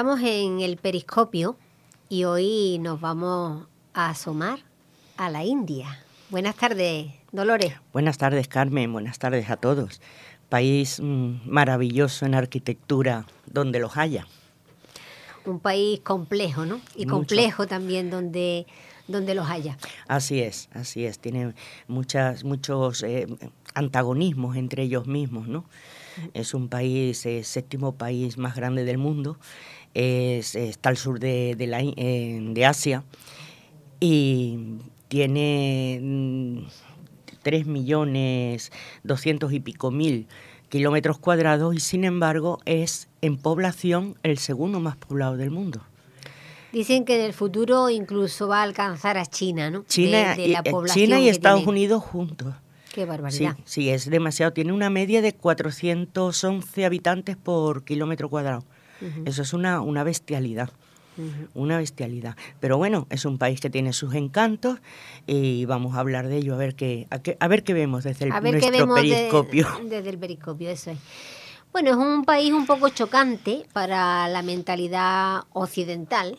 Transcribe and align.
Estamos 0.00 0.22
en 0.22 0.60
el 0.60 0.78
periscopio 0.78 1.58
y 2.08 2.24
hoy 2.24 2.78
nos 2.78 3.02
vamos 3.02 3.66
a 3.92 4.08
asomar 4.08 4.60
a 5.18 5.28
la 5.28 5.44
India. 5.44 6.02
Buenas 6.30 6.56
tardes, 6.56 7.12
Dolores. 7.32 7.74
Buenas 7.92 8.16
tardes, 8.16 8.48
Carmen. 8.48 8.90
Buenas 8.94 9.18
tardes 9.18 9.50
a 9.50 9.58
todos. 9.58 10.00
País 10.48 11.00
mm, 11.00 11.40
maravilloso 11.44 12.24
en 12.24 12.34
arquitectura 12.34 13.26
donde 13.44 13.78
los 13.78 13.98
haya. 13.98 14.26
Un 15.44 15.60
país 15.60 16.00
complejo, 16.00 16.64
¿no? 16.64 16.80
Y 16.96 17.04
complejo 17.04 17.66
también 17.66 18.08
donde 18.08 18.66
donde 19.10 19.34
los 19.34 19.50
haya. 19.50 19.76
Así 20.08 20.40
es, 20.40 20.68
así 20.72 21.04
es. 21.04 21.18
Tiene 21.18 21.54
muchas, 21.88 22.44
muchos 22.44 23.02
eh, 23.02 23.26
antagonismos 23.74 24.56
entre 24.56 24.84
ellos 24.84 25.06
mismos, 25.06 25.48
¿no? 25.48 25.64
Es 26.34 26.54
un 26.54 26.68
país, 26.68 27.24
el 27.26 27.44
séptimo 27.44 27.94
país 27.94 28.36
más 28.36 28.54
grande 28.54 28.84
del 28.84 28.98
mundo, 28.98 29.38
es, 29.94 30.54
está 30.54 30.88
al 30.90 30.96
sur 30.96 31.20
de, 31.20 31.54
de, 31.56 31.66
la, 31.66 31.78
de 31.78 32.66
Asia 32.66 33.04
y 34.00 34.78
tiene 35.08 36.66
3 37.42 37.66
mm, 37.66 37.70
millones 37.70 38.72
doscientos 39.02 39.52
y 39.52 39.60
pico 39.60 39.90
mil 39.90 40.26
kilómetros 40.68 41.18
cuadrados 41.18 41.74
y 41.74 41.80
sin 41.80 42.04
embargo 42.04 42.60
es 42.64 43.08
en 43.20 43.36
población 43.36 44.16
el 44.22 44.38
segundo 44.38 44.80
más 44.80 44.96
poblado 44.96 45.36
del 45.36 45.50
mundo. 45.50 45.82
Dicen 46.72 47.04
que 47.04 47.18
en 47.18 47.24
el 47.24 47.32
futuro 47.32 47.90
incluso 47.90 48.46
va 48.46 48.60
a 48.60 48.62
alcanzar 48.62 49.18
a 49.18 49.26
China, 49.26 49.70
¿no? 49.70 49.84
China, 49.88 50.36
y, 50.38 50.52
eh, 50.54 50.62
China 50.86 51.18
y 51.18 51.28
Estados 51.28 51.66
Unidos 51.66 52.02
juntos. 52.04 52.54
Qué 52.94 53.04
barbaridad. 53.04 53.56
Sí, 53.64 53.82
sí, 53.82 53.90
es 53.90 54.08
demasiado. 54.08 54.52
Tiene 54.52 54.72
una 54.72 54.88
media 54.90 55.20
de 55.20 55.32
411 55.32 56.84
habitantes 56.84 57.36
por 57.36 57.84
kilómetro 57.84 58.28
cuadrado. 58.28 58.64
Eso 59.24 59.42
es 59.42 59.52
una, 59.52 59.80
una 59.80 60.04
bestialidad. 60.04 60.70
Una 61.54 61.76
bestialidad. 61.76 62.36
Pero 62.60 62.78
bueno, 62.78 63.06
es 63.10 63.24
un 63.26 63.36
país 63.36 63.60
que 63.60 63.68
tiene 63.68 63.92
sus 63.92 64.14
encantos 64.14 64.78
y 65.26 65.66
vamos 65.66 65.94
a 65.94 66.00
hablar 66.00 66.28
de 66.28 66.38
ello, 66.38 66.54
a 66.54 66.56
ver 66.56 66.74
qué, 66.74 67.08
a, 67.10 67.48
ver 67.48 67.62
qué 67.62 67.74
vemos 67.74 68.04
desde 68.04 68.24
el, 68.24 68.30
nuestro 68.30 68.94
periscopio. 68.94 69.68
desde 69.84 70.08
el 70.08 70.18
periscopio, 70.18 70.70
eso 70.70 70.92
es. 70.92 70.98
Bueno, 71.72 71.90
es 71.90 71.96
un 71.96 72.24
país 72.24 72.52
un 72.52 72.66
poco 72.66 72.88
chocante 72.88 73.66
para 73.72 74.28
la 74.28 74.42
mentalidad 74.42 75.42
occidental 75.52 76.38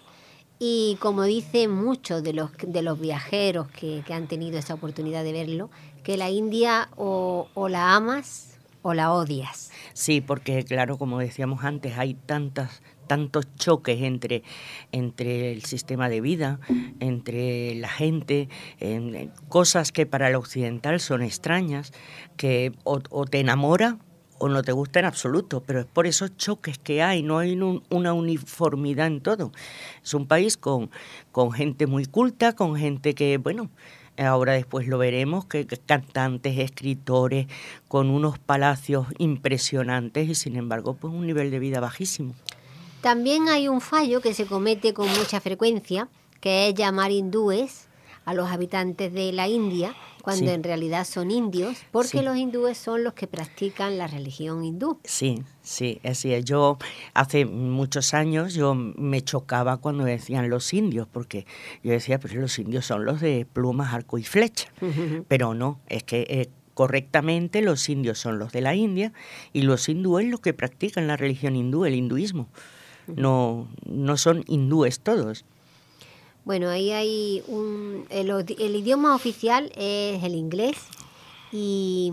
y 0.59 0.97
como 0.99 1.23
dicen 1.23 1.71
muchos 1.71 2.21
de 2.21 2.33
los, 2.33 2.51
de 2.57 2.81
los 2.81 2.99
viajeros 2.99 3.67
que, 3.69 4.03
que 4.05 4.13
han 4.13 4.27
tenido 4.27 4.59
esa 4.59 4.73
oportunidad 4.73 5.23
de 5.23 5.31
verlo, 5.31 5.69
que 6.03 6.17
la 6.17 6.29
India 6.29 6.89
o, 6.97 7.47
la 7.69 7.95
amas 7.95 8.50
o 8.81 8.93
la 8.93 9.11
odias. 9.11 9.71
Sí, 9.93 10.21
porque 10.21 10.63
claro, 10.63 10.97
como 10.97 11.19
decíamos 11.19 11.63
antes, 11.63 11.97
hay 11.97 12.13
tantas 12.13 12.81
tantos 13.11 13.45
choques 13.57 14.03
entre, 14.03 14.41
entre 14.93 15.51
el 15.51 15.65
sistema 15.65 16.07
de 16.07 16.21
vida, 16.21 16.61
entre 17.01 17.75
la 17.75 17.89
gente, 17.89 18.47
en, 18.79 19.33
cosas 19.49 19.91
que 19.91 20.05
para 20.05 20.29
el 20.29 20.35
occidental 20.35 21.01
son 21.01 21.21
extrañas, 21.21 21.91
que 22.37 22.71
o, 22.85 23.25
te 23.25 23.41
enamora 23.41 23.97
o 24.39 24.47
no 24.47 24.63
te 24.63 24.71
gusta 24.71 24.99
en 24.99 25.07
absoluto, 25.07 25.61
pero 25.61 25.81
es 25.81 25.87
por 25.87 26.07
esos 26.07 26.37
choques 26.37 26.77
que 26.77 27.03
hay, 27.03 27.21
no 27.21 27.39
hay 27.39 27.59
una 27.89 28.13
uniformidad 28.13 29.07
en 29.07 29.19
todo. 29.19 29.51
Es 30.01 30.13
un 30.13 30.25
país 30.25 30.55
con, 30.55 30.89
con 31.33 31.51
gente 31.51 31.87
muy 31.87 32.05
culta, 32.05 32.55
con 32.55 32.77
gente 32.77 33.13
que, 33.13 33.37
bueno, 33.37 33.71
ahora 34.17 34.53
después 34.53 34.87
lo 34.87 34.97
veremos, 34.97 35.45
que, 35.45 35.65
cantantes, 35.65 36.57
escritores, 36.57 37.47
con 37.87 38.09
unos 38.09 38.39
palacios 38.39 39.07
impresionantes 39.17 40.29
y 40.29 40.35
sin 40.35 40.55
embargo 40.55 40.95
pues 40.95 41.13
un 41.13 41.25
nivel 41.25 41.51
de 41.51 41.59
vida 41.59 41.79
bajísimo. 41.79 42.33
También 43.01 43.49
hay 43.49 43.67
un 43.67 43.81
fallo 43.81 44.21
que 44.21 44.33
se 44.33 44.45
comete 44.45 44.93
con 44.93 45.07
mucha 45.09 45.41
frecuencia, 45.41 46.07
que 46.39 46.69
es 46.69 46.75
llamar 46.75 47.11
hindúes 47.11 47.87
a 48.25 48.33
los 48.33 48.49
habitantes 48.49 49.11
de 49.11 49.31
la 49.31 49.47
India, 49.47 49.95
cuando 50.21 50.51
en 50.51 50.63
realidad 50.63 51.05
son 51.05 51.31
indios, 51.31 51.77
porque 51.91 52.21
los 52.21 52.37
hindúes 52.37 52.77
son 52.77 53.03
los 53.03 53.13
que 53.13 53.27
practican 53.27 53.97
la 53.97 54.07
religión 54.07 54.63
hindú. 54.63 54.99
Sí, 55.03 55.43
sí, 55.61 55.99
así 56.03 56.33
es. 56.33 56.45
Yo 56.45 56.77
hace 57.13 57.45
muchos 57.45 58.13
años 58.13 58.53
yo 58.53 58.75
me 58.75 59.21
chocaba 59.21 59.77
cuando 59.77 60.03
decían 60.03 60.49
los 60.49 60.73
indios, 60.73 61.07
porque 61.11 61.45
yo 61.83 61.91
decía, 61.91 62.19
pero 62.19 62.41
los 62.41 62.57
indios 62.59 62.85
son 62.85 63.05
los 63.05 63.21
de 63.21 63.45
plumas, 63.51 63.93
arco 63.93 64.17
y 64.17 64.23
flecha. 64.23 64.71
Pero 65.27 65.53
no, 65.53 65.79
es 65.87 66.03
que 66.03 66.25
eh, 66.29 66.49
correctamente 66.73 67.61
los 67.61 67.89
indios 67.89 68.19
son 68.19 68.39
los 68.39 68.51
de 68.51 68.61
la 68.61 68.75
India 68.75 69.13
y 69.53 69.63
los 69.63 69.87
hindúes 69.89 70.27
los 70.27 70.39
que 70.39 70.53
practican 70.53 71.07
la 71.07 71.17
religión 71.17 71.55
hindú, 71.55 71.85
el 71.85 71.95
hinduismo. 71.95 72.47
No, 73.07 73.67
no 73.85 74.17
son 74.17 74.43
hindúes 74.47 74.99
todos. 74.99 75.45
Bueno, 76.43 76.69
ahí 76.69 76.91
hay 76.91 77.43
un... 77.47 78.05
El, 78.09 78.75
idioma 78.75 79.15
oficial 79.15 79.71
es 79.75 80.23
el 80.23 80.35
inglés 80.35 80.77
y, 81.51 82.11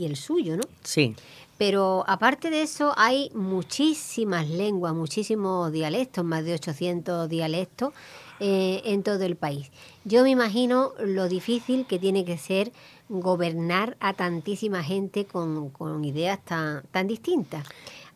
el 0.00 0.16
suyo, 0.16 0.56
¿no? 0.56 0.64
Sí. 0.82 1.14
Pero 1.56 2.04
aparte 2.08 2.50
de 2.50 2.62
eso 2.62 2.92
hay 2.96 3.30
muchísimas 3.32 4.48
lenguas, 4.48 4.92
muchísimos 4.92 5.70
dialectos, 5.70 6.24
más 6.24 6.44
de 6.44 6.54
800 6.54 7.28
dialectos 7.28 7.92
eh, 8.40 8.82
en 8.86 9.04
todo 9.04 9.22
el 9.22 9.36
país. 9.36 9.70
Yo 10.04 10.24
me 10.24 10.30
imagino 10.30 10.92
lo 10.98 11.28
difícil 11.28 11.86
que 11.86 12.00
tiene 12.00 12.24
que 12.24 12.38
ser 12.38 12.72
gobernar 13.08 13.96
a 14.00 14.14
tantísima 14.14 14.82
gente 14.82 15.26
con, 15.26 16.04
ideas 16.04 16.44
tan, 16.44 16.82
tan 16.90 17.06
distintas. 17.06 17.64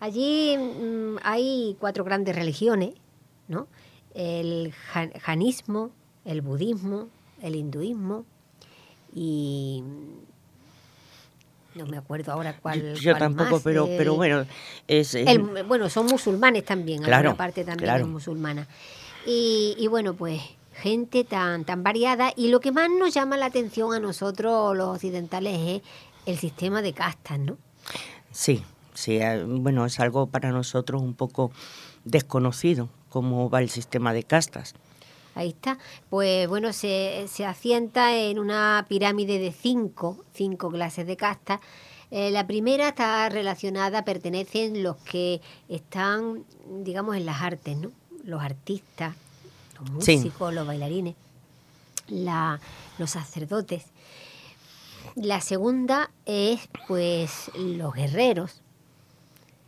Allí 0.01 0.57
mm, 0.57 1.19
hay 1.23 1.77
cuatro 1.79 2.03
grandes 2.03 2.35
religiones, 2.35 2.95
¿no? 3.47 3.69
El 4.15 4.73
janismo, 5.21 5.91
el 6.25 6.43
budismo, 6.43 7.09
el 7.43 7.57
hinduismo 7.57 8.25
y 9.15 9.83
no 11.75 11.87
me 11.87 11.97
acuerdo 11.97 12.33
ahora 12.33 12.57
cuál. 12.61 12.95
Yo, 12.95 13.17
tampoco, 13.17 13.61
pero, 13.61 13.87
pero 13.87 14.15
bueno, 14.15 14.45
es, 14.87 15.17
bueno, 15.67 15.89
son 15.89 16.07
musulmanes 16.07 16.65
también, 16.65 17.03
claro, 17.03 17.37
parte 17.37 17.65
también 17.65 17.95
es 17.97 18.07
musulmana. 18.07 18.67
Y, 19.27 19.77
y, 19.79 19.87
bueno, 19.87 20.15
pues 20.15 20.41
gente 20.73 21.25
tan, 21.25 21.65
tan 21.65 21.83
variada 21.83 22.33
y 22.37 22.49
lo 22.49 22.61
que 22.61 22.73
más 22.73 22.89
nos 22.89 23.13
llama 23.13 23.37
la 23.37 23.47
atención 23.47 23.93
a 23.93 24.01
nosotros 24.01 24.77
los 24.77 24.89
occidentales 24.89 25.59
es 25.59 25.83
el 26.27 26.39
sistema 26.39 26.83
de 26.83 26.93
castas, 26.93 27.39
¿no? 27.39 27.59
Sí, 28.31 28.63
sí, 28.95 29.17
eh, 29.17 29.45
bueno, 29.45 29.85
es 29.87 29.99
algo 30.01 30.29
para 30.29 30.53
nosotros 30.53 31.03
un 31.03 31.15
poco 31.15 31.51
desconocido 32.05 32.89
cómo 33.09 33.51
va 33.51 33.61
el 33.61 33.71
sistema 33.71 34.13
de 34.13 34.23
castas. 34.23 34.75
Ahí 35.35 35.51
está. 35.51 35.79
Pues 36.11 36.49
bueno, 36.49 36.73
se, 36.73 37.27
se 37.29 37.47
asienta 37.47 38.17
en 38.17 38.41
una 38.41 38.85
pirámide 38.89 39.39
de 39.39 39.53
cinco, 39.53 40.25
cinco 40.35 40.69
clases 40.69 41.07
de 41.07 41.17
castas. 41.17 41.61
Eh, 42.11 42.31
la 42.31 42.47
primera 42.47 42.89
está 42.89 43.29
relacionada, 43.29 44.05
pertenecen 44.05 44.83
los 44.83 44.97
que 44.97 45.41
están, 45.69 46.45
digamos, 46.83 47.17
en 47.17 47.25
las 47.27 47.43
artes, 47.43 47.77
¿no? 47.77 47.93
Los 48.25 48.43
artistas, 48.43 49.15
los 49.79 49.91
músicos, 49.91 50.53
los 50.53 50.67
bailarines, 50.67 51.15
la, 52.09 52.59
los 52.99 53.11
sacerdotes. 53.11 53.85
La 55.15 55.41
segunda 55.41 56.11
es, 56.27 56.69
pues, 56.89 57.51
los 57.55 57.95
guerreros. 57.95 58.63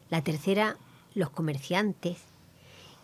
La 0.08 0.22
tercera, 0.22 0.76
los 1.14 1.30
comerciantes 1.30 2.18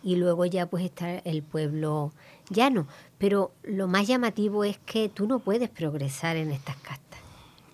y 0.03 0.15
luego 0.15 0.45
ya 0.45 0.67
pues 0.67 0.85
está 0.85 1.19
el 1.19 1.43
pueblo 1.43 2.13
llano. 2.49 2.87
Pero 3.17 3.51
lo 3.63 3.87
más 3.87 4.07
llamativo 4.07 4.63
es 4.63 4.77
que 4.79 5.09
tú 5.09 5.27
no 5.27 5.39
puedes 5.39 5.69
progresar 5.69 6.37
en 6.37 6.51
estas 6.51 6.75
castas. 6.77 7.07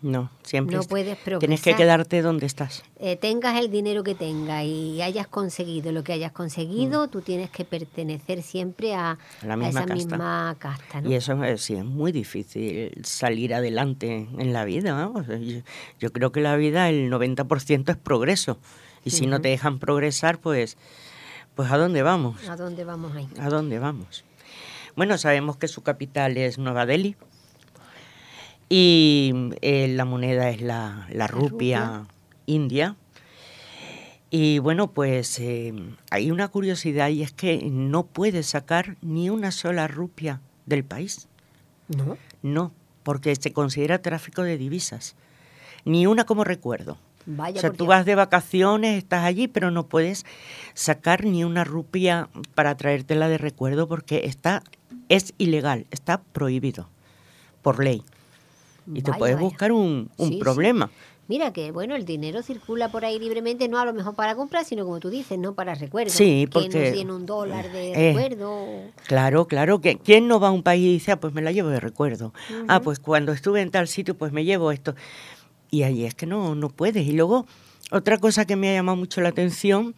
No, 0.03 0.29
siempre. 0.43 0.75
No 0.75 0.83
puedes 0.83 1.15
progresar. 1.15 1.39
Tienes 1.39 1.61
que 1.61 1.75
quedarte 1.75 2.21
donde 2.21 2.45
estás. 2.45 2.83
Eh, 2.99 3.15
tengas 3.15 3.57
el 3.57 3.71
dinero 3.71 4.03
que 4.03 4.15
tengas 4.15 4.65
y 4.65 5.01
hayas 5.01 5.27
conseguido 5.27 5.93
lo 5.93 6.03
que 6.03 6.11
hayas 6.11 6.33
conseguido, 6.33 7.07
mm. 7.07 7.09
tú 7.09 7.21
tienes 7.21 7.49
que 7.49 7.63
pertenecer 7.63 8.43
siempre 8.43 8.95
a, 8.95 9.17
la 9.43 9.55
misma 9.55 9.83
esa 9.83 9.93
misma 9.93 10.55
casta. 10.59 11.01
Y 11.05 11.13
eso 11.13 11.41
es, 11.45 11.61
sí, 11.61 11.75
es 11.75 11.85
muy 11.85 12.11
difícil 12.11 12.91
salir 13.05 13.53
adelante 13.53 14.27
en 14.37 14.51
la 14.51 14.65
vida. 14.65 15.09
Yo, 16.01 16.11
creo 16.11 16.33
que 16.33 16.41
la 16.41 16.57
vida, 16.57 16.89
el 16.89 17.09
90% 17.09 17.89
es 17.89 17.97
progreso. 17.97 18.59
Y 19.05 19.11
si 19.11 19.25
no 19.25 19.39
te 19.39 19.49
dejan 19.49 19.79
progresar, 19.79 20.39
pues 20.39 20.77
pues 21.55 21.71
¿a 21.71 21.77
dónde 21.77 22.01
vamos? 22.03 22.47
¿A 22.49 22.55
dónde 22.55 22.83
vamos 22.83 23.15
ahí? 23.15 23.27
¿A 23.39 23.49
dónde 23.49 23.79
vamos? 23.79 24.23
Bueno, 24.95 25.17
sabemos 25.17 25.57
que 25.57 25.67
su 25.67 25.81
capital 25.81 26.37
es 26.37 26.57
Nueva 26.57 26.85
Delhi 26.85 27.15
y 28.69 29.51
eh, 29.61 29.87
la 29.87 30.05
moneda 30.05 30.49
es 30.49 30.61
la, 30.61 31.27
rupia, 31.27 32.05
india. 32.45 32.95
Y 34.29 34.57
bueno, 34.59 34.91
pues 34.91 35.39
eh, 35.39 35.73
hay 36.09 36.31
una 36.31 36.47
curiosidad 36.47 37.09
y 37.09 37.21
es 37.21 37.31
que 37.31 37.69
no 37.69 38.07
puede 38.07 38.41
sacar 38.41 38.97
ni 39.01 39.29
una 39.29 39.51
sola 39.51 39.87
rupia 39.87 40.41
del 40.65 40.83
país. 40.83 41.27
No. 41.87 42.17
No, 42.41 42.71
porque 43.03 43.35
se 43.35 43.53
considera 43.53 44.01
tráfico 44.01 44.41
de 44.41 44.57
divisas. 44.57 45.15
Ni 45.85 46.07
una 46.07 46.25
como 46.25 46.43
recuerdo. 46.43 46.97
O 47.27 47.59
sea, 47.59 47.71
tú 47.71 47.85
vas 47.85 48.05
de 48.05 48.15
vacaciones, 48.15 48.97
estás 48.97 49.23
allí, 49.23 49.47
pero 49.47 49.71
no 49.71 49.87
puedes 49.87 50.25
sacar 50.73 51.25
ni 51.25 51.43
una 51.43 51.63
rupia 51.63 52.29
para 52.55 52.75
traértela 52.75 53.27
de 53.29 53.37
recuerdo 53.37 53.87
porque 53.87 54.25
está 54.25 54.63
es 55.09 55.33
ilegal, 55.37 55.85
está 55.91 56.21
prohibido 56.21 56.89
por 57.61 57.83
ley. 57.83 58.03
Y 58.93 59.01
te 59.01 59.13
puedes 59.13 59.39
buscar 59.39 59.71
un, 59.71 60.09
problema. 60.39 60.89
Mira 61.29 61.53
que, 61.53 61.71
bueno, 61.71 61.95
el 61.95 62.03
dinero 62.03 62.43
circula 62.43 62.89
por 62.89 63.05
ahí 63.05 63.17
libremente, 63.17 63.69
no 63.69 63.79
a 63.79 63.85
lo 63.85 63.93
mejor 63.93 64.13
para 64.13 64.35
comprar, 64.35 64.65
sino 64.65 64.83
como 64.83 64.99
tú 64.99 65.09
dices, 65.09 65.39
no 65.39 65.53
para 65.53 65.73
recuerdos. 65.73 66.13
Sí, 66.13 66.49
porque... 66.51 66.69
Que 66.69 66.83
nos 66.83 66.93
tiene 66.93 67.13
un 67.13 67.25
dólar 67.25 67.71
de 67.71 67.91
eh, 67.91 68.13
recuerdo. 68.13 68.67
Claro, 69.07 69.47
claro. 69.47 69.79
que 69.79 69.97
¿Quién 69.97 70.27
no 70.27 70.41
va 70.41 70.49
a 70.49 70.51
un 70.51 70.63
país 70.63 70.83
y 70.83 70.93
dice, 70.93 71.13
ah, 71.13 71.19
pues 71.19 71.33
me 71.33 71.41
la 71.41 71.53
llevo 71.53 71.69
de 71.69 71.79
recuerdo? 71.79 72.33
Ah, 72.67 72.81
pues 72.81 72.99
cuando 72.99 73.31
estuve 73.31 73.61
en 73.61 73.71
tal 73.71 73.87
sitio, 73.87 74.17
pues 74.17 74.33
me 74.33 74.43
llevo 74.43 74.73
esto. 74.73 74.95
Y 75.73 75.81
ahí 75.81 76.05
es 76.05 76.13
que 76.13 76.27
no, 76.27 76.53
no 76.53 76.69
puedes. 76.69 77.07
Y 77.07 77.13
luego, 77.13 77.47
otra 77.89 78.19
cosa 78.19 78.45
que 78.45 78.55
me 78.55 78.69
ha 78.69 78.73
llamado 78.73 78.95
mucho 78.95 79.21
la 79.21 79.29
atención 79.29 79.95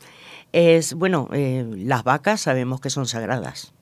es, 0.54 0.94
bueno, 0.94 1.28
eh, 1.34 1.70
las 1.76 2.06
vacas 2.06 2.40
sabemos 2.40 2.80
que 2.80 2.90
son 2.90 3.08
sagradas. 3.08 3.74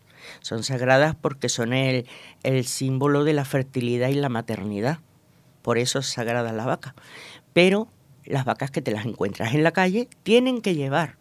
Son 0.41 0.63
sagradas 0.63 1.15
porque 1.15 1.49
son 1.49 1.71
el, 1.71 2.07
el 2.41 2.65
símbolo 2.65 3.23
de 3.23 3.33
la 3.33 3.45
fertilidad 3.45 4.09
y 4.09 4.15
la 4.15 4.29
maternidad. 4.29 5.01
Por 5.61 5.77
eso 5.77 5.99
es 5.99 6.07
sagrada 6.07 6.51
la 6.51 6.65
vaca. 6.65 6.95
Pero 7.53 7.89
las 8.25 8.43
vacas 8.43 8.71
que 8.71 8.81
te 8.81 8.89
las 8.89 9.05
encuentras 9.05 9.53
en 9.53 9.61
la 9.61 9.69
calle 9.71 10.09
tienen 10.23 10.61
que 10.61 10.73
llevar 10.73 11.17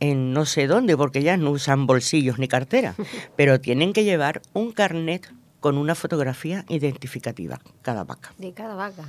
en 0.00 0.34
no 0.34 0.44
sé 0.44 0.66
dónde, 0.66 0.98
porque 0.98 1.20
ellas 1.20 1.38
no 1.38 1.50
usan 1.50 1.86
bolsillos 1.86 2.38
ni 2.38 2.46
cartera, 2.46 2.94
pero 3.38 3.58
tienen 3.58 3.94
que 3.94 4.04
llevar 4.04 4.42
un 4.52 4.72
carnet 4.72 5.32
con 5.60 5.78
una 5.78 5.94
fotografía 5.94 6.66
identificativa, 6.68 7.58
cada 7.80 8.04
vaca. 8.04 8.34
De 8.36 8.52
cada 8.52 8.74
vaca. 8.74 9.08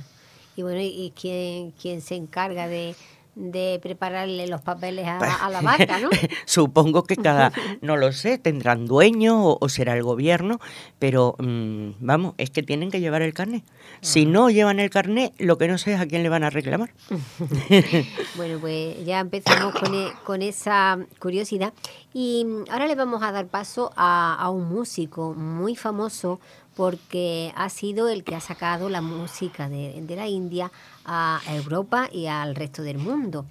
Y 0.56 0.62
bueno, 0.62 0.80
¿y 0.80 1.12
quién, 1.14 1.72
quién 1.72 2.00
se 2.00 2.14
encarga 2.14 2.68
de, 2.68 2.94
de 3.34 3.80
prepararle 3.82 4.46
los 4.46 4.60
papeles 4.60 5.06
a, 5.06 5.48
la 5.50 5.60
vaca, 5.60 5.98
¿no? 5.98 6.10
Supongo 6.46 7.04
que 7.04 7.16
cada, 7.16 7.52
no 7.80 7.96
lo 7.96 8.12
sé, 8.12 8.38
tendrán 8.38 8.86
dueño 8.86 9.44
o, 9.44 9.68
será 9.68 9.94
el 9.94 10.02
gobierno, 10.02 10.60
pero 10.98 11.34
mm, 11.38 11.90
vamos, 12.00 12.34
es 12.38 12.50
que 12.50 12.62
tienen 12.62 12.90
que 12.90 13.00
llevar 13.00 13.22
el 13.22 13.34
carnet. 13.34 13.64
Si 14.00 14.24
ah. 14.24 14.28
no 14.28 14.50
llevan 14.50 14.78
el 14.78 14.90
carnet, 14.90 15.32
lo 15.38 15.58
que 15.58 15.66
no 15.66 15.78
sé 15.78 15.94
es 15.94 16.00
a 16.00 16.06
quién 16.06 16.22
le 16.22 16.28
van 16.28 16.44
a 16.44 16.50
reclamar. 16.50 16.92
bueno, 18.36 18.58
pues 18.60 19.04
ya 19.04 19.20
empezamos 19.20 19.74
con, 19.74 19.94
e, 19.94 20.12
con, 20.24 20.42
esa 20.42 20.98
curiosidad 21.18 21.72
y 22.12 22.46
ahora 22.70 22.86
le 22.86 22.94
vamos 22.94 23.22
a 23.22 23.32
dar 23.32 23.46
paso 23.46 23.92
a, 23.96 24.36
a 24.38 24.50
un 24.50 24.68
músico 24.68 25.34
muy 25.34 25.74
famoso 25.74 26.40
porque 26.74 27.52
ha 27.56 27.68
sido 27.68 28.08
el 28.08 28.24
que 28.24 28.34
ha 28.34 28.40
sacado 28.40 28.88
la 28.88 29.00
música 29.00 29.68
de, 29.68 30.00
de 30.00 30.16
la 30.16 30.28
India 30.28 30.70
a 31.04 31.40
Europa 31.48 32.08
y 32.12 32.26
al 32.26 32.54
resto 32.54 32.82
del 32.82 32.98
mundo. 32.98 33.46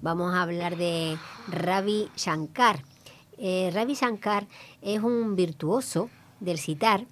Vamos 0.00 0.32
a 0.32 0.42
hablar 0.42 0.76
de 0.76 1.18
Ravi 1.48 2.08
Shankar. 2.16 2.84
Eh, 3.36 3.70
Ravi 3.74 3.94
Shankar 3.94 4.46
es 4.80 5.02
un 5.02 5.34
virtuoso 5.34 6.08
del 6.38 6.58
sitar 6.58 7.04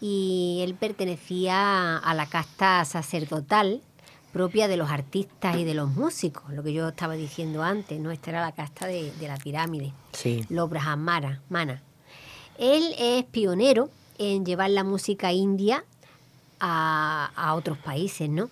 y 0.00 0.60
él 0.62 0.74
pertenecía 0.74 1.96
a 1.96 2.14
la 2.14 2.26
casta 2.26 2.84
sacerdotal 2.84 3.80
propia 4.32 4.68
de 4.68 4.76
los 4.76 4.90
artistas 4.90 5.56
y 5.56 5.64
de 5.64 5.72
los 5.72 5.88
músicos, 5.88 6.52
lo 6.52 6.62
que 6.62 6.74
yo 6.74 6.88
estaba 6.88 7.14
diciendo 7.14 7.62
antes, 7.62 7.98
¿no? 7.98 8.10
Esta 8.10 8.30
era 8.30 8.40
la 8.42 8.52
casta 8.52 8.86
de, 8.86 9.10
la 9.22 9.38
pirámide, 9.38 9.92
sí. 10.12 10.44
los 10.50 10.68
Brahmara, 10.68 11.40
Mana. 11.48 11.82
Él 12.58 12.94
es 12.98 13.24
pionero 13.24 13.88
en 14.18 14.44
llevar 14.44 14.70
la 14.70 14.84
música 14.84 15.32
india 15.32 15.84
a, 16.60 17.54
otros 17.56 17.78
países, 17.78 18.28
¿no? 18.28 18.50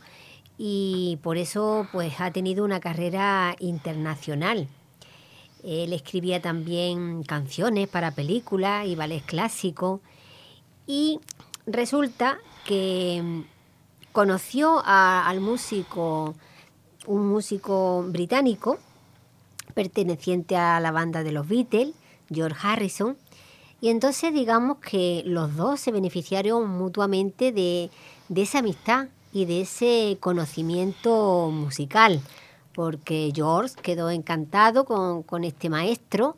y 0.58 1.18
por 1.22 1.36
eso 1.36 1.86
pues 1.92 2.20
ha 2.20 2.30
tenido 2.30 2.64
una 2.64 2.80
carrera 2.80 3.56
internacional. 3.58 4.68
Él 5.62 5.92
escribía 5.92 6.40
también 6.40 7.24
canciones 7.24 7.88
para 7.88 8.12
películas 8.12 8.86
y 8.86 8.94
ballets 8.94 9.26
clásicos 9.26 10.00
y 10.86 11.18
resulta 11.66 12.38
que 12.64 13.44
conoció 14.12 14.82
al 14.84 15.40
músico, 15.40 16.34
un 17.06 17.28
músico 17.28 18.04
británico 18.08 18.78
perteneciente 19.74 20.56
a 20.56 20.80
la 20.80 20.90
banda 20.90 21.22
de 21.22 21.32
los 21.32 21.46
Beatles, 21.46 21.94
George 22.32 22.58
Harrison, 22.62 23.16
y 23.80 23.88
entonces 23.90 24.32
digamos 24.32 24.78
que 24.78 25.22
los 25.26 25.56
dos 25.56 25.80
se 25.80 25.92
beneficiaron 25.92 26.68
mutuamente 26.68 27.52
de, 27.52 27.90
de 28.28 28.42
esa 28.42 28.60
amistad 28.60 29.08
y 29.32 29.44
de 29.44 29.60
ese 29.60 30.16
conocimiento 30.18 31.50
musical, 31.52 32.22
porque 32.72 33.32
George 33.34 33.74
quedó 33.82 34.10
encantado 34.10 34.86
con, 34.86 35.44
este 35.44 35.68
maestro 35.68 36.36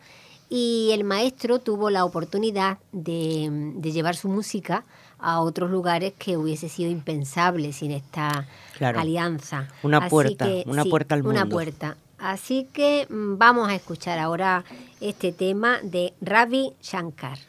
y 0.50 0.90
el 0.92 1.04
maestro 1.04 1.60
tuvo 1.60 1.90
la 1.90 2.04
oportunidad 2.04 2.78
de, 2.90 3.72
llevar 3.82 4.16
su 4.16 4.28
música 4.28 4.84
a 5.20 5.40
otros 5.40 5.70
lugares 5.70 6.12
que 6.18 6.36
hubiese 6.36 6.68
sido 6.68 6.90
impensable 6.90 7.72
sin 7.72 7.92
esta 7.92 8.48
alianza. 8.80 9.68
Una 9.84 10.08
puerta, 10.08 10.48
una 10.66 10.84
puerta 10.84 11.14
al 11.14 11.22
mundo. 11.22 11.40
Una 11.40 11.48
puerta. 11.48 11.96
Así 12.18 12.66
que 12.72 13.06
mm, 13.08 13.38
vamos 13.38 13.68
a 13.68 13.76
escuchar 13.76 14.18
ahora 14.18 14.64
este 15.00 15.32
tema 15.32 15.80
de 15.82 16.12
Ravi 16.20 16.72
Shankar. 16.82 17.47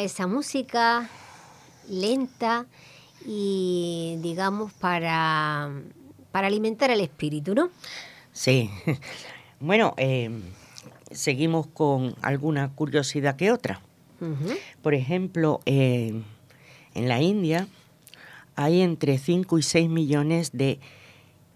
Esa 0.00 0.26
música 0.26 1.08
lenta 1.88 2.66
y 3.24 4.18
digamos 4.20 4.72
para, 4.72 5.70
para 6.32 6.46
alimentar 6.46 6.90
el 6.90 7.00
espíritu, 7.00 7.54
¿no? 7.54 7.70
Sí. 8.32 8.70
Bueno, 9.58 9.94
eh, 9.96 10.30
seguimos 11.10 11.66
con 11.66 12.14
alguna 12.20 12.68
curiosidad 12.74 13.36
que 13.36 13.52
otra. 13.52 13.80
Por 14.82 14.92
ejemplo, 14.92 15.60
eh, 15.64 16.22
en 16.94 17.08
la 17.08 17.22
India 17.22 17.68
hay 18.54 18.80
entre 18.80 19.18
5 19.18 19.58
y 19.58 19.62
6 19.62 19.88
millones 19.88 20.52
de 20.52 20.78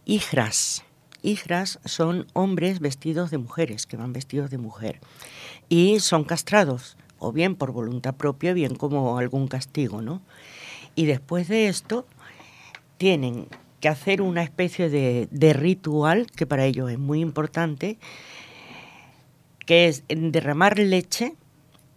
hijras. 0.05 0.85
Hijras 1.23 1.79
son 1.85 2.27
hombres 2.33 2.81
vestidos 2.81 3.31
de 3.31 3.39
mujeres, 3.39 3.87
que 3.87 3.97
van 3.97 4.13
vestidos 4.13 4.51
de 4.51 4.59
mujer. 4.59 5.01
Y 5.69 6.01
son 6.01 6.25
castrados, 6.25 6.97
o 7.21 7.33
bien 7.33 7.55
por 7.55 7.71
voluntad 7.71 8.17
propia, 8.17 8.53
bien 8.53 8.75
como 8.75 9.19
algún 9.19 9.47
castigo, 9.47 10.03
¿no? 10.03 10.23
Y 10.97 11.07
después 11.07 11.47
de 11.47 11.69
esto, 11.69 12.07
tienen 12.99 13.47
que 13.79 13.89
hacer 13.89 14.21
una 14.21 14.43
especie 14.43 14.91
de, 14.91 15.29
de 15.31 15.53
ritual, 15.53 16.27
que 16.27 16.47
para 16.47 16.65
ellos 16.65 16.91
es 16.91 16.99
muy 16.99 17.21
importante, 17.21 17.99
que 19.65 19.87
es 19.87 20.03
derramar 20.09 20.79
leche 20.79 21.37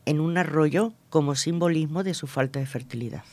en 0.05 0.19
un 0.19 0.37
arroyo 0.37 0.93
como 1.09 1.35
simbolismo 1.35 2.03
de 2.03 2.13
su 2.13 2.27
falta 2.27 2.59
de 2.59 2.65
fertilidad. 2.65 3.23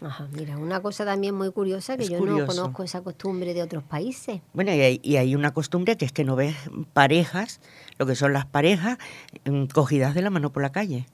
Ajá, 0.00 0.28
mira, 0.32 0.58
una 0.58 0.82
cosa 0.82 1.04
también 1.04 1.34
muy 1.34 1.52
curiosa 1.52 1.96
que 1.96 2.08
yo 2.08 2.18
no 2.24 2.44
conozco 2.44 2.82
esa 2.82 3.02
costumbre 3.02 3.54
de 3.54 3.62
otros 3.62 3.84
países. 3.84 4.40
Bueno, 4.52 4.74
y 4.74 4.80
hay, 4.80 5.00
y 5.02 5.16
hay, 5.16 5.36
una 5.36 5.52
costumbre 5.52 5.96
que 5.96 6.04
es 6.04 6.12
que 6.12 6.24
no 6.24 6.34
ves 6.34 6.56
parejas, 6.92 7.60
lo 7.98 8.06
que 8.06 8.16
son 8.16 8.32
las 8.32 8.46
parejas, 8.46 8.98
mm, 9.44 9.66
cogidas 9.66 10.14
de 10.14 10.22
la 10.22 10.30
mano 10.30 10.52
por 10.52 10.62
la 10.62 10.72
calle. 10.72 11.06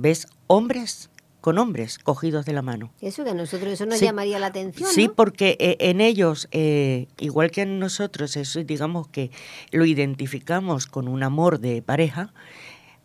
Ves 0.00 0.28
hombres 0.46 1.10
con 1.40 1.58
hombres 1.58 1.98
cogidos 1.98 2.44
de 2.46 2.52
la 2.52 2.62
mano. 2.62 2.92
Eso 3.00 3.24
que 3.24 3.30
a 3.30 3.34
nosotros 3.34 3.72
eso 3.72 3.86
nos 3.86 4.00
llamaría 4.00 4.38
la 4.38 4.46
atención. 4.46 4.90
Sí, 4.90 5.08
porque 5.08 5.56
eh, 5.60 5.76
en 5.80 6.00
ellos, 6.00 6.48
eh, 6.50 7.06
igual 7.18 7.50
que 7.50 7.62
en 7.62 7.78
nosotros, 7.78 8.36
eso 8.36 8.62
digamos 8.64 9.08
que 9.08 9.30
lo 9.70 9.84
identificamos 9.84 10.86
con 10.86 11.08
un 11.08 11.22
amor 11.22 11.60
de 11.60 11.80
pareja, 11.82 12.32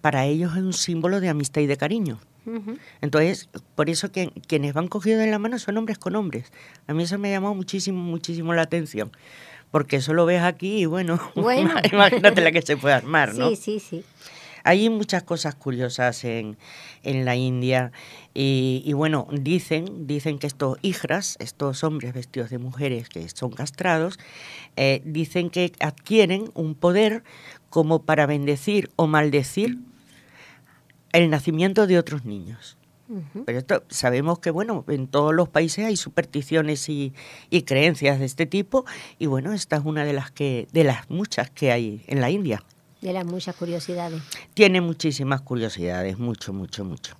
para 0.01 0.25
ellos 0.25 0.53
es 0.53 0.63
un 0.63 0.73
símbolo 0.73 1.21
de 1.21 1.29
amistad 1.29 1.61
y 1.61 1.67
de 1.67 1.77
cariño. 1.77 2.19
Entonces, 2.99 3.47
por 3.75 3.89
eso 3.89 4.11
que 4.11 4.31
quienes 4.47 4.73
van 4.73 4.89
cogidos 4.89 5.19
de 5.19 5.27
la 5.27 5.39
mano 5.39 5.57
son 5.59 5.77
hombres 5.77 5.97
con 5.97 6.15
hombres. 6.17 6.51
A 6.87 6.93
mí 6.93 7.03
eso 7.03 7.17
me 7.17 7.31
llamó 7.31 7.55
muchísimo, 7.55 8.03
muchísimo 8.03 8.53
la 8.53 8.63
atención. 8.63 9.11
Porque 9.71 9.95
eso 9.95 10.13
lo 10.13 10.25
ves 10.25 10.41
aquí 10.41 10.79
y 10.79 10.85
bueno, 10.85 11.19
bueno. 11.35 11.71
imagínate 11.91 12.41
la 12.41 12.51
que 12.51 12.61
se 12.61 12.75
puede 12.75 12.95
armar, 12.95 13.33
¿no? 13.33 13.49
Sí, 13.49 13.55
sí, 13.55 13.79
sí. 13.79 14.03
Hay 14.63 14.89
muchas 14.89 15.23
cosas 15.23 15.55
curiosas 15.55 16.23
en, 16.23 16.57
en 17.03 17.25
la 17.25 17.35
India 17.35 17.91
y, 18.33 18.91
bueno, 18.93 19.27
dicen, 19.31 20.07
dicen 20.07 20.39
que 20.39 20.47
estos 20.47 20.77
hijras, 20.81 21.35
estos 21.39 21.83
hombres 21.83 22.13
vestidos 22.13 22.49
de 22.49 22.57
mujeres 22.57 23.09
que 23.09 23.27
son 23.29 23.51
castrados, 23.51 24.17
eh, 24.75 25.01
dicen 25.05 25.49
que 25.49 25.73
adquieren 25.79 26.49
un 26.53 26.75
poder 26.75 27.23
como 27.69 28.03
para 28.03 28.25
bendecir 28.25 28.89
o 28.95 29.07
maldecir 29.07 29.79
el 31.11 31.29
nacimiento 31.29 31.85
de 31.85 31.99
otros 31.99 32.25
niños. 32.25 32.77
Pero 33.45 33.59
esto 33.59 33.83
sabemos 33.89 34.39
que 34.39 34.49
bueno, 34.49 34.85
en 34.87 35.07
todos 35.07 35.35
los 35.35 35.47
países 35.47 35.85
hay 35.85 35.97
supersticiones 35.97 36.89
y, 36.89 37.13
y, 37.51 37.61
creencias 37.63 38.17
de 38.17 38.25
este 38.25 38.47
tipo, 38.47 38.85
y 39.19 39.27
bueno, 39.27 39.53
esta 39.53 39.75
es 39.75 39.83
una 39.85 40.03
de 40.03 40.13
las 40.13 40.31
que, 40.31 40.67
de 40.71 40.83
las 40.83 41.09
muchas 41.11 41.51
que 41.51 41.71
hay 41.71 42.03
en 42.07 42.21
la 42.21 42.31
India. 42.31 42.63
De 43.03 43.11
las 43.11 43.25
muchas 43.25 43.53
curiosidades. 43.57 44.21
Tiene 44.53 44.79
muchísimas 44.79 45.41
curiosidades, 45.41 46.17
mucho, 46.17 46.53
mucho, 46.53 46.85
mucho. 46.85 47.17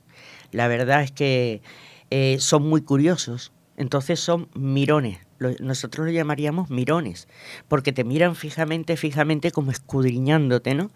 La 0.51 0.69
verdad 0.69 1.03
es 1.03 1.11
que 1.11 1.61
eh, 2.09 2.37
son 2.39 2.63
muy 2.69 2.83
curiosos, 2.83 3.51
entonces 3.75 4.21
son 4.21 4.47
mirones. 4.53 5.19
Nosotros 5.59 6.05
lo 6.07 6.13
llamaríamos 6.13 6.69
mirones, 6.69 7.27
porque 7.67 7.91
te 7.91 8.05
miran 8.05 8.37
fijamente, 8.37 8.95
fijamente 8.95 9.51
como 9.51 9.71
escudriñándote, 9.71 10.73
¿no? 10.73 10.89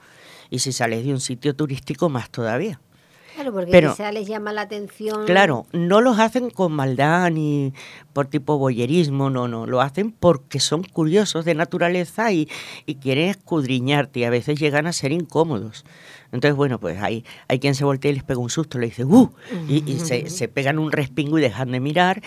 Y 0.49 0.59
si 0.59 0.71
sales 0.71 1.03
de 1.03 1.11
un 1.11 1.19
sitio 1.19 1.53
turístico, 1.53 2.07
más 2.07 2.29
todavía. 2.29 2.79
Claro, 3.37 3.53
porque 3.53 3.69
Pero, 3.69 3.91
quizá 3.91 4.11
les 4.11 4.25
llama 4.25 4.51
la 4.51 4.61
atención. 4.61 5.27
Claro, 5.27 5.67
no 5.71 6.01
los 6.01 6.17
hacen 6.17 6.49
con 6.49 6.71
maldad 6.71 7.29
ni 7.29 7.71
por 8.11 8.25
tipo 8.25 8.57
boyerismo, 8.57 9.29
no, 9.29 9.47
no, 9.47 9.67
lo 9.67 9.79
hacen 9.79 10.11
porque 10.11 10.59
son 10.59 10.81
curiosos 10.81 11.45
de 11.45 11.53
naturaleza 11.53 12.31
y, 12.31 12.49
y 12.87 12.95
quieren 12.95 13.29
escudriñarte 13.29 14.21
y 14.21 14.23
a 14.23 14.31
veces 14.31 14.59
llegan 14.59 14.87
a 14.87 14.91
ser 14.91 15.11
incómodos. 15.11 15.85
Entonces, 16.31 16.55
bueno, 16.55 16.79
pues 16.79 16.99
hay, 16.99 17.25
hay 17.47 17.59
quien 17.59 17.75
se 17.75 17.85
voltea 17.85 18.09
y 18.09 18.15
les 18.15 18.23
pega 18.23 18.39
un 18.39 18.49
susto, 18.49 18.79
le 18.79 18.87
dice, 18.87 19.05
¡uh! 19.05 19.31
Y, 19.69 19.87
y 19.87 19.99
se, 19.99 20.31
se 20.31 20.47
pegan 20.47 20.79
un 20.79 20.91
respingo 20.91 21.37
y 21.37 21.41
dejan 21.43 21.71
de 21.71 21.79
mirar. 21.79 22.23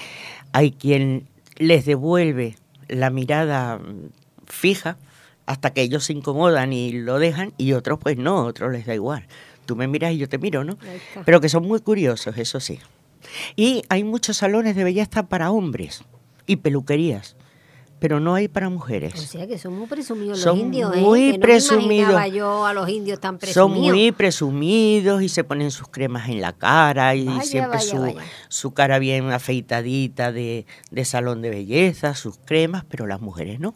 Hay 0.52 0.71
quien 0.71 1.29
les 1.57 1.87
devuelve 1.87 2.55
la 2.87 3.11
mirada 3.11 3.81
fija 4.47 4.97
hasta 5.47 5.73
que 5.73 5.83
ellos 5.83 6.05
se 6.05 6.12
incomodan 6.12 6.73
y 6.73 6.93
lo 6.93 7.19
dejan 7.19 7.52
y 7.59 7.73
otros 7.73 7.99
pues 7.99 8.17
no, 8.17 8.45
otros 8.45 8.71
les 8.71 8.87
da 8.87 8.95
igual 8.95 9.26
tú 9.71 9.77
me 9.77 9.87
miras 9.87 10.12
y 10.12 10.19
yo 10.19 10.29
te 10.29 10.37
miro, 10.37 10.65
¿no? 10.65 10.77
Pero 11.25 11.41
que 11.41 11.49
son 11.49 11.62
muy 11.62 11.79
curiosos, 11.79 12.37
eso 12.37 12.59
sí. 12.59 12.81
Y 13.55 13.85
hay 13.89 14.03
muchos 14.03 14.39
salones 14.39 14.75
de 14.75 14.83
belleza 14.83 15.29
para 15.29 15.53
hombres 15.53 16.03
y 16.45 16.57
peluquerías 16.57 17.37
pero 18.00 18.19
no 18.19 18.35
hay 18.35 18.49
para 18.49 18.71
mujeres. 18.71 19.12
O 19.12 19.19
sea 19.19 19.47
que 19.47 19.59
son 19.59 19.79
muy 19.79 19.87
presumidos 19.87 20.43
los 20.43 20.57
indios, 20.57 20.97
¿eh? 20.97 21.00
Muy 21.00 21.39
presumidos. 21.39 22.19
yo 22.33 22.65
a 22.65 22.73
los 22.73 22.89
indios 22.89 23.21
tan 23.21 23.37
presumidos. 23.37 23.87
Son 23.87 23.95
muy 23.95 24.11
presumidos 24.11 25.23
y 25.23 25.29
se 25.29 25.45
ponen 25.45 25.71
sus 25.71 25.87
cremas 25.87 26.31
en 26.31 26.41
la 26.41 26.55
cara 26.55 27.15
y 27.15 27.29
siempre 27.43 27.79
su, 27.79 28.17
su, 28.49 28.73
cara 28.73 28.99
bien 28.99 29.31
afeitadita 29.33 30.33
de, 30.33 30.65
de 30.91 31.05
salón 31.05 31.43
de 31.43 31.50
belleza, 31.50 32.15
sus 32.15 32.39
cremas, 32.39 32.87
pero 32.89 33.07
las 33.07 33.21
mujeres 33.21 33.61
no. 33.61 33.75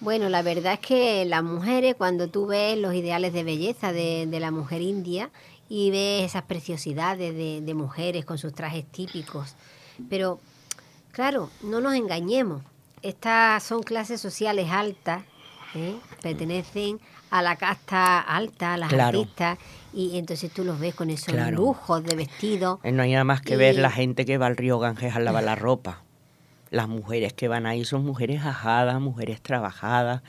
Bueno, 0.00 0.30
la 0.30 0.40
verdad 0.40 0.74
es 0.74 0.80
que 0.80 1.24
las 1.26 1.42
mujeres, 1.42 1.94
cuando 1.94 2.28
tú 2.28 2.46
ves 2.46 2.78
los 2.78 2.94
ideales 2.94 3.34
de 3.34 3.44
belleza 3.44 3.92
de, 3.92 4.26
la 4.40 4.50
mujer 4.50 4.80
india 4.80 5.30
y 5.68 5.90
ves 5.90 6.24
esas 6.24 6.44
preciosidades 6.44 7.34
de, 7.36 7.74
mujeres 7.74 8.24
con 8.24 8.38
sus 8.38 8.54
trajes 8.54 8.86
típicos, 8.90 9.56
pero 10.08 10.40
claro, 11.12 11.50
no 11.62 11.82
nos 11.82 11.94
engañemos, 11.94 12.62
estas 13.02 13.62
son 13.62 13.82
clases 13.82 14.22
sociales 14.22 14.70
altas, 14.70 15.22
¿eh? 15.74 15.94
pertenecen 16.22 16.98
a 17.30 17.42
la 17.42 17.56
casta 17.56 18.20
alta, 18.20 18.74
a 18.74 18.76
las 18.78 18.92
artistas, 18.92 19.58
y 19.92 20.16
entonces 20.16 20.50
tú 20.50 20.64
los 20.64 20.80
ves 20.80 20.94
con 20.94 21.10
esos 21.10 21.34
lujos 21.52 22.02
de 22.04 22.16
vestido. 22.16 22.80
No 22.84 23.02
hay 23.02 23.12
nada 23.12 23.24
más 23.24 23.42
que 23.42 23.56
ver 23.56 23.76
la 23.76 23.90
gente 23.90 24.24
que 24.24 24.38
va 24.38 24.46
al 24.46 24.56
río 24.56 24.78
Ganges 24.78 25.14
a 25.14 25.20
lavar 25.20 25.44
la 25.44 25.56
ropa 25.56 26.04
las 26.70 26.88
mujeres 26.88 27.32
que 27.32 27.48
van 27.48 27.66
ahí 27.66 27.84
son 27.84 28.04
mujeres 28.04 28.44
ajadas, 28.44 29.00
mujeres 29.00 29.40
trabajadas, 29.40 30.22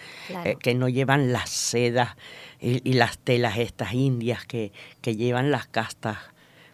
eh, 0.44 0.56
que 0.60 0.74
no 0.74 0.90
llevan 0.90 1.32
las 1.32 1.50
sedas 1.50 2.16
y, 2.60 2.94
las 2.94 3.18
telas 3.18 3.58
estas 3.58 3.94
indias 3.94 4.46
que, 4.46 4.72
que, 5.02 5.16
llevan 5.16 5.52
las 5.52 5.68
castas 5.68 6.18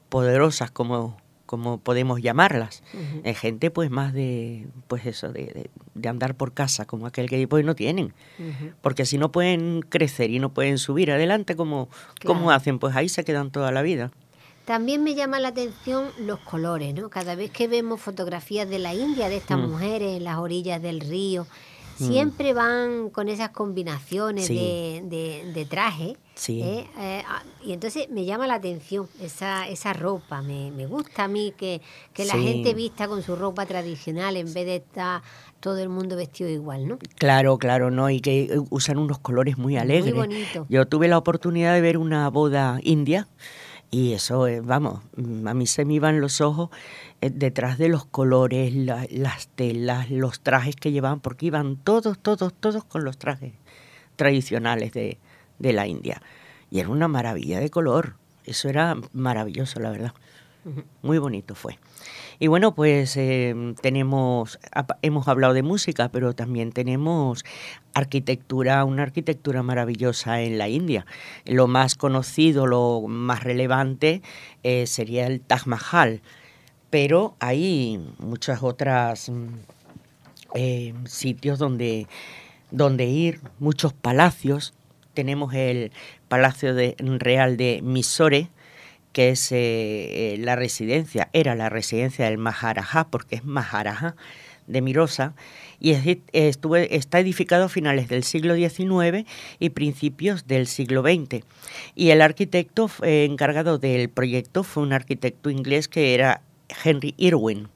poderosas 0.09 0.71
como, 0.71 1.17
como 1.45 1.79
podemos 1.79 2.21
llamarlas. 2.21 2.83
Es 3.24 3.39
gente 3.39 3.71
pues 3.71 3.89
más 3.89 4.13
de, 4.13 4.67
pues 4.88 5.05
eso, 5.05 5.31
de, 5.31 5.69
de, 5.93 6.09
andar 6.09 6.36
por 6.36 6.53
casa, 6.53 6.86
como 6.86 7.05
aquel 7.05 7.29
que 7.29 7.47
pues 7.47 7.65
no 7.65 7.75
tienen. 7.75 8.13
Porque 8.81 9.05
si 9.05 9.17
no 9.17 9.31
pueden 9.31 9.81
crecer 9.81 10.31
y 10.31 10.39
no 10.39 10.53
pueden 10.53 10.77
subir 10.77 11.12
adelante 11.12 11.55
como, 11.55 11.89
como 12.25 12.51
hacen, 12.51 12.79
pues 12.79 12.95
ahí 12.95 13.09
se 13.09 13.24
quedan 13.24 13.51
toda 13.51 13.71
la 13.71 13.81
vida. 13.81 14.12
También 14.67 15.01
me 15.01 15.15
llama 15.15 15.39
la 15.39 15.47
atención 15.47 16.09
los 16.19 16.39
colores, 16.39 16.93
¿no? 16.93 17.09
Cada 17.09 17.36
vez 17.36 17.51
que 17.51 17.69
vemos 17.69 18.01
fotografías 18.01 18.69
de 18.69 18.79
la 18.79 18.93
India, 18.93 19.29
de 19.29 19.38
estas 19.38 19.57
mm. 19.57 19.62
mujeres 19.62 20.17
en 20.17 20.25
las 20.25 20.39
orillas 20.39 20.81
del 20.81 21.00
río, 21.00 21.47
mm. 22.00 22.05
siempre 22.05 22.51
van 22.51 23.09
con 23.09 23.29
esas 23.29 23.51
combinaciones 23.51 24.50
de, 24.50 25.50
de, 25.53 25.65
traje. 25.65 26.17
Sí. 26.36 26.62
¿eh? 26.62 26.86
Eh, 27.00 27.24
ah, 27.25 27.43
y 27.63 27.71
entonces 27.71 28.09
me 28.09 28.25
llama 28.25 28.45
la 28.45 28.55
atención 28.55 29.07
esa, 29.21 29.69
esa 29.69 29.93
ropa. 29.93 30.41
Me, 30.41 30.69
me 30.71 30.86
gusta 30.86 31.24
a 31.24 31.27
mí 31.29 31.53
que, 31.55 31.81
que 32.12 32.25
la 32.25 32.33
gente 32.33 32.74
vista 32.74 33.07
con 33.07 33.24
su 33.24 33.38
ropa 33.38 33.65
tradicional 33.65 34.36
en 34.36 34.53
vez 34.53 34.65
de 34.65 34.75
estar 34.75 35.21
todo 35.62 35.77
el 35.77 35.88
mundo 35.88 36.17
vestido 36.17 36.50
igual, 36.50 36.89
¿no? 36.89 37.00
Claro, 37.15 37.57
claro, 37.57 37.89
¿no? 37.89 38.09
Y 38.09 38.19
que 38.19 38.59
usan 38.69 38.97
unos 38.97 39.19
colores 39.19 39.57
muy 39.57 39.77
alegres. 39.77 40.13
Muy 40.13 40.27
bonito. 40.27 40.65
Yo 40.67 40.86
tuve 40.86 41.07
la 41.07 41.17
oportunidad 41.17 41.74
de 41.74 41.79
ver 41.79 41.97
una 41.97 42.29
boda 42.29 42.81
india 42.83 43.29
y 43.89 44.13
eso, 44.13 44.46
vamos, 44.63 45.01
a 45.46 45.53
mí 45.53 45.65
se 45.65 45.86
me 45.86 45.94
iban 45.94 46.20
los 46.20 46.41
ojos 46.41 46.70
eh, 47.22 47.29
detrás 47.29 47.77
de 47.77 47.88
los 47.88 48.06
colores, 48.06 48.74
las 48.74 49.48
telas, 49.50 50.12
los 50.12 50.41
trajes 50.41 50.75
que 50.75 50.91
llevaban, 50.91 51.22
porque 51.22 51.46
iban 51.46 51.77
todos, 51.77 52.20
todos, 52.20 52.53
todos 52.53 52.84
con 52.84 53.06
los 53.06 53.17
trajes 53.17 53.53
tradicionales 54.17 54.91
de, 54.91 55.20
de 55.60 55.74
la 55.74 55.88
India. 55.88 56.22
Y 56.70 56.79
era 56.79 56.89
una 56.89 57.08
maravilla 57.08 57.60
de 57.60 57.70
color. 57.70 58.15
Eso 58.44 58.70
era 58.70 58.96
maravilloso, 59.13 59.79
la 59.79 59.91
verdad. 59.91 60.13
Muy 61.01 61.17
bonito 61.17 61.55
fue. 61.55 61.77
Y 62.39 62.47
bueno, 62.47 62.75
pues 62.75 63.17
em, 63.17 63.74
tenemos, 63.75 64.59
hemos 65.01 65.27
hablado 65.27 65.53
de 65.53 65.63
música, 65.63 66.09
pero 66.09 66.33
también 66.33 66.71
tenemos 66.71 67.43
arquitectura, 67.93 68.83
una 68.86 69.03
arquitectura 69.03 69.63
maravillosa 69.63 70.41
en 70.41 70.57
la 70.57 70.69
India. 70.69 71.05
Lo 71.45 71.67
más 71.67 71.95
conocido, 71.95 72.67
lo 72.67 73.01
más 73.07 73.43
relevante 73.43 74.21
eh, 74.63 74.86
sería 74.88 75.25
el 75.27 75.41
Taj 75.41 75.65
Mahal. 75.65 76.21
pero 76.89 77.36
hay 77.39 78.00
muchas 78.19 78.63
otras 78.63 79.29
mm, 79.29 79.47
eh, 80.55 80.93
sitios 81.05 81.59
donde, 81.59 82.07
donde 82.71 83.05
ir, 83.05 83.41
muchos 83.59 83.93
palacios. 83.93 84.74
Tenemos 85.13 85.53
el 85.53 85.91
Palacio 86.27 86.75
de, 86.75 86.95
Real 87.00 87.57
de 87.57 87.81
Mysore, 87.83 88.50
que 89.17 89.29
es 89.29 89.47
eh, 89.51 90.36
la 90.38 90.55
residencia, 90.55 91.29
era 91.33 91.55
la 91.55 91.69
residencia 91.69 92.25
del 92.25 92.38
Maharaja, 92.38 93.07
porque 93.09 93.38
es 93.38 93.43
Maharaja 93.43 94.15
de 94.67 94.83
Mirosa, 94.83 95.33
y 95.79 95.93
está 96.43 97.19
edificado 97.19 97.65
a 97.65 97.69
finales 97.69 98.09
del 98.09 98.24
siglo 98.24 98.53
XIX 98.53 99.27
y 99.57 99.69
principios 99.71 100.45
del 100.45 100.67
siglo 100.67 101.01
XX. 101.01 101.43
Y 101.95 102.12
el 102.12 102.21
arquitecto 102.21 102.91
encargado 103.01 103.79
del 103.79 104.07
proyecto 104.09 104.63
fue 104.63 104.83
un 104.83 104.93
arquitecto 104.93 105.50
inglés 105.50 105.88
que 105.88 106.13
era 106.13 106.43
Henry 106.83 107.15
Irwin. 107.17 107.69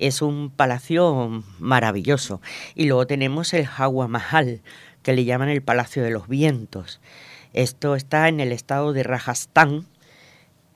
Es 0.00 0.20
un 0.20 0.50
palacio 0.50 1.44
maravilloso. 1.60 2.40
Y 2.74 2.86
luego 2.86 3.06
tenemos 3.06 3.54
el 3.54 3.68
Hawa 3.76 4.08
Mahal, 4.08 4.62
que 5.04 5.12
le 5.12 5.24
llaman 5.24 5.48
el 5.48 5.62
Palacio 5.62 6.02
de 6.02 6.10
los 6.10 6.26
Vientos. 6.26 7.00
Esto 7.52 7.94
está 7.94 8.26
en 8.26 8.40
el 8.40 8.50
estado 8.50 8.92
de 8.92 9.04
Rajasthan, 9.04 9.86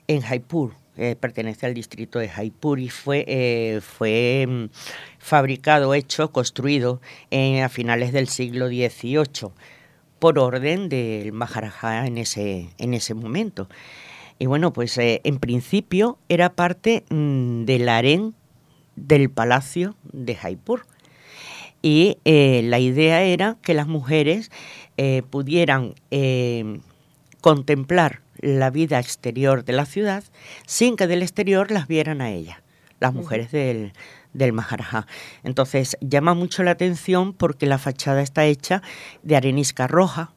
en 0.07 0.21
Jaipur. 0.21 0.73
Eh, 0.99 1.15
pertenece 1.15 1.67
al 1.67 1.75
distrito 1.75 2.17
de 2.17 2.27
Jaipur 2.27 2.79
y 2.79 2.89
fue, 2.89 3.23
eh, 3.27 3.81
fue 3.81 4.45
mm, 4.47 4.69
fabricado, 5.19 5.93
hecho, 5.93 6.31
construido 6.31 7.01
a 7.63 7.69
finales 7.69 8.13
del 8.13 8.27
siglo 8.27 8.67
XVIII 8.67 9.51
por 10.17 10.39
orden 10.39 10.89
del 10.89 11.33
Maharaja 11.33 12.07
en 12.07 12.17
ese, 12.17 12.69
en 12.79 12.95
ese 12.95 13.13
momento. 13.13 13.69
Y 14.39 14.47
bueno, 14.47 14.73
pues 14.73 14.97
eh, 14.97 15.21
en 15.23 15.37
principio 15.37 16.17
era 16.29 16.55
parte 16.55 17.03
mm, 17.11 17.65
del 17.65 17.87
harén 17.89 18.33
del 18.95 19.29
palacio 19.29 19.95
de 20.11 20.33
Jaipur. 20.33 20.87
Y 21.83 22.17
la 22.25 22.79
idea 22.79 23.21
era 23.21 23.57
que 23.61 23.75
las 23.75 23.87
mujeres 23.87 24.49
pudieran 25.29 25.93
contemplar 27.47 28.19
la 28.41 28.69
vida 28.71 28.99
exterior 28.99 29.63
de 29.63 29.71
la 29.71 29.85
ciudad 29.85 30.21
sin 30.65 30.97
que 30.97 31.07
del 31.07 31.21
exterior 31.21 31.71
las 31.71 31.87
vieran 31.87 32.19
a 32.19 32.29
ellas, 32.29 32.57
las 32.99 33.13
mujeres 33.13 33.53
del, 33.53 33.93
del 34.33 34.51
Maharaja. 34.51 35.07
Entonces 35.45 35.95
llama 36.01 36.33
mucho 36.33 36.63
la 36.63 36.71
atención 36.71 37.31
porque 37.31 37.65
la 37.65 37.77
fachada 37.77 38.21
está 38.21 38.43
hecha 38.43 38.81
de 39.23 39.37
arenisca 39.37 39.87
roja. 39.87 40.33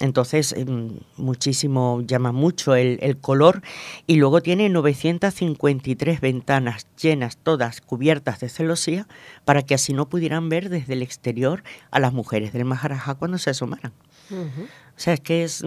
Entonces, 0.00 0.52
em, 0.52 0.98
muchísimo, 1.16 2.02
llama 2.04 2.32
mucho 2.32 2.74
el, 2.74 2.98
el, 3.02 3.18
color. 3.18 3.62
Y 4.08 4.16
luego 4.16 4.40
tiene 4.40 4.68
953 4.68 6.20
ventanas 6.20 6.88
llenas, 7.00 7.36
todas 7.36 7.80
cubiertas 7.80 8.40
de 8.40 8.48
celosía, 8.48 9.06
para 9.44 9.62
que 9.62 9.74
así 9.74 9.92
no 9.92 10.08
pudieran 10.08 10.48
ver 10.48 10.70
desde 10.70 10.94
el 10.94 11.02
exterior 11.02 11.62
a 11.92 12.00
las 12.00 12.12
mujeres 12.12 12.52
del 12.52 12.64
Maharaja 12.64 13.14
cuando 13.14 13.38
se 13.38 13.50
asomaran. 13.50 13.92
O 14.32 14.98
sea, 14.98 15.14
es 15.14 15.20
que 15.20 15.44
es 15.44 15.62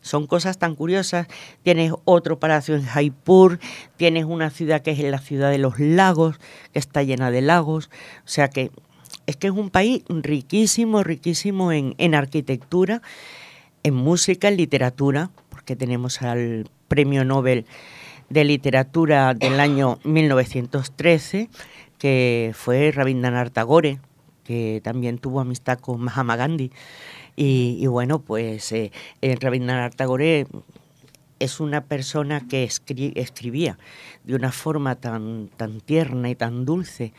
son 0.00 0.26
cosas 0.26 0.58
tan 0.58 0.74
curiosas. 0.74 1.26
Tienes 1.62 1.92
otro 2.04 2.38
palacio 2.38 2.74
en 2.74 2.84
Jaipur, 2.84 3.58
tienes 3.96 4.24
una 4.24 4.50
ciudad 4.50 4.82
que 4.82 4.92
es 4.92 4.98
la 5.00 5.18
ciudad 5.18 5.50
de 5.50 5.58
los 5.58 5.78
lagos, 5.78 6.38
que 6.72 6.78
está 6.78 7.02
llena 7.02 7.30
de 7.30 7.42
lagos. 7.42 7.90
O 8.24 8.28
sea 8.28 8.48
que 8.48 8.70
es 9.26 9.36
que 9.36 9.48
es 9.48 9.52
un 9.52 9.70
país 9.70 10.04
riquísimo, 10.08 11.02
riquísimo 11.02 11.70
en, 11.72 11.94
en 11.98 12.14
arquitectura, 12.14 13.02
en 13.82 13.94
música, 13.94 14.48
en 14.48 14.56
literatura, 14.56 15.30
porque 15.50 15.76
tenemos 15.76 16.22
al 16.22 16.70
Premio 16.88 17.24
Nobel 17.24 17.66
de 18.30 18.44
Literatura 18.44 19.34
del 19.34 19.60
año 19.60 19.98
1913, 20.04 21.48
que 21.98 22.52
fue 22.54 22.90
Rabindranath 22.90 23.52
Tagore, 23.52 24.00
que 24.44 24.80
también 24.82 25.18
tuvo 25.18 25.40
amistad 25.40 25.78
con 25.78 26.00
Mahatma 26.00 26.36
Gandhi. 26.36 26.70
Y, 27.40 27.86
bueno, 27.86 28.18
pues 28.18 28.72
eh, 28.72 28.90
eh, 29.22 29.36
Rabindranath 29.40 29.94
Tagore 29.94 30.48
es 31.38 31.60
una 31.60 31.84
persona 31.84 32.48
que 32.48 32.64
escribía 32.64 33.78
de 34.24 34.34
una 34.34 34.50
forma 34.50 34.96
tan, 34.96 35.48
tan 35.56 35.80
tierna 35.80 36.30
y 36.30 36.34
tan 36.34 36.64
dulce. 36.64 37.12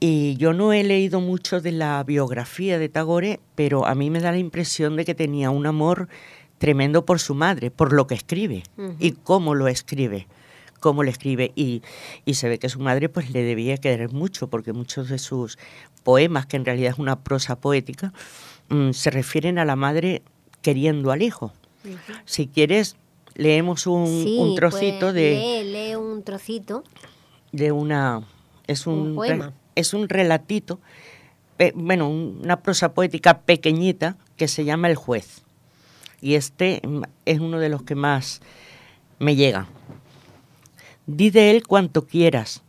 Y 0.00 0.36
yo 0.36 0.54
no 0.54 0.72
he 0.72 0.82
leído 0.82 1.20
mucho 1.20 1.60
de 1.60 1.72
la 1.72 2.02
biografía 2.04 2.78
de 2.78 2.88
Tagore, 2.88 3.38
pero 3.54 3.84
a 3.84 3.94
mí 3.94 4.08
me 4.08 4.20
da 4.20 4.32
la 4.32 4.38
impresión 4.38 4.96
de 4.96 5.04
que 5.04 5.14
tenía 5.14 5.50
un 5.50 5.66
amor 5.66 6.08
tremendo 6.56 7.04
por 7.04 7.20
su 7.20 7.34
madre, 7.34 7.70
por 7.70 7.92
lo 7.92 8.06
que 8.06 8.14
escribe 8.14 8.62
y 8.98 9.12
cómo 9.12 9.54
lo 9.54 9.68
escribe, 9.68 10.26
cómo 10.80 11.02
lo 11.02 11.10
escribe. 11.10 11.52
Y, 11.54 11.82
y, 12.24 12.32
se 12.32 12.48
ve 12.48 12.58
que 12.58 12.70
su 12.70 12.80
madre 12.80 13.10
pues 13.10 13.28
le 13.28 13.42
debía 13.42 13.76
querer 13.76 14.10
mucho, 14.10 14.48
porque 14.48 14.72
muchos 14.72 15.10
de 15.10 15.18
sus 15.18 15.58
poemas, 16.02 16.46
que 16.46 16.56
en 16.56 16.64
realidad 16.64 16.92
es 16.92 16.98
una 16.98 17.20
prosa 17.20 17.60
poética, 17.60 18.14
Mm, 18.68 18.92
se 18.92 19.10
refieren 19.10 19.58
a 19.58 19.64
la 19.64 19.76
madre 19.76 20.22
queriendo 20.62 21.12
al 21.12 21.22
hijo. 21.22 21.52
Si 22.24 22.48
quieres, 22.48 22.96
leemos 23.34 23.86
un, 23.86 24.54
trocito 24.56 25.06
pues, 25.06 25.14
de... 25.14 25.62
Lee, 25.64 25.94
un 25.94 26.22
trocito. 26.24 26.82
De 27.52 27.70
una... 27.70 28.22
Es 28.66 28.86
un, 28.86 29.14
poema. 29.14 29.52
Es 29.76 29.94
un 29.94 30.08
relatito, 30.08 30.80
bueno, 31.74 32.08
una 32.08 32.60
prosa 32.62 32.92
poética 32.94 33.42
pequeñita 33.42 34.16
que 34.36 34.48
se 34.48 34.64
llama 34.64 34.88
El 34.88 34.96
juez. 34.96 35.42
Y 36.20 36.34
este 36.34 36.80
mm, 36.84 37.02
es 37.24 37.40
uno 37.40 37.60
de 37.60 37.68
los 37.68 37.82
que 37.82 37.94
más 37.94 38.40
me 39.18 39.36
llega. 39.36 39.68
Di 41.06 41.30
de 41.30 41.52
él 41.52 41.66
cuanto 41.66 42.06
quieras, 42.06 42.62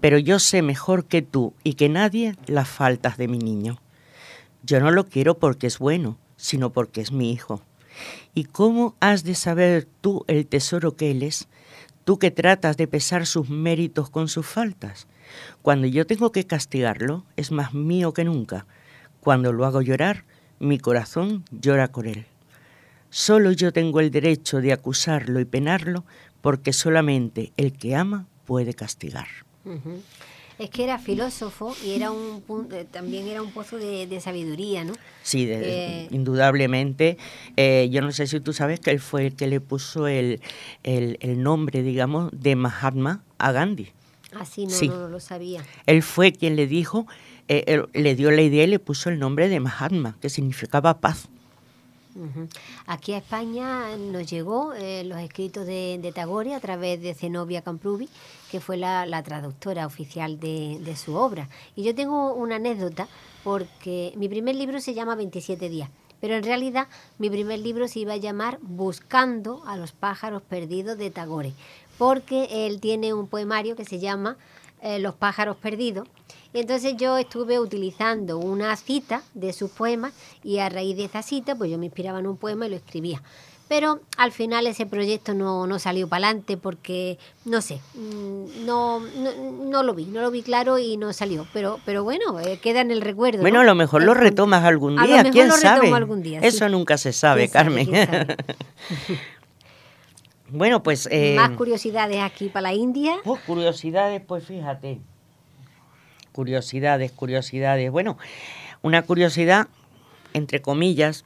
pero 0.00 0.18
yo 0.18 0.38
sé 0.38 0.62
mejor 0.62 1.06
que 1.06 1.22
tú 1.22 1.54
y 1.64 1.74
que 1.74 1.88
nadie 1.88 2.36
las 2.46 2.68
faltas 2.68 3.16
de 3.16 3.26
mi 3.26 3.38
niño. 3.38 3.80
Yo 4.62 4.80
no 4.80 4.90
lo 4.90 5.06
quiero 5.06 5.38
porque 5.38 5.66
es 5.66 5.78
bueno, 5.78 6.18
sino 6.36 6.70
porque 6.70 7.00
es 7.00 7.12
mi 7.12 7.32
hijo. 7.32 7.62
¿Y 8.34 8.44
cómo 8.44 8.94
has 9.00 9.24
de 9.24 9.34
saber 9.34 9.86
tú 10.00 10.24
el 10.28 10.46
tesoro 10.46 10.96
que 10.96 11.10
él 11.10 11.22
es? 11.22 11.48
Tú 12.04 12.18
que 12.18 12.30
tratas 12.30 12.76
de 12.76 12.86
pesar 12.86 13.26
sus 13.26 13.48
méritos 13.48 14.10
con 14.10 14.28
sus 14.28 14.46
faltas. 14.46 15.06
Cuando 15.62 15.86
yo 15.86 16.06
tengo 16.06 16.32
que 16.32 16.46
castigarlo, 16.46 17.24
es 17.36 17.52
más 17.52 17.74
mío 17.74 18.12
que 18.12 18.24
nunca. 18.24 18.66
Cuando 19.20 19.52
lo 19.52 19.64
hago 19.66 19.82
llorar, 19.82 20.24
mi 20.58 20.78
corazón 20.78 21.44
llora 21.50 21.88
con 21.88 22.06
él. 22.06 22.26
Solo 23.10 23.52
yo 23.52 23.72
tengo 23.72 24.00
el 24.00 24.10
derecho 24.10 24.60
de 24.60 24.72
acusarlo 24.72 25.40
y 25.40 25.44
penarlo, 25.44 26.04
porque 26.40 26.72
solamente 26.72 27.52
el 27.56 27.72
que 27.72 27.96
ama 27.96 28.26
puede 28.46 28.74
castigar 28.74 29.28
es 30.60 30.68
que 30.68 30.84
era 30.84 30.98
filósofo 30.98 31.74
y 31.82 31.92
era 31.92 32.10
un 32.10 32.42
eh, 32.72 32.86
también 32.90 33.26
era 33.26 33.40
un 33.40 33.50
pozo 33.50 33.78
de, 33.78 34.20
sabiduría, 34.20 34.84
¿no? 34.84 34.92
Sí, 35.22 35.46
eh, 35.48 36.06
indudablemente. 36.10 37.16
Eh, 37.56 37.88
yo 37.90 38.02
no 38.02 38.12
sé 38.12 38.26
si 38.26 38.40
tú 38.40 38.52
sabes 38.52 38.78
que 38.78 38.90
él 38.90 39.00
fue 39.00 39.26
el 39.26 39.36
que 39.36 39.46
le 39.46 39.60
puso 39.60 40.06
el, 40.06 40.40
nombre, 41.24 41.82
digamos, 41.82 42.30
de 42.32 42.56
Mahatma 42.56 43.22
a 43.38 43.52
Gandhi. 43.52 43.88
Ah, 44.34 44.44
sí, 44.44 44.66
no, 44.66 44.94
no, 44.94 45.08
lo 45.08 45.18
sabía. 45.18 45.64
Él 45.86 46.02
fue 46.02 46.32
quien 46.32 46.56
le 46.56 46.66
dijo, 46.66 47.06
le 47.48 48.14
dio 48.14 48.30
la 48.30 48.42
idea 48.42 48.64
y 48.64 48.66
le 48.66 48.78
puso 48.78 49.08
el 49.08 49.18
nombre 49.18 49.48
de 49.48 49.60
Mahatma, 49.60 50.18
que 50.20 50.28
significaba 50.28 51.00
paz. 51.00 51.30
Aquí 52.86 53.12
a 53.12 53.18
España 53.18 53.96
nos 53.96 54.28
llegó 54.28 54.72
eh, 54.74 55.04
los 55.04 55.18
escritos 55.18 55.66
de, 55.66 56.12
Tagore 56.14 56.54
a 56.54 56.60
través 56.60 57.00
de 57.00 57.14
Zenobia 57.14 57.62
Camprubi, 57.62 58.08
que 58.50 58.60
fue 58.60 58.76
la, 58.76 59.22
traductora 59.22 59.86
oficial 59.86 60.40
de, 60.40 60.94
su 60.96 61.14
obra. 61.14 61.48
Y 61.76 61.84
yo 61.84 61.94
tengo 61.94 62.34
una 62.34 62.56
anécdota 62.56 63.08
porque 63.44 64.12
mi 64.16 64.28
primer 64.28 64.56
libro 64.56 64.80
se 64.80 64.94
llama 64.94 65.14
27 65.14 65.68
días, 65.68 65.90
pero 66.20 66.34
en 66.34 66.42
realidad 66.42 66.88
mi 67.18 67.30
primer 67.30 67.60
libro 67.60 67.88
se 67.88 68.00
iba 68.00 68.14
a 68.14 68.18
llamar 68.18 68.58
Buscando 68.62 69.62
a 69.66 69.76
los 69.76 69.92
pájaros 69.92 70.42
perdidos 70.42 70.98
de 70.98 71.10
Tagore, 71.10 71.52
porque 71.96 72.66
él 72.66 72.80
tiene 72.80 73.14
un 73.14 73.28
poemario 73.28 73.76
que 73.76 73.84
se 73.84 73.98
llama 73.98 74.36
eh, 74.82 74.98
Los 74.98 75.14
pájaros 75.14 75.56
perdidos 75.56 76.08
y 76.52 76.60
entonces 76.60 76.96
yo 76.96 77.16
estuve 77.16 77.58
utilizando 77.58 78.38
una 78.38 78.74
cita 78.76 79.22
de 79.34 79.52
sus 79.52 79.70
poemas 79.70 80.12
y 80.42 80.58
a 80.58 80.68
raíz 80.68 80.96
de 80.96 81.04
esa 81.04 81.22
cita 81.22 81.54
pues 81.54 81.70
yo 81.70 81.78
me 81.78 81.86
inspiraba 81.86 82.18
en 82.18 82.26
un 82.26 82.36
poema 82.36 82.66
y 82.66 82.70
lo 82.70 82.76
escribía. 82.76 83.22
Pero 83.68 84.00
al 84.16 84.32
final 84.32 84.66
ese 84.66 84.84
proyecto 84.84 85.32
no, 85.32 85.68
no 85.68 85.78
salió 85.78 86.08
para 86.08 86.26
adelante 86.26 86.56
porque, 86.56 87.18
no 87.44 87.62
sé, 87.62 87.78
mm, 87.94 88.66
no, 88.66 88.98
no, 88.98 89.84
lo 89.84 89.94
vi, 89.94 90.06
no 90.06 90.22
lo 90.22 90.32
vi 90.32 90.42
claro 90.42 90.76
y 90.76 90.96
no 90.96 91.12
salió. 91.12 91.46
Pero, 91.52 91.78
pero 91.84 92.02
bueno, 92.02 92.40
eh, 92.40 92.58
queda 92.60 92.80
en 92.80 92.90
el 92.90 93.00
recuerdo. 93.00 93.42
Bueno, 93.42 93.60
a 93.60 93.64
lo 93.64 93.76
mejor 93.76 94.02
lo 94.02 94.12
retomas 94.12 94.64
algún 94.64 95.00
día, 95.00 95.22
quién 95.30 95.52
sabe. 95.52 95.92
Algún 95.92 96.20
día, 96.20 96.40
Eso 96.40 96.68
nunca 96.68 96.98
se 96.98 97.12
sabe, 97.12 97.48
Carmen. 97.48 97.88
bueno, 100.48 100.82
pues... 100.82 101.08
Eh, 101.12 101.36
Más 101.36 101.50
curiosidades 101.50 102.20
aquí 102.20 102.48
para 102.48 102.62
la 102.62 102.74
India. 102.74 103.18
Pues 103.22 103.40
curiosidades, 103.42 104.20
pues 104.26 104.46
fíjate 104.46 105.00
curiosidades, 106.32 107.12
curiosidades. 107.12 107.90
Bueno, 107.90 108.18
una 108.82 109.02
curiosidad, 109.02 109.68
entre 110.32 110.62
comillas, 110.62 111.24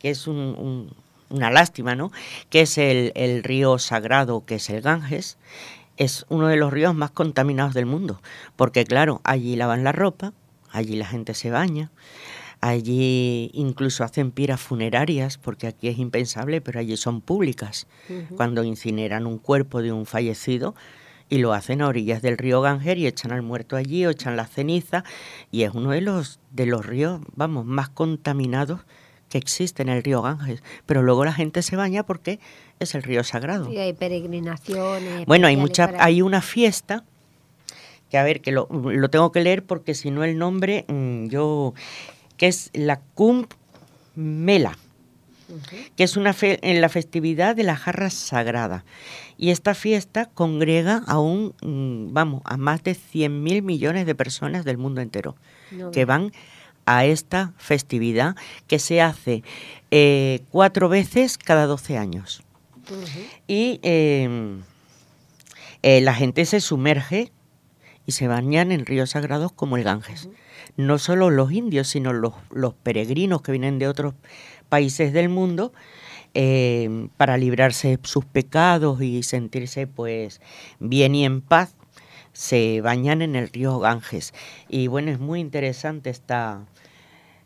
que 0.00 0.10
es 0.10 0.26
una 0.26 1.50
lástima, 1.50 1.94
¿no? 1.94 2.10
Que 2.48 2.62
es 2.62 2.78
el, 2.78 3.42
río 3.44 3.78
sagrado, 3.78 4.44
que 4.44 4.56
es 4.56 4.70
el 4.70 4.80
Ganges. 4.80 5.38
es 5.96 6.26
uno 6.28 6.48
de 6.48 6.56
los 6.56 6.72
ríos 6.72 6.94
más 6.94 7.10
contaminados 7.10 7.74
del 7.74 7.86
mundo, 7.86 8.20
porque 8.56 8.84
claro, 8.84 9.20
allí 9.24 9.56
lavan 9.56 9.84
la 9.84 9.92
ropa, 9.92 10.32
allí 10.70 10.96
la 10.96 11.06
gente 11.06 11.34
se 11.34 11.50
baña, 11.50 11.90
allí 12.60 13.50
incluso 13.54 14.04
hacen 14.04 14.30
piras 14.30 14.60
funerarias, 14.60 15.38
porque 15.38 15.66
aquí 15.66 15.88
es 15.88 15.98
impensable, 15.98 16.60
pero 16.60 16.80
allí 16.80 16.96
son 16.96 17.20
públicas. 17.20 17.86
Cuando 18.36 18.64
incineran 18.64 19.26
un 19.26 19.38
cuerpo 19.38 19.82
de 19.82 19.92
un 19.92 20.06
fallecido, 20.06 20.74
y 21.30 21.38
lo 21.38 21.54
hacen 21.54 21.80
a 21.80 21.88
orillas 21.88 22.20
del 22.20 22.36
río 22.36 22.60
Ganger 22.60 22.98
y 22.98 23.06
echan 23.06 23.32
al 23.32 23.40
muerto 23.40 23.76
allí 23.76 24.04
o 24.04 24.10
echan 24.10 24.36
la 24.36 24.46
ceniza 24.46 25.04
y 25.50 25.62
es 25.62 25.72
uno 25.72 25.92
de 25.92 26.02
los 26.02 26.40
de 26.50 26.66
los 26.66 26.84
ríos, 26.84 27.20
vamos, 27.36 27.64
más 27.64 27.88
contaminados 27.88 28.80
que 29.30 29.38
existe 29.38 29.82
en 29.82 29.88
el 29.88 30.02
río 30.02 30.20
Ganges, 30.22 30.62
pero 30.84 31.02
luego 31.02 31.24
la 31.24 31.32
gente 31.32 31.62
se 31.62 31.76
baña 31.76 32.02
porque 32.02 32.40
es 32.80 32.96
el 32.96 33.04
río 33.04 33.22
sagrado. 33.22 33.72
Y 33.72 33.78
hay 33.78 33.92
peregrinaciones. 33.92 35.24
Bueno, 35.26 35.46
hay 35.46 35.56
mucha, 35.56 35.92
hay 35.98 36.20
una 36.20 36.42
fiesta 36.42 37.04
que 38.10 38.18
a 38.18 38.24
ver 38.24 38.40
que 38.40 38.50
lo, 38.50 38.66
tengo 39.08 39.30
que 39.30 39.40
leer 39.40 39.64
porque 39.64 39.94
si 39.94 40.10
no 40.10 40.24
el 40.24 40.36
nombre 40.36 40.84
mm, 40.88 41.28
yo 41.28 41.74
que 42.36 42.48
es 42.48 42.70
la 42.72 43.00
Kumbh 43.14 43.46
Mela 44.16 44.76
que 45.96 46.04
es 46.04 46.16
una 46.16 46.32
fe, 46.32 46.58
en 46.62 46.80
la 46.80 46.88
festividad 46.88 47.56
de 47.56 47.64
la 47.64 47.76
jarra 47.76 48.10
sagrada. 48.10 48.84
Y 49.36 49.50
esta 49.50 49.74
fiesta 49.74 50.26
congrega 50.26 51.02
a 51.06 51.18
un, 51.18 51.54
mm, 51.62 52.12
vamos, 52.12 52.42
a 52.44 52.56
más 52.56 52.82
de 52.82 52.94
100.000 52.94 53.62
millones 53.62 54.06
de 54.06 54.14
personas 54.14 54.64
del 54.64 54.78
mundo 54.78 55.00
entero 55.00 55.36
que 55.92 56.04
van 56.04 56.32
a 56.86 57.04
esta 57.04 57.52
festividad 57.56 58.34
que 58.66 58.78
se 58.78 59.00
hace 59.00 59.42
eh, 59.90 60.40
cuatro 60.50 60.88
veces 60.88 61.38
cada 61.38 61.66
12 61.66 61.96
años. 61.96 62.42
Y 63.46 63.78
em, 63.82 64.62
eh, 65.82 66.00
la 66.00 66.14
gente 66.14 66.44
se 66.44 66.60
sumerge 66.60 67.30
y 68.06 68.12
se 68.12 68.26
bañan 68.26 68.72
en 68.72 68.86
ríos 68.86 69.10
sagrados 69.10 69.52
como 69.52 69.76
el 69.76 69.84
Ganges. 69.84 70.28
No 70.76 70.98
solo 70.98 71.30
los 71.30 71.52
indios, 71.52 71.88
sino 71.88 72.12
los, 72.12 72.34
los 72.50 72.74
peregrinos 72.74 73.42
que 73.42 73.52
vienen 73.52 73.78
de 73.78 73.88
otros 73.88 74.14
países 74.70 75.12
del 75.12 75.28
mundo 75.28 75.72
eh, 76.32 77.08
para 77.16 77.36
librarse 77.36 77.96
de 77.96 77.98
sus 78.04 78.24
pecados 78.24 79.02
y 79.02 79.24
sentirse 79.24 79.88
pues 79.88 80.40
bien 80.78 81.14
y 81.14 81.24
en 81.24 81.40
paz 81.40 81.74
se 82.32 82.80
bañan 82.80 83.20
en 83.20 83.34
el 83.34 83.48
río 83.48 83.80
Ganges 83.80 84.32
y 84.68 84.86
bueno 84.86 85.10
es 85.10 85.18
muy 85.18 85.40
interesante 85.40 86.08
esta 86.08 86.64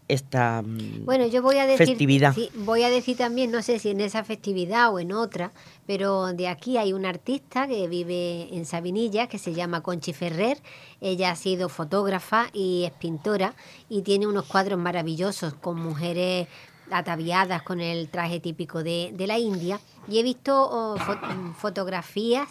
esta 0.06 0.60
mm, 0.60 1.06
bueno 1.06 1.26
yo 1.26 1.40
voy 1.40 1.56
a 1.56 1.66
decir 1.66 1.86
festividad. 1.86 2.36
voy 2.56 2.82
a 2.82 2.90
decir 2.90 3.16
también 3.16 3.50
no 3.50 3.62
sé 3.62 3.78
si 3.78 3.88
en 3.88 4.02
esa 4.02 4.22
festividad 4.22 4.92
o 4.92 4.98
en 5.00 5.12
otra 5.12 5.52
pero 5.86 6.34
de 6.34 6.48
aquí 6.48 6.76
hay 6.76 6.92
una 6.92 7.08
artista 7.08 7.66
que 7.66 7.88
vive 7.88 8.54
en 8.54 8.66
Sabinilla 8.66 9.28
que 9.28 9.38
se 9.38 9.54
llama 9.54 9.82
Conchi 9.82 10.12
Ferrer 10.12 10.58
ella 11.00 11.30
ha 11.30 11.36
sido 11.36 11.70
fotógrafa 11.70 12.48
y 12.52 12.84
es 12.84 12.92
pintora 12.92 13.54
y 13.88 14.02
tiene 14.02 14.26
unos 14.26 14.44
cuadros 14.44 14.78
maravillosos 14.78 15.54
con 15.54 15.80
mujeres 15.80 16.48
ataviadas 16.90 17.62
con 17.62 17.80
el 17.80 18.08
traje 18.08 18.40
típico 18.40 18.82
de, 18.82 19.14
la 19.18 19.38
India 19.38 19.80
y 20.08 20.18
he 20.18 20.22
visto 20.22 20.68
oh, 20.70 20.96
fotografías 21.56 22.48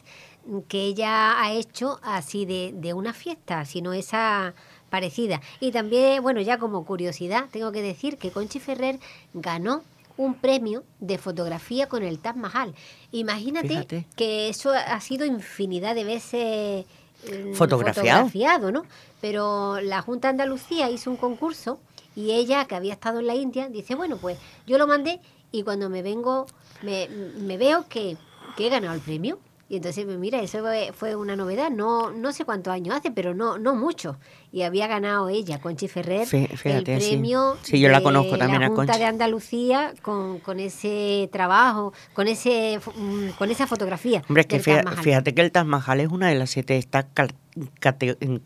que 0.68 0.84
ella 0.84 1.42
ha 1.42 1.54
hecho 1.54 2.00
así 2.04 2.46
de, 2.46 2.94
una 2.94 3.14
fiesta, 3.14 3.66
sino 3.66 3.94
esa 3.94 4.54
parecida. 4.90 5.42
Y 5.60 5.72
también, 5.72 6.22
bueno, 6.22 6.42
ya 6.42 6.58
como 6.58 6.86
curiosidad, 6.86 7.46
tengo 7.52 7.72
que 7.72 7.82
decir 7.82 8.18
que 8.18 8.32
Conchi 8.32 8.60
Ferrer 8.60 9.00
ganó 9.34 9.84
un 10.18 10.36
premio 10.36 10.84
de 11.00 11.18
fotografía 11.18 11.88
con 11.88 12.04
el 12.04 12.20
Taj 12.20 12.36
Mahal. 12.36 12.76
Imagínate 13.12 14.06
que 14.16 14.50
eso 14.50 14.72
ha 14.72 15.00
sido 15.02 15.26
infinidad 15.26 15.96
de 15.96 16.04
veces 16.04 16.86
mm, 17.26 17.54
fotografiado, 17.54 18.72
¿no? 18.72 18.86
Pero 19.22 19.80
la 19.82 20.02
Junta 20.02 20.28
de 20.28 20.32
Andalucía 20.32 20.90
hizo 20.90 21.10
un 21.10 21.18
concurso 21.18 21.80
y 22.16 22.32
ella, 22.32 22.66
que 22.66 22.76
había 22.76 22.94
estado 22.94 23.20
en 23.20 23.28
la 23.28 23.36
India, 23.36 23.70
dice, 23.70 23.96
bueno, 23.96 24.18
pues 24.18 24.38
yo 24.68 24.78
lo 24.78 24.88
mandé 24.88 25.20
y 25.52 25.64
cuando 25.64 25.90
me 25.90 26.02
vengo, 26.02 26.46
me, 26.82 27.08
me 27.08 27.58
veo 27.58 27.86
que, 27.88 28.18
que 28.58 28.68
he 28.68 28.70
ganado 28.70 28.94
el 28.94 29.02
premio. 29.02 29.40
Y 29.70 29.78
entonces, 29.78 30.06
pues 30.06 30.20
mira, 30.20 30.40
eso 30.42 30.64
fue 30.94 31.16
una 31.16 31.36
novedad, 31.36 31.72
no 31.72 32.12
no 32.12 32.32
sé 32.32 32.46
cuántos 32.46 32.72
años 32.72 32.96
hace, 32.96 33.10
pero 33.10 33.34
no 33.34 33.58
no 33.58 33.74
mucho. 33.74 34.20
Y 34.52 34.62
había 34.62 34.86
ganado 34.86 35.30
ella, 35.30 35.60
Conchi 35.60 35.88
Ferrer, 35.88 36.28
el 36.32 36.84
premio 36.84 37.58
sí. 37.64 37.80
yo 37.80 37.90
la 37.90 38.04
conozco 38.04 38.38
también 38.38 38.62
la 38.62 38.68
Junta 38.70 38.98
de 38.98 39.06
Andalucía 39.06 39.94
con, 40.04 40.40
con, 40.40 40.60
ese 40.60 41.28
trabajo, 41.32 41.94
con 42.14 42.28
ese 42.28 42.80
mm, 42.96 43.30
con 43.40 43.50
esa 43.50 43.66
fotografía. 43.66 44.22
Hombre, 44.28 44.42
es 44.42 44.48
que 44.48 44.60
fíjate, 44.60 45.34
que 45.34 45.42
el 45.42 45.52
Taj 45.52 45.66
Mahal 45.66 46.02
es 46.02 46.10
una 46.10 46.28
de 46.28 46.36
las 46.36 46.52
siete, 46.52 46.78
está 46.78 47.08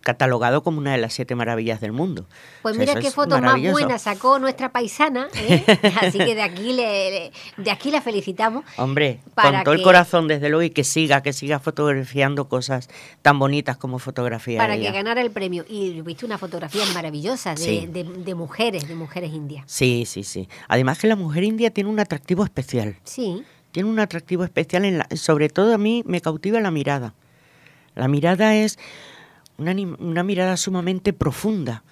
catalogado 0.01 0.63
como 0.63 0.79
una 0.79 0.91
de 0.91 0.97
las 0.97 1.13
siete 1.13 1.35
maravillas 1.35 1.79
del 1.79 1.91
mundo. 1.91 2.25
Pues 2.61 2.77
mira 2.77 2.95
qué 2.95 3.11
foto 3.11 3.39
más 3.41 3.61
buena 3.71 3.97
sacó 3.99 4.39
nuestra 4.39 4.71
paisana, 4.71 5.29
¿eh? 5.35 5.63
así 6.01 6.17
que 6.17 6.35
de 6.35 6.41
aquí 6.41 6.73
le, 6.73 7.31
de 7.57 7.71
aquí 7.71 7.91
la 7.91 8.01
felicitamos. 8.01 8.65
Hombre, 8.77 9.21
con 9.35 9.63
todo 9.63 9.73
el 9.73 9.81
corazón 9.81 10.27
desde 10.27 10.49
luego 10.49 10.63
y 10.63 10.69
que 10.69 10.83
siga, 10.83 11.21
que 11.21 11.33
siga 11.33 11.59
fotografiando 11.59 12.49
cosas 12.49 12.89
tan 13.21 13.39
bonitas 13.39 13.77
como 13.77 13.99
fotografía. 13.99 14.57
Para 14.57 14.77
que 14.77 14.91
ganara 14.91 15.21
el 15.21 15.31
premio. 15.31 15.65
Y 15.67 16.01
viste 16.01 16.25
una 16.25 16.37
fotografía 16.37 16.83
maravillosa 16.93 17.55
de, 17.55 17.87
de, 17.87 18.35
mujeres, 18.35 18.87
de 18.87 18.95
mujeres 18.95 19.31
indias. 19.31 19.63
Sí, 19.67 20.05
sí, 20.05 20.23
sí. 20.23 20.49
Además 20.67 20.99
que 20.99 21.07
la 21.07 21.15
mujer 21.15 21.43
india 21.43 21.71
tiene 21.71 21.89
un 21.89 21.99
atractivo 21.99 22.43
especial. 22.43 22.97
Sí. 23.03 23.43
Tiene 23.71 23.89
un 23.89 23.99
atractivo 23.99 24.43
especial, 24.43 24.85
en 24.85 24.99
la, 24.99 25.07
sobre 25.15 25.49
todo 25.49 25.73
a 25.73 25.77
mí 25.77 26.03
me 26.05 26.21
cautiva 26.21 26.59
la 26.59 26.71
mirada. 26.71 27.13
La 27.97 28.07
mirada 28.07 28.55
es 28.55 28.77
una, 29.57 30.23
mirada 30.23 30.55
sumamente 30.55 31.13
profunda 31.13 31.83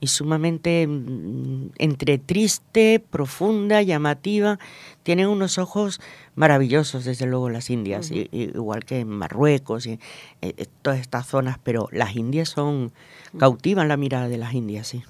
y 0.00 0.08
sumamente 0.08 0.86
mm, 0.86 1.70
entre 1.78 2.18
triste, 2.18 3.02
profunda, 3.10 3.80
llamativa. 3.80 4.58
Tienen 5.04 5.28
unos 5.28 5.58
ojos 5.58 6.00
maravillosos, 6.34 7.04
desde 7.04 7.26
luego, 7.26 7.48
las 7.48 7.70
Indias, 7.70 8.10
igual 8.10 8.84
que 8.84 9.00
en 9.00 9.08
Marruecos 9.08 9.86
y 9.86 9.92
eh, 9.92 10.00
eh, 10.42 10.66
todas 10.82 10.98
estas 10.98 11.26
zonas, 11.26 11.58
pero 11.62 11.88
las 11.92 12.16
Indias 12.16 12.48
son, 12.48 12.92
cautivan 13.38 13.88
la 13.88 13.96
mirada 13.96 14.28
de 14.28 14.38
las 14.38 14.52
Indias, 14.52 14.88
sí. 14.88 15.04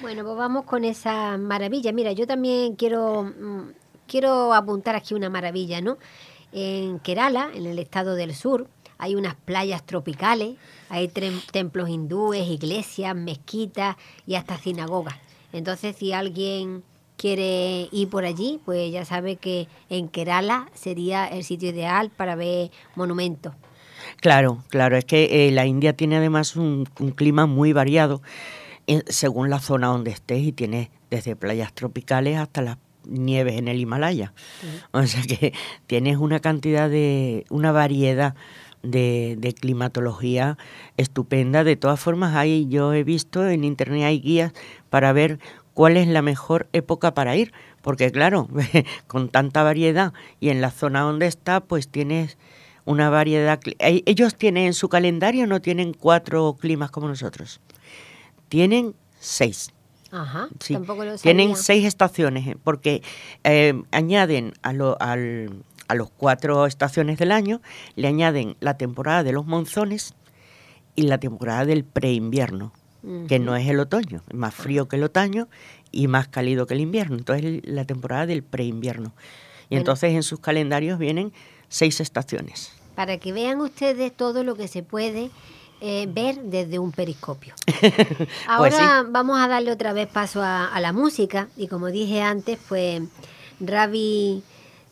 Bueno, 0.00 0.22
pues 0.24 0.36
vamos 0.36 0.64
con 0.64 0.84
esa 0.84 1.36
maravilla. 1.38 1.92
Mira, 1.92 2.12
yo 2.12 2.26
también 2.26 2.76
quiero, 2.76 3.24
mm, 3.24 3.70
quiero 4.06 4.54
apuntar 4.54 4.94
aquí 4.94 5.14
una 5.14 5.30
maravilla, 5.30 5.80
¿no? 5.80 5.98
En 6.52 6.98
Kerala, 6.98 7.50
en 7.54 7.66
el 7.66 7.78
estado 7.78 8.14
del 8.14 8.34
sur, 8.34 8.68
hay 8.98 9.14
unas 9.14 9.34
playas 9.34 9.84
tropicales, 9.84 10.56
hay 10.88 11.08
templos 11.08 11.88
hindúes, 11.88 12.48
iglesias, 12.48 13.14
mezquitas 13.14 13.96
y 14.26 14.34
hasta 14.34 14.58
sinagogas. 14.58 15.16
Entonces, 15.52 15.96
si 15.96 16.12
alguien 16.12 16.82
quiere 17.16 17.88
ir 17.92 18.08
por 18.08 18.24
allí, 18.24 18.60
pues 18.64 18.90
ya 18.92 19.04
sabe 19.04 19.36
que 19.36 19.68
en 19.90 20.08
Kerala 20.08 20.68
sería 20.74 21.26
el 21.26 21.44
sitio 21.44 21.70
ideal 21.70 22.10
para 22.10 22.34
ver 22.34 22.70
monumentos. 22.94 23.52
Claro, 24.20 24.64
claro, 24.68 24.96
es 24.96 25.04
que 25.04 25.48
eh, 25.48 25.50
la 25.50 25.66
India 25.66 25.92
tiene 25.92 26.16
además 26.16 26.56
un, 26.56 26.86
clima 27.14 27.46
muy 27.46 27.72
variado 27.72 28.22
eh, 28.86 29.02
según 29.08 29.50
la 29.50 29.58
zona 29.58 29.88
donde 29.88 30.10
estés 30.10 30.40
y 30.40 30.52
tiene 30.52 30.90
desde 31.10 31.36
playas 31.36 31.72
tropicales 31.72 32.38
hasta 32.38 32.62
las 32.62 32.78
nieves 33.08 33.58
en 33.58 33.68
el 33.68 33.80
Himalaya. 33.80 34.32
O 34.92 35.02
sea 35.04 35.22
que 35.22 35.52
tienes 35.86 36.16
una 36.18 36.40
cantidad 36.40 36.88
de, 36.88 37.44
una 37.50 37.72
variedad 37.72 38.34
de, 38.82 39.54
climatología 39.60 40.58
estupenda. 40.96 41.64
De 41.64 41.76
todas 41.76 42.00
formas, 42.00 42.36
hay, 42.36 42.66
yo 42.68 42.92
he 42.92 43.04
visto 43.04 43.46
en 43.48 43.64
internet 43.64 44.04
hay 44.04 44.20
guías 44.20 44.52
para 44.90 45.12
ver 45.12 45.38
cuál 45.74 45.96
es 45.96 46.08
la 46.08 46.22
mejor 46.22 46.68
época 46.72 47.14
para 47.14 47.36
ir, 47.36 47.52
porque 47.82 48.10
claro, 48.10 48.48
con 49.06 49.28
tanta 49.28 49.62
variedad 49.62 50.12
y 50.40 50.50
en 50.50 50.60
la 50.60 50.70
zona 50.70 51.02
donde 51.02 51.26
está, 51.26 51.60
pues 51.60 51.88
tienes 51.88 52.38
una 52.84 53.10
variedad. 53.10 53.60
Ellos 53.78 54.34
tienen 54.36 54.66
en 54.66 54.74
su 54.74 54.88
calendario 54.88 55.46
no 55.46 55.60
tienen 55.60 55.92
cuatro 55.92 56.56
climas 56.58 56.90
como 56.90 57.08
nosotros, 57.08 57.60
tienen 58.48 58.94
seis. 59.18 59.72
Ajá, 60.10 60.48
Tienen 61.22 61.54
seis 61.54 61.84
estaciones, 61.84 62.46
eh, 62.46 62.56
porque 62.62 63.02
eh, 63.44 63.82
añaden 63.90 64.54
a 64.62 64.72
lo, 64.72 64.96
al, 65.00 65.64
a 65.86 65.94
las 65.94 66.08
cuatro 66.10 66.66
estaciones 66.66 67.18
del 67.18 67.32
año, 67.32 67.60
le 67.96 68.08
añaden 68.08 68.56
la 68.60 68.78
temporada 68.78 69.22
de 69.22 69.32
los 69.32 69.44
monzones 69.46 70.14
y 70.94 71.02
la 71.02 71.18
temporada 71.18 71.64
del 71.64 71.84
preinvierno, 71.84 72.72
que 73.28 73.38
no 73.38 73.54
es 73.54 73.68
el 73.68 73.80
otoño, 73.80 74.22
es 74.28 74.34
más 74.34 74.54
frío 74.54 74.88
que 74.88 74.96
el 74.96 75.04
otoño 75.04 75.48
y 75.92 76.08
más 76.08 76.28
cálido 76.28 76.66
que 76.66 76.74
el 76.74 76.80
invierno. 76.80 77.16
Entonces 77.16 77.60
la 77.64 77.84
temporada 77.84 78.26
del 78.26 78.42
preinvierno. 78.42 79.14
Y 79.70 79.76
entonces 79.76 80.14
en 80.14 80.22
sus 80.22 80.40
calendarios 80.40 80.98
vienen 80.98 81.32
seis 81.68 82.00
estaciones. 82.00 82.72
Para 82.94 83.18
que 83.18 83.32
vean 83.32 83.60
ustedes 83.60 84.14
todo 84.14 84.42
lo 84.42 84.56
que 84.56 84.66
se 84.66 84.82
puede 84.82 85.30
eh, 85.80 86.08
ver 86.10 86.40
desde 86.42 86.78
un 86.78 86.92
periscopio. 86.92 87.54
Pues 88.58 88.74
Ahora 88.74 89.04
vamos 89.08 89.38
a 89.38 89.46
darle 89.46 89.70
otra 89.70 89.92
vez 89.92 90.08
paso 90.08 90.42
a, 90.42 90.78
la 90.80 90.92
música. 90.92 91.48
Y 91.56 91.68
como 91.68 91.86
dije 91.88 92.22
antes, 92.22 92.58
pues 92.68 93.02
Ravi 93.60 94.42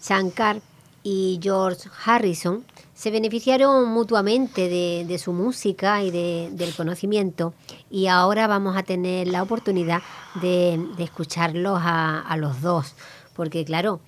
Shankar 0.01 0.61
y 1.03 1.41
George 1.43 1.89
Harrison. 2.05 2.65
Se 2.95 3.11
beneficiaron 3.11 3.89
mutuamente 3.89 4.69
de, 4.69 5.19
su 5.19 5.33
música 5.33 6.03
y 6.03 6.11
del 6.11 6.75
conocimiento. 6.75 7.53
Y 7.91 8.07
ahora 8.07 8.47
vamos 8.47 8.77
a 8.77 8.83
tener 8.83 9.29
la 9.29 9.43
oportunidad 9.43 10.03
de, 10.41 10.81
escucharlos 10.99 11.81
a, 11.83 12.37
los 12.39 12.63
dos, 12.63 12.95
porque 13.35 13.65
claro, 13.65 14.01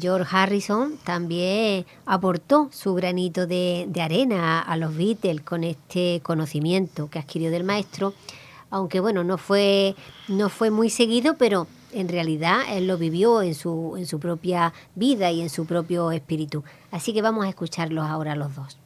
George 0.00 0.28
Harrison 0.34 0.96
también 1.04 1.86
aportó 2.06 2.68
su 2.72 2.94
granito 2.94 3.46
de, 3.46 3.88
arena 4.00 4.60
a, 4.60 4.76
los 4.76 4.96
Beatles 4.96 5.42
con 5.42 5.62
este 5.62 6.20
conocimiento 6.22 7.08
que 7.10 7.18
adquirió 7.18 7.50
del 7.50 7.64
maestro, 7.64 8.14
aunque 8.70 9.00
bueno, 9.00 9.24
no 9.24 9.38
fue, 9.38 9.94
no 10.26 10.48
fue 10.48 10.70
muy 10.70 10.90
seguido, 10.90 11.36
pero 11.36 11.66
en 11.92 12.08
realidad 12.08 12.60
él 12.70 12.86
lo 12.86 12.98
vivió 12.98 13.42
en 13.42 13.54
su, 13.54 13.94
en 13.96 14.06
su 14.06 14.18
propia 14.18 14.72
vida 14.94 15.30
y 15.30 15.40
en 15.40 15.50
su 15.50 15.66
propio 15.66 16.10
espíritu. 16.12 16.64
Así 16.90 17.12
que 17.12 17.22
vamos 17.22 17.46
a 17.46 17.48
escucharlos 17.48 18.06
ahora 18.06 18.34
los 18.34 18.54
dos. 18.54 18.78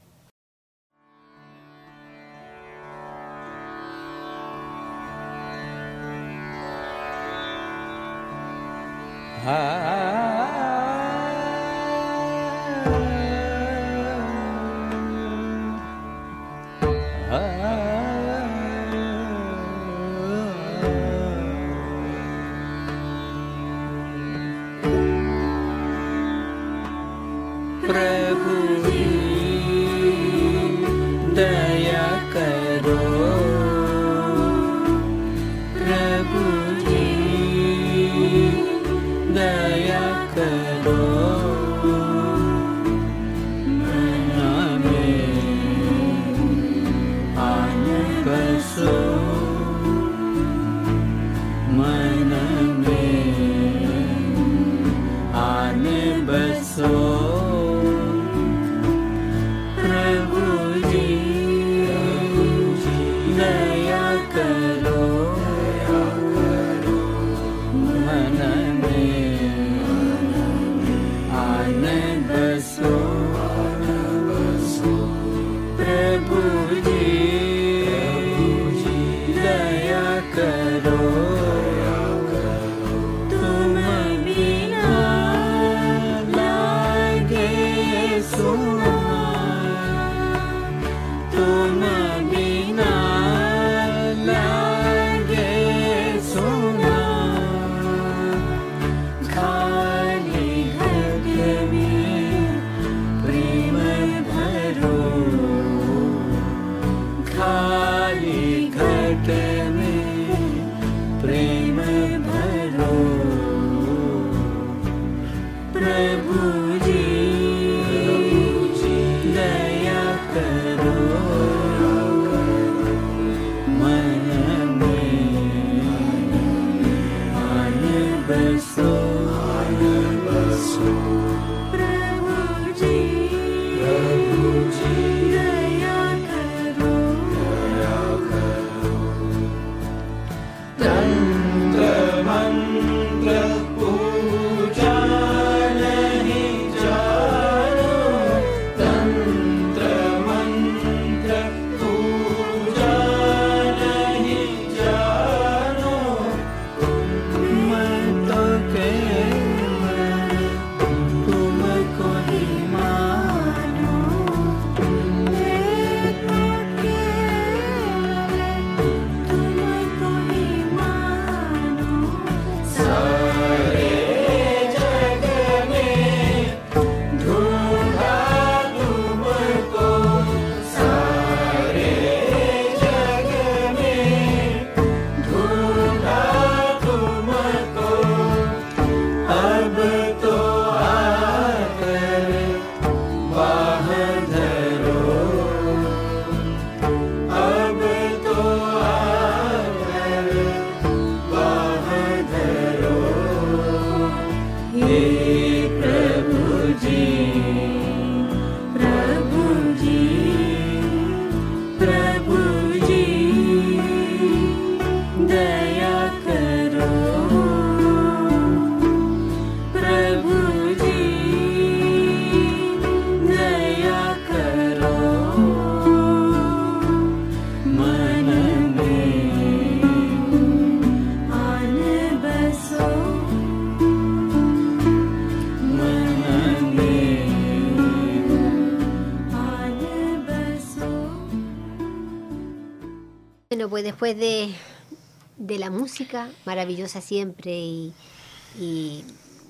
Maravillosa 246.45 247.01
siempre 247.01 247.53
y, 247.53 249.05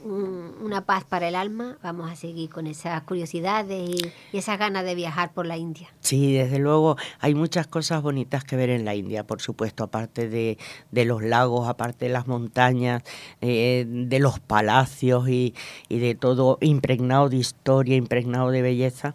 una 0.05 0.85
paz 0.85 1.05
para 1.05 1.29
el 1.29 1.37
alma, 1.37 1.79
vamos 1.81 2.11
a 2.11 2.17
seguir 2.17 2.51
con 2.51 2.67
esas 2.67 3.01
curiosidades 3.03 3.89
y, 3.89 4.13
esas 4.37 4.59
ganas 4.59 4.85
de 4.85 4.97
viajar 4.97 5.33
por 5.33 5.47
la 5.47 5.57
India. 5.57 5.95
Sí, 6.01 6.33
desde 6.33 6.59
luego 6.59 6.97
hay 7.21 7.37
muchas 7.37 7.69
cosas 7.69 8.03
bonitas 8.03 8.43
que 8.43 8.57
ver 8.57 8.71
en 8.71 8.85
la 8.85 8.97
India, 8.97 9.25
por 9.25 9.41
supuesto, 9.41 9.85
aparte 9.85 10.29
de, 10.29 10.59
los 11.05 11.23
lagos, 11.23 11.69
aparte 11.69 12.07
de 12.07 12.13
las 12.13 12.27
montañas, 12.27 13.05
eh, 13.41 13.85
de 13.87 14.19
los 14.19 14.41
palacios 14.41 15.29
y, 15.29 15.55
y 15.89 16.01
de 16.01 16.17
todo 16.17 16.59
impregnado 16.61 17.29
de 17.29 17.37
historia, 17.37 17.95
impregnado 17.95 18.51
de 18.51 18.63
belleza 18.63 19.15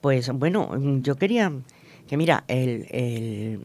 Pues 0.00 0.30
bueno, 0.30 0.70
yo 1.00 1.16
quería 1.16 1.52
que 2.08 2.16
mira, 2.16 2.42
el, 2.48 3.60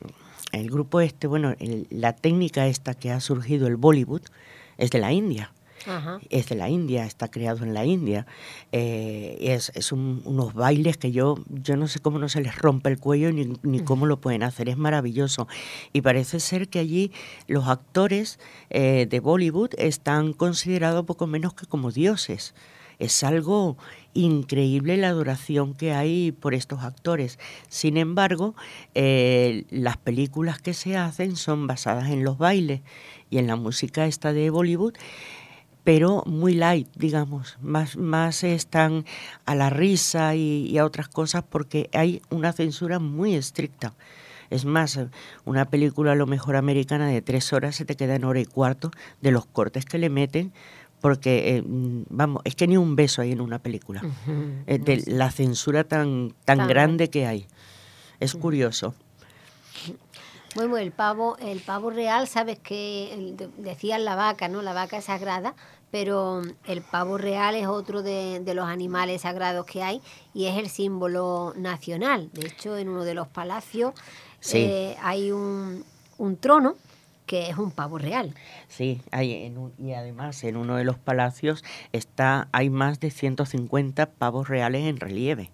grupo 0.70 1.02
este, 1.02 1.28
bueno, 1.28 1.56
la 1.90 2.14
técnica 2.14 2.68
esta 2.68 2.94
que 2.94 3.12
ha 3.12 3.20
surgido, 3.20 3.68
el 3.68 3.76
Bollywood, 3.76 4.22
es 4.78 4.92
de 4.92 5.00
la 5.00 5.12
India. 5.12 5.52
Es 6.30 6.48
de 6.48 6.56
la 6.56 6.70
India, 6.70 7.06
está 7.06 7.30
creado 7.30 7.66
en 7.66 7.74
la 7.74 7.86
India. 7.86 8.26
Eh, 8.72 9.38
es 9.42 9.72
es 9.76 9.92
unos 9.92 10.54
bailes 10.54 10.98
que 10.98 11.12
yo, 11.12 11.36
yo 11.50 11.76
no 11.76 11.88
sé 11.90 12.00
cómo 12.00 12.20
no 12.20 12.30
se 12.30 12.42
les 12.42 12.58
rompe 12.58 12.90
el 12.90 13.00
cuello 13.00 13.32
ni, 13.34 13.54
ni 13.64 13.82
cómo 13.82 14.06
lo 14.06 14.22
pueden 14.22 14.44
hacer. 14.44 14.70
Es 14.70 14.78
maravilloso. 14.78 15.48
Y 15.92 16.02
parece 16.02 16.40
ser 16.40 16.70
que 16.70 16.80
allí 16.80 17.12
los 17.48 17.68
actores 17.68 18.40
eh, 18.70 19.08
de 19.10 19.20
Bollywood 19.20 19.72
están 19.78 20.32
considerados 20.32 21.06
poco 21.06 21.28
menos 21.28 21.54
que 21.54 21.66
como 21.66 21.92
dioses. 21.92 22.56
Es 23.00 23.24
algo 23.24 23.78
increíble 24.14 24.98
la 24.98 25.10
adoración 25.10 25.74
que 25.74 25.94
hay 25.94 26.32
por 26.32 26.54
estos 26.54 26.84
actores. 26.84 27.40
Sin 27.70 27.98
embargo, 27.98 28.56
eh, 28.96 29.66
las 29.70 29.98
películas 29.98 30.60
que 30.62 30.74
se 30.74 30.98
hacen 30.98 31.36
son 31.36 31.68
basadas 31.68 32.10
en 32.10 32.24
los 32.24 32.38
bailes 32.38 32.82
y 33.30 33.38
en 33.38 33.48
la 33.48 33.56
música 33.56 34.06
esta 34.06 34.34
de 34.34 34.50
Bollywood 34.50 34.94
pero 35.84 36.24
muy 36.26 36.54
light, 36.54 36.88
digamos, 36.96 37.58
más, 37.62 37.98
más 37.98 38.44
están 38.44 39.06
a 39.46 39.56
la 39.56 39.70
risa 39.70 40.36
y, 40.36 40.78
a 40.78 40.86
otras 40.86 41.10
cosas 41.10 41.44
porque 41.48 41.90
hay 41.94 42.22
una 42.30 42.54
censura 42.54 43.00
muy 43.00 43.36
estricta. 43.36 43.94
Es 44.50 44.66
más, 44.66 45.00
una 45.46 45.66
película 45.66 46.12
a 46.12 46.16
lo 46.16 46.28
mejor 46.28 46.56
americana 46.56 47.08
de 47.08 47.22
tres 47.22 47.52
horas 47.54 47.76
se 47.76 47.86
te 47.86 47.96
queda 47.96 48.16
en 48.16 48.24
hora 48.24 48.40
y 48.40 48.46
cuarto 48.46 48.92
de 49.22 49.32
los 49.32 49.46
cortes 49.46 49.84
que 49.86 49.98
le 49.98 50.10
meten 50.10 50.54
porque 51.04 51.58
eh, 51.58 51.64
vamos, 51.66 52.42
es 52.46 52.56
que 52.56 52.66
ni 52.66 52.78
un 52.78 52.96
beso 52.96 53.22
hay 53.22 53.34
en 53.34 53.42
una 53.42 53.60
película, 53.60 54.02
eh, 54.68 54.78
de 54.78 55.04
la 55.06 55.32
censura 55.32 55.84
tan, 55.84 56.34
tan, 56.46 56.66
grande 56.66 57.10
que 57.10 57.28
hay. 57.28 57.46
Es 58.22 58.36
curioso. 58.36 58.96
Bueno, 60.56 60.78
el 60.78 60.94
pavo, 60.94 61.36
el 61.40 61.60
pavo 61.60 61.90
real, 61.90 62.30
sabes 62.30 62.58
que 62.58 63.36
decían 63.58 64.06
la 64.06 64.16
vaca, 64.16 64.48
¿no? 64.48 64.62
La 64.62 64.72
vaca 64.72 64.96
es 64.96 65.04
sagrada, 65.04 65.56
pero 65.92 66.42
el 66.64 66.82
pavo 66.82 67.18
real 67.18 67.56
es 67.56 67.68
otro 67.68 68.02
de, 68.02 68.42
los 68.56 68.70
animales 68.70 69.24
sagrados 69.24 69.66
que 69.66 69.84
hay 69.84 70.02
y 70.34 70.46
es 70.46 70.58
el 70.58 70.70
símbolo 70.70 71.54
nacional. 71.58 72.30
De 72.32 72.48
hecho, 72.48 72.78
en 72.78 72.88
uno 72.88 73.04
de 73.04 73.14
los 73.14 73.28
palacios 73.28 73.94
eh, 74.54 74.96
hay 75.02 75.34
un, 75.34 75.84
un 76.18 76.38
trono 76.38 76.78
que 77.26 77.50
es 77.50 77.58
un 77.58 77.72
pavo 77.72 77.98
real. 77.98 78.34
Sí, 78.68 79.02
hay 79.12 79.54
y 79.78 79.94
además 79.94 80.44
en 80.44 80.58
uno 80.58 80.76
de 80.76 80.84
los 80.84 80.98
palacios 80.98 81.64
está 81.92 82.48
hay 82.52 82.70
más 82.70 83.00
de 83.00 83.12
150 83.12 84.06
pavos 84.12 84.50
reales 84.50 84.84
en 84.84 84.98
relieve. 84.98 85.52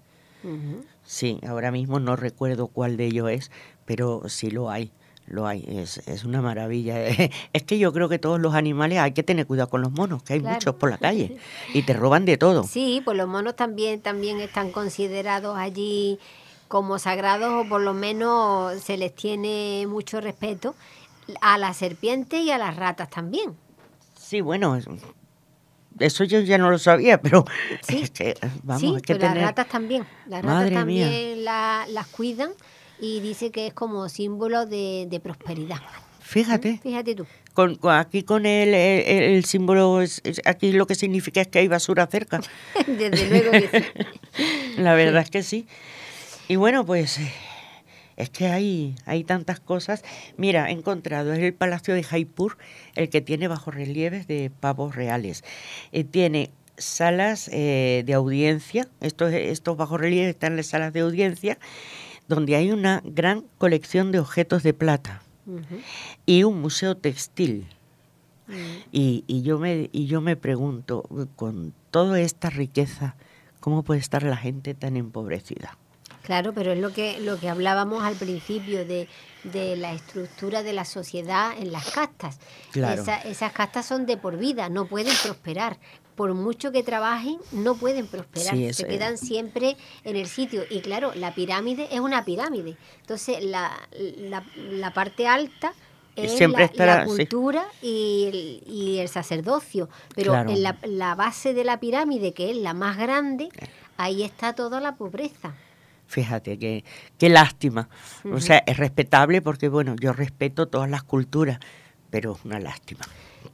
Sí, 1.03 1.39
ahora 1.47 1.71
mismo 1.71 1.99
no 1.99 2.15
recuerdo 2.15 2.67
cuál 2.67 2.95
de 2.95 3.05
ellos 3.07 3.29
es, 3.29 3.51
pero 3.85 4.23
sí 4.29 4.51
lo 4.51 4.69
hay. 4.69 4.91
Lo 5.25 5.45
hay, 5.45 5.63
es, 5.67 5.99
es 6.07 6.23
una 6.23 6.41
maravilla. 6.41 6.97
Es 7.53 7.63
que 7.63 7.77
yo 7.77 7.93
creo 7.93 8.09
que 8.09 8.17
todos 8.17 8.39
los 8.39 8.55
animales 8.55 8.97
hay 8.97 9.11
que 9.11 9.21
tener 9.21 9.45
cuidado 9.45 9.69
con 9.69 9.81
los 9.81 9.91
monos, 9.91 10.23
que 10.23 10.33
hay 10.33 10.39
muchos 10.39 10.75
por 10.75 10.89
la 10.89 10.97
calle 10.97 11.37
y 11.73 11.83
te 11.83 11.93
roban 11.93 12.25
de 12.25 12.37
todo. 12.37 12.63
Sí, 12.63 13.01
pues 13.05 13.15
los 13.15 13.27
monos 13.27 13.55
también, 13.55 14.01
también 14.01 14.39
están 14.39 14.71
considerados 14.71 15.57
allí 15.57 16.19
como 16.67 16.99
sagrados 16.99 17.65
o 17.65 17.67
por 17.67 17.81
lo 17.81 17.93
menos 17.93 18.79
se 18.81 18.95
les 18.97 19.13
tiene 19.13 19.85
mucho 19.87 20.21
respeto 20.21 20.75
a 21.41 21.57
las 21.57 21.77
serpientes 21.77 22.41
y 22.41 22.51
a 22.51 22.57
las 22.57 22.75
ratas 22.75 23.09
también. 23.09 23.55
Sí, 24.15 24.41
bueno, 24.41 24.77
eso 25.99 26.23
yo 26.23 26.39
ya 26.41 26.57
no 26.57 26.69
lo 26.71 26.77
sabía, 26.77 27.21
pero 27.21 27.45
sí, 27.81 28.03
vamos, 28.63 29.01
que 29.01 29.15
las 29.15 29.35
ratas 29.35 29.67
también, 29.67 30.05
las 30.27 30.43
ratas 30.43 30.71
también 30.71 31.43
las 31.43 32.07
cuidan 32.11 32.51
y 32.99 33.19
dice 33.21 33.51
que 33.51 33.67
es 33.67 33.73
como 33.73 34.07
símbolo 34.09 34.65
de, 34.65 35.19
prosperidad. 35.23 35.79
Fíjate. 36.19 36.79
Fíjate 36.83 37.15
tú. 37.15 37.25
Con, 37.53 37.79
aquí 37.89 38.23
con 38.23 38.45
el, 38.45 38.73
el, 38.73 39.43
símbolo, 39.45 40.01
aquí 40.45 40.71
lo 40.71 40.85
que 40.85 40.93
significa 40.93 41.41
es 41.41 41.47
que 41.47 41.59
hay 41.59 41.67
basura 41.67 42.05
cerca. 42.07 42.39
Desde 42.87 43.27
luego 43.27 43.51
que 43.51 43.81
sí. 43.81 44.77
La 44.77 44.93
verdad 44.93 45.23
es 45.23 45.31
que 45.31 45.43
sí. 45.43 45.67
Y 46.47 46.55
bueno, 46.55 46.85
pues 46.85 47.17
eh, 47.17 47.33
es 48.19 48.29
que 48.29 48.47
hay, 48.47 48.95
hay 49.05 49.23
tantas 49.23 49.59
cosas. 49.59 50.03
Mira, 50.37 50.69
he 50.69 50.73
encontrado, 50.73 51.33
es 51.33 51.39
el 51.39 51.53
Palacio 51.53 51.95
de 51.95 52.03
Jaipur, 52.03 52.57
el 52.95 53.09
que 53.09 53.21
tiene 53.21 53.47
bajo 53.47 53.71
relieves 53.71 54.27
de 54.27 54.51
pavos 54.59 54.95
reales. 54.95 55.43
Eh, 55.93 56.03
tiene 56.03 56.51
salas 56.77 57.49
eh, 57.51 58.03
de 58.05 58.13
audiencia, 58.13 58.89
estos, 58.99 59.31
estos 59.31 59.89
relieves 59.89 60.29
están 60.29 60.53
en 60.53 60.57
las 60.57 60.67
salas 60.67 60.91
de 60.91 60.99
audiencia, 60.99 61.57
donde 62.27 62.57
hay 62.57 62.71
una 62.71 63.01
gran 63.05 63.45
colección 63.57 64.11
de 64.11 64.19
objetos 64.19 64.63
de 64.63 64.73
plata 64.73 65.23
y 66.27 66.43
un 66.43 66.61
museo 66.61 66.95
textil. 66.95 67.67
Mm. 68.47 68.53
y, 68.91 69.23
y, 69.27 69.41
yo 69.43 69.59
me, 69.59 69.89
y 69.91 70.07
yo 70.07 70.21
me 70.21 70.35
pregunto, 70.35 71.03
con 71.35 71.73
toda 71.91 72.19
esta 72.19 72.49
riqueza, 72.49 73.15
¿cómo 73.59 73.83
puede 73.83 73.99
estar 73.99 74.23
la 74.23 74.37
gente 74.37 74.73
tan 74.73 74.97
empobrecida? 74.97 75.77
Claro, 76.29 76.53
pero 76.53 76.73
es 76.73 76.77
lo 76.77 76.93
que, 76.93 77.19
lo 77.21 77.39
que 77.39 77.49
hablábamos 77.49 78.03
al 78.03 78.13
principio 78.13 78.85
de, 78.85 79.07
la 79.51 79.93
estructura 79.93 80.61
de 80.61 80.73
la 80.73 80.85
sociedad 80.85 81.57
en 81.57 81.71
las 81.71 81.89
castas. 81.89 82.37
esas 83.25 83.51
castas 83.51 83.87
son 83.87 84.05
de 84.05 84.15
por 84.15 84.37
vida, 84.37 84.69
no 84.69 84.85
pueden 84.85 85.15
prosperar. 85.23 85.79
Por 86.13 86.35
mucho 86.35 86.71
que 86.71 86.83
trabajen, 86.83 87.39
no 87.51 87.73
pueden 87.73 88.05
prosperar. 88.05 88.55
Se 88.75 88.85
quedan 88.85 89.17
siempre 89.17 89.75
en 90.03 90.17
el 90.17 90.27
sitio. 90.27 90.61
Y 90.69 90.81
claro, 90.81 91.13
la 91.15 91.33
pirámide 91.33 91.87
es 91.91 91.99
una 91.99 92.23
pirámide. 92.23 92.77
Entonces, 93.01 93.43
la, 93.43 93.71
la, 93.89 94.93
parte 94.93 95.27
alta 95.27 95.73
es 96.15 96.39
la, 96.77 97.05
cultura 97.05 97.65
y, 97.81 98.25
el, 98.27 98.71
y, 98.71 98.99
el, 98.99 99.09
sacerdocio. 99.09 99.89
Pero 100.13 100.35
en 100.35 100.61
la, 100.61 100.77
la 100.83 101.15
base 101.15 101.55
de 101.55 101.63
la 101.63 101.79
pirámide, 101.79 102.35
que 102.35 102.51
es 102.51 102.57
la 102.57 102.75
más 102.75 102.99
grande, 102.99 103.49
ahí 103.97 104.21
está 104.21 104.53
toda 104.53 104.79
la 104.79 104.95
pobreza. 104.95 105.55
Fíjate, 106.09 106.57
qué, 106.57 106.83
qué 107.19 107.29
lástima. 107.29 107.87
O 108.33 108.41
sea, 108.41 108.63
es 108.65 108.77
respetable 108.77 109.43
porque, 109.43 109.69
bueno, 109.69 109.95
yo 110.01 110.11
respeto 110.11 110.67
todas 110.67 110.89
las 110.89 111.03
culturas, 111.03 111.59
pero 112.09 112.35
es 112.35 112.43
una 112.43 112.59
lástima. 112.59 113.01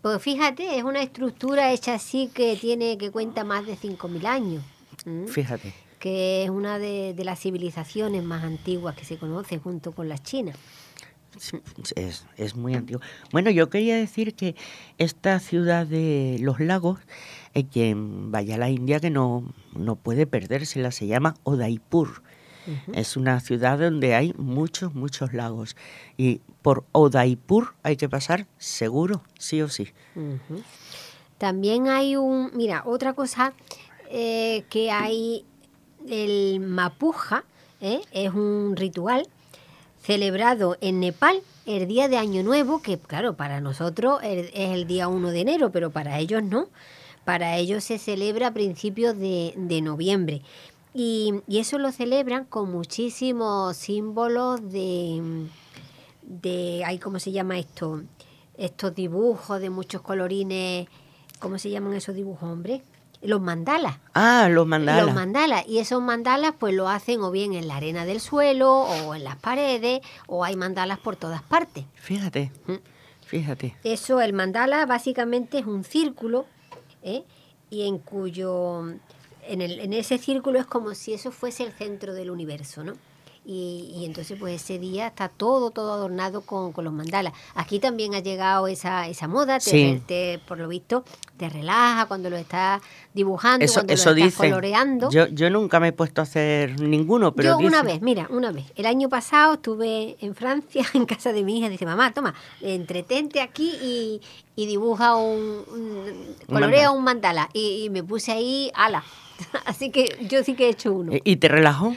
Pues 0.02 0.22
fíjate, 0.22 0.78
es 0.78 0.84
una 0.86 1.02
estructura 1.02 1.74
hecha 1.74 1.96
así 1.96 2.32
que 2.34 2.56
tiene 2.56 2.98
que 2.98 3.12
cuenta 3.12 3.44
más 3.44 3.66
de 3.66 3.76
5.000 3.76 4.26
años. 4.26 4.64
Fíjate. 5.28 5.74
Que 6.00 6.46
es 6.46 6.50
una 6.50 6.80
de, 6.80 7.14
las 7.26 7.42
civilizaciones 7.42 8.24
más 8.24 8.46
antiguas 8.46 8.96
que 8.96 9.04
se 9.04 9.18
conoce 9.18 9.60
junto 9.60 9.92
con 9.92 10.08
la 10.08 10.18
China. 10.18 10.54
Es, 11.98 12.26
es, 12.38 12.56
muy 12.56 12.74
antiguo. 12.74 13.02
Bueno, 13.34 13.50
yo 13.50 13.70
quería 13.70 13.98
decir 13.98 14.34
que 14.34 14.56
esta 14.98 15.42
ciudad 15.42 15.86
de 15.86 16.38
los 16.40 16.62
lagos, 16.62 17.02
eh, 17.54 17.66
quien 17.66 18.32
vaya 18.32 18.56
a 18.56 18.60
la 18.60 18.70
India 18.70 19.02
que 19.02 19.10
no, 19.10 19.54
no 19.74 19.98
puede 19.98 20.26
perdérsela, 20.26 20.92
se 20.92 21.08
llama 21.08 21.36
Odaipur. 21.44 22.24
Es 22.94 23.18
una 23.18 23.40
ciudad 23.40 23.80
donde 23.80 24.16
hay 24.16 24.34
muchos, 24.38 24.94
muchos 24.94 25.34
lagos. 25.34 25.76
Y 26.18 26.42
por 26.62 26.84
Odaipur 26.92 27.76
hay 27.84 27.96
que 27.96 28.10
pasar 28.10 28.48
seguro, 28.58 29.24
sí 29.38 29.62
o 29.62 29.70
sí. 29.70 29.90
También 31.38 31.88
hay 31.88 32.16
un, 32.16 32.52
mira, 32.54 32.84
otra 32.86 33.14
cosa 33.14 33.54
eh, 34.10 34.64
que 34.70 34.92
hay, 34.92 35.46
el 36.08 36.60
mapuja, 36.60 37.44
¿eh? 37.82 38.02
es 38.12 38.34
un 38.34 38.76
ritual 38.76 39.28
celebrado 40.02 40.78
en 40.82 41.00
Nepal 41.00 41.42
el 41.66 41.88
día 41.88 42.08
de 42.08 42.18
Año 42.18 42.44
Nuevo, 42.44 42.82
que 42.82 42.98
claro, 42.98 43.36
para 43.36 43.60
nosotros 43.60 44.20
es 44.24 44.52
el 44.54 44.86
día 44.86 45.08
1 45.08 45.32
de 45.32 45.42
enero, 45.42 45.72
pero 45.72 45.90
para 45.90 46.20
ellos 46.20 46.44
no. 46.44 46.68
Para 47.24 47.58
ellos 47.58 47.84
se 47.84 47.98
celebra 47.98 48.48
a 48.48 48.54
principios 48.54 49.18
de, 49.18 49.54
de 49.58 49.82
noviembre. 49.82 50.44
Y, 50.98 51.42
eso 51.50 51.78
lo 51.78 51.92
celebran 51.92 52.46
con 52.46 52.72
muchísimos 52.72 53.76
símbolos 53.76 54.62
de, 54.72 55.46
de 56.22 57.00
¿cómo 57.04 57.20
se 57.20 57.34
llama 57.34 57.60
esto? 57.60 58.02
Estos 58.58 58.96
dibujos 58.96 59.60
de 59.60 59.70
muchos 59.70 60.02
colorines, 60.02 60.88
¿cómo 61.40 61.60
se 61.60 61.70
llaman 61.70 61.96
esos 61.96 62.16
dibujos, 62.16 62.50
hombre? 62.50 62.82
Los 63.22 63.42
mandalas. 63.42 63.98
Ah, 64.14 64.48
los 64.50 64.66
mandalas. 64.66 65.06
Los 65.06 65.14
mandalas. 65.14 65.68
Y 65.68 65.80
esos 65.80 66.02
mandalas 66.02 66.54
pues 66.58 66.74
lo 66.74 66.88
hacen 66.88 67.20
o 67.22 67.30
bien 67.30 67.52
en 67.52 67.68
la 67.68 67.76
arena 67.76 68.06
del 68.06 68.22
suelo 68.22 68.72
o 68.72 69.16
en 69.16 69.26
las 69.26 69.36
paredes 69.36 70.00
o 70.28 70.46
hay 70.46 70.56
mandalas 70.56 71.00
por 71.00 71.18
todas 71.18 71.44
partes. 71.44 71.84
Fíjate, 71.96 72.54
¿Mm? 72.68 72.76
fíjate. 73.26 73.76
Eso, 73.84 74.22
el 74.22 74.32
mandala 74.32 74.86
básicamente 74.86 75.60
es 75.60 75.66
un 75.66 75.84
círculo 75.84 76.46
¿eh? 77.04 77.26
y 77.70 77.86
en 77.86 77.98
cuyo 77.98 78.86
en, 79.48 79.62
el, 79.62 79.80
en 79.80 79.94
ese 79.94 80.18
círculo 80.18 80.60
es 80.60 80.66
como 80.66 80.94
si 80.96 81.14
eso 81.14 81.32
fuese 81.32 81.64
el 81.64 81.74
centro 81.74 82.14
del 82.14 82.30
universo, 82.30 82.84
¿no? 82.84 82.94
Y, 83.48 84.04
entonces 84.06 84.40
pues 84.40 84.64
ese 84.64 84.80
día 84.80 85.06
está 85.08 85.30
todo, 85.30 85.70
todo 85.70 85.94
adornado 85.94 86.42
con, 86.42 86.74
los 86.76 86.94
mandalas. 86.94 87.34
Aquí 87.54 87.80
también 87.80 88.16
ha 88.16 88.20
llegado 88.20 88.68
esa, 88.68 89.08
esa 89.08 89.28
moda, 89.28 89.60
te, 89.60 90.42
por 90.48 90.58
lo 90.58 90.68
visto 90.68 91.04
te 91.38 91.50
relaja 91.50 92.08
cuando 92.08 92.30
lo 92.30 92.38
estás 92.38 92.82
dibujando, 93.14 93.66
cuando 93.72 93.94
lo 93.94 94.12
estás 94.16 94.34
coloreando. 94.36 95.12
Yo, 95.12 95.28
yo 95.28 95.50
nunca 95.52 95.80
me 95.80 95.90
he 95.90 95.92
puesto 95.92 96.22
a 96.22 96.24
hacer 96.24 96.80
ninguno, 96.80 97.36
pero... 97.36 97.60
Yo 97.60 97.68
una 97.68 97.84
vez, 97.84 98.02
mira, 98.02 98.28
una 98.32 98.52
vez. 98.52 98.66
El 98.76 98.88
año 98.88 99.10
pasado 99.10 99.56
estuve 99.56 100.16
en 100.22 100.34
Francia, 100.34 100.84
en 100.96 101.06
casa 101.06 101.32
de 101.32 101.44
mi 101.44 101.60
hija, 101.60 101.70
dice, 101.70 101.86
mamá, 101.86 102.14
toma, 102.14 102.34
entretente 102.62 103.42
aquí 103.42 104.22
y, 104.56 104.66
dibuja 104.66 105.16
un, 105.18 105.64
colorea 106.48 106.90
un 106.90 107.04
mandala. 107.04 107.50
Y, 107.54 107.84
y 107.84 107.90
me 107.92 108.02
puse 108.02 108.32
ahí, 108.32 108.72
ala. 108.74 109.04
Así 109.66 109.90
que 109.90 110.18
yo 110.30 110.44
sí 110.44 110.54
que 110.54 110.68
he 110.68 110.70
hecho 110.70 110.94
uno. 110.94 111.12
¿Y 111.24 111.36
te 111.38 111.48
relajó? 111.48 111.94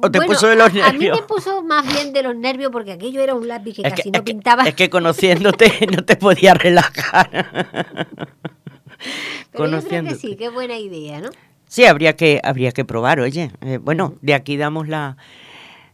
¿O 0.00 0.10
te 0.10 0.20
puso 0.22 0.48
de 0.48 0.56
los 0.56 0.72
nervios? 0.72 0.88
A 0.88 0.92
mí 0.92 1.08
me 1.08 1.26
puso 1.26 1.62
más 1.62 1.86
bien 1.86 2.12
de 2.12 2.22
los 2.24 2.34
nervios 2.34 2.72
porque 2.72 2.92
aquello 2.92 3.20
era 3.22 3.34
un 3.34 3.46
lápiz 3.46 3.76
que 3.76 3.82
casi 3.82 4.10
no 4.10 4.24
pintaba. 4.24 4.64
es 4.64 4.74
que 4.74 4.90
conociéndote 4.90 5.86
no 5.96 6.04
te 6.04 6.16
podía 6.16 6.54
relajar. 6.54 8.08
Pero 9.52 9.66
yo 9.66 9.88
creo 9.88 10.04
que 10.04 10.14
sí, 10.16 10.36
qué 10.36 10.48
buena 10.48 10.78
idea, 10.78 11.20
¿no? 11.20 11.30
Sí, 11.68 11.84
habría 11.84 12.16
que, 12.16 12.40
habría 12.42 12.72
que 12.72 12.84
probar, 12.84 13.20
oye. 13.20 13.50
Eh, 13.62 13.78
bueno, 13.78 14.16
de 14.20 14.34
aquí 14.34 14.56
damos 14.56 14.88
la, 14.88 15.16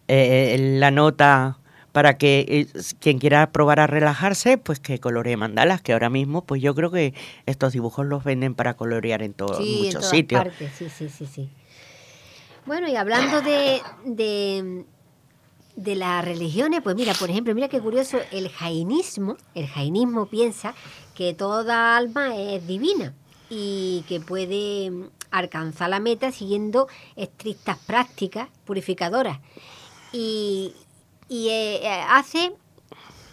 eh, 0.08 0.56
la 0.78 0.90
nota 0.90 1.58
para 1.98 2.16
que 2.16 2.46
eh, 2.48 2.82
quien 3.00 3.18
quiera 3.18 3.50
probar 3.50 3.80
a 3.80 3.88
relajarse, 3.88 4.56
pues 4.56 4.78
que 4.78 5.00
coloree 5.00 5.36
mandalas, 5.36 5.82
que 5.82 5.92
ahora 5.92 6.08
mismo, 6.08 6.44
pues 6.44 6.62
yo 6.62 6.72
creo 6.72 6.92
que 6.92 7.12
estos 7.44 7.72
dibujos 7.72 8.06
los 8.06 8.22
venden 8.22 8.54
para 8.54 8.74
colorear 8.74 9.20
en, 9.20 9.34
todos 9.34 9.58
muchos 9.58 9.86
en 9.86 9.92
todas 9.94 10.10
sitios. 10.10 10.44
Partes. 10.44 10.72
Sí, 10.78 10.88
sí, 10.88 11.08
sí, 11.08 11.26
sí. 11.26 11.50
Bueno, 12.66 12.88
y 12.88 12.94
hablando 12.94 13.42
de, 13.42 13.82
de, 15.74 15.96
las 15.96 16.24
religiones, 16.24 16.82
pues 16.84 16.94
mira, 16.94 17.14
por 17.14 17.30
ejemplo, 17.30 17.52
mira 17.52 17.66
qué 17.66 17.80
curioso, 17.80 18.20
el 18.30 18.48
jainismo, 18.48 19.36
el 19.56 19.66
jainismo 19.66 20.26
piensa 20.26 20.76
que 21.16 21.34
toda 21.34 21.96
alma 21.96 22.36
es 22.36 22.64
divina 22.64 23.12
y 23.50 24.04
que 24.06 24.20
puede 24.20 24.92
alcanzar 25.32 25.90
la 25.90 25.98
meta 25.98 26.30
siguiendo 26.30 26.86
estrictas 27.16 27.76
prácticas 27.76 28.50
purificadoras. 28.64 29.40
Y, 30.12 30.74
y 31.28 31.48
eh, 31.48 31.88
hace 32.08 32.52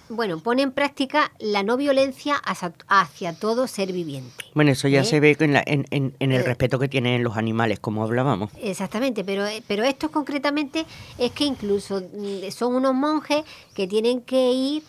bueno, 0.10 0.40
pone 0.40 0.62
en 0.62 0.72
práctica 0.72 1.32
la 1.40 1.64
no 1.64 1.78
violencia 1.78 2.36
hacia, 2.36 3.34
todo 3.34 3.68
ser 3.68 3.92
viviente. 3.92 4.46
Bueno, 4.54 4.72
eso 4.72 4.88
ya 4.88 5.02
¿Eh? 5.02 5.06
se 5.06 5.20
ve 5.20 5.36
en, 5.40 5.56
en, 5.56 6.14
en, 6.20 6.32
el 6.32 6.42
eh, 6.42 6.44
respeto 6.44 6.80
que 6.80 6.88
tienen 6.88 7.24
los 7.24 7.38
animales, 7.38 7.80
como 7.80 8.04
hablábamos. 8.04 8.52
Exactamente, 8.62 9.24
pero, 9.24 9.46
eh, 9.46 9.64
pero 9.68 9.84
esto 9.84 10.12
concretamente 10.12 10.86
es 11.18 11.32
que 11.32 11.46
incluso 11.46 12.02
mm, 12.02 12.52
son 12.52 12.76
unos 12.76 12.94
monjes 12.94 13.44
que 13.74 13.88
tienen 13.88 14.22
que 14.22 14.52
ir 14.52 14.84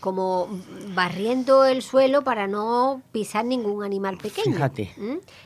como 0.00 0.48
barriendo 0.94 1.66
el 1.66 1.82
suelo 1.82 2.22
para 2.22 2.46
no 2.46 3.02
pisar 3.12 3.44
ningún 3.44 3.84
animal 3.84 4.16
pequeño. 4.16 4.54
Fíjate. 4.54 4.94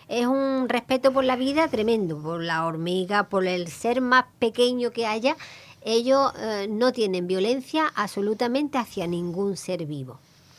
Es 0.07 0.27
un 0.27 0.69
respeto 0.69 1.13
por 1.13 1.25
la 1.25 1.35
vida 1.35 1.67
tremendo, 1.67 2.23
por 2.23 2.41
la 2.41 2.65
hormiga, 2.65 3.29
por 3.29 3.49
el 3.49 3.67
ser 3.67 4.01
más 4.01 4.27
pequeño 4.39 4.93
que 4.93 5.07
haya 5.07 5.37
ellos 5.83 6.33
eh, 6.39 6.67
no 6.69 6.93
tienen 6.93 7.27
violencia 7.27 7.93
absolutamente 7.95 8.79
hacia 8.79 9.07
ningún 9.07 9.57
ser 9.57 9.87
vivo. 9.87 10.19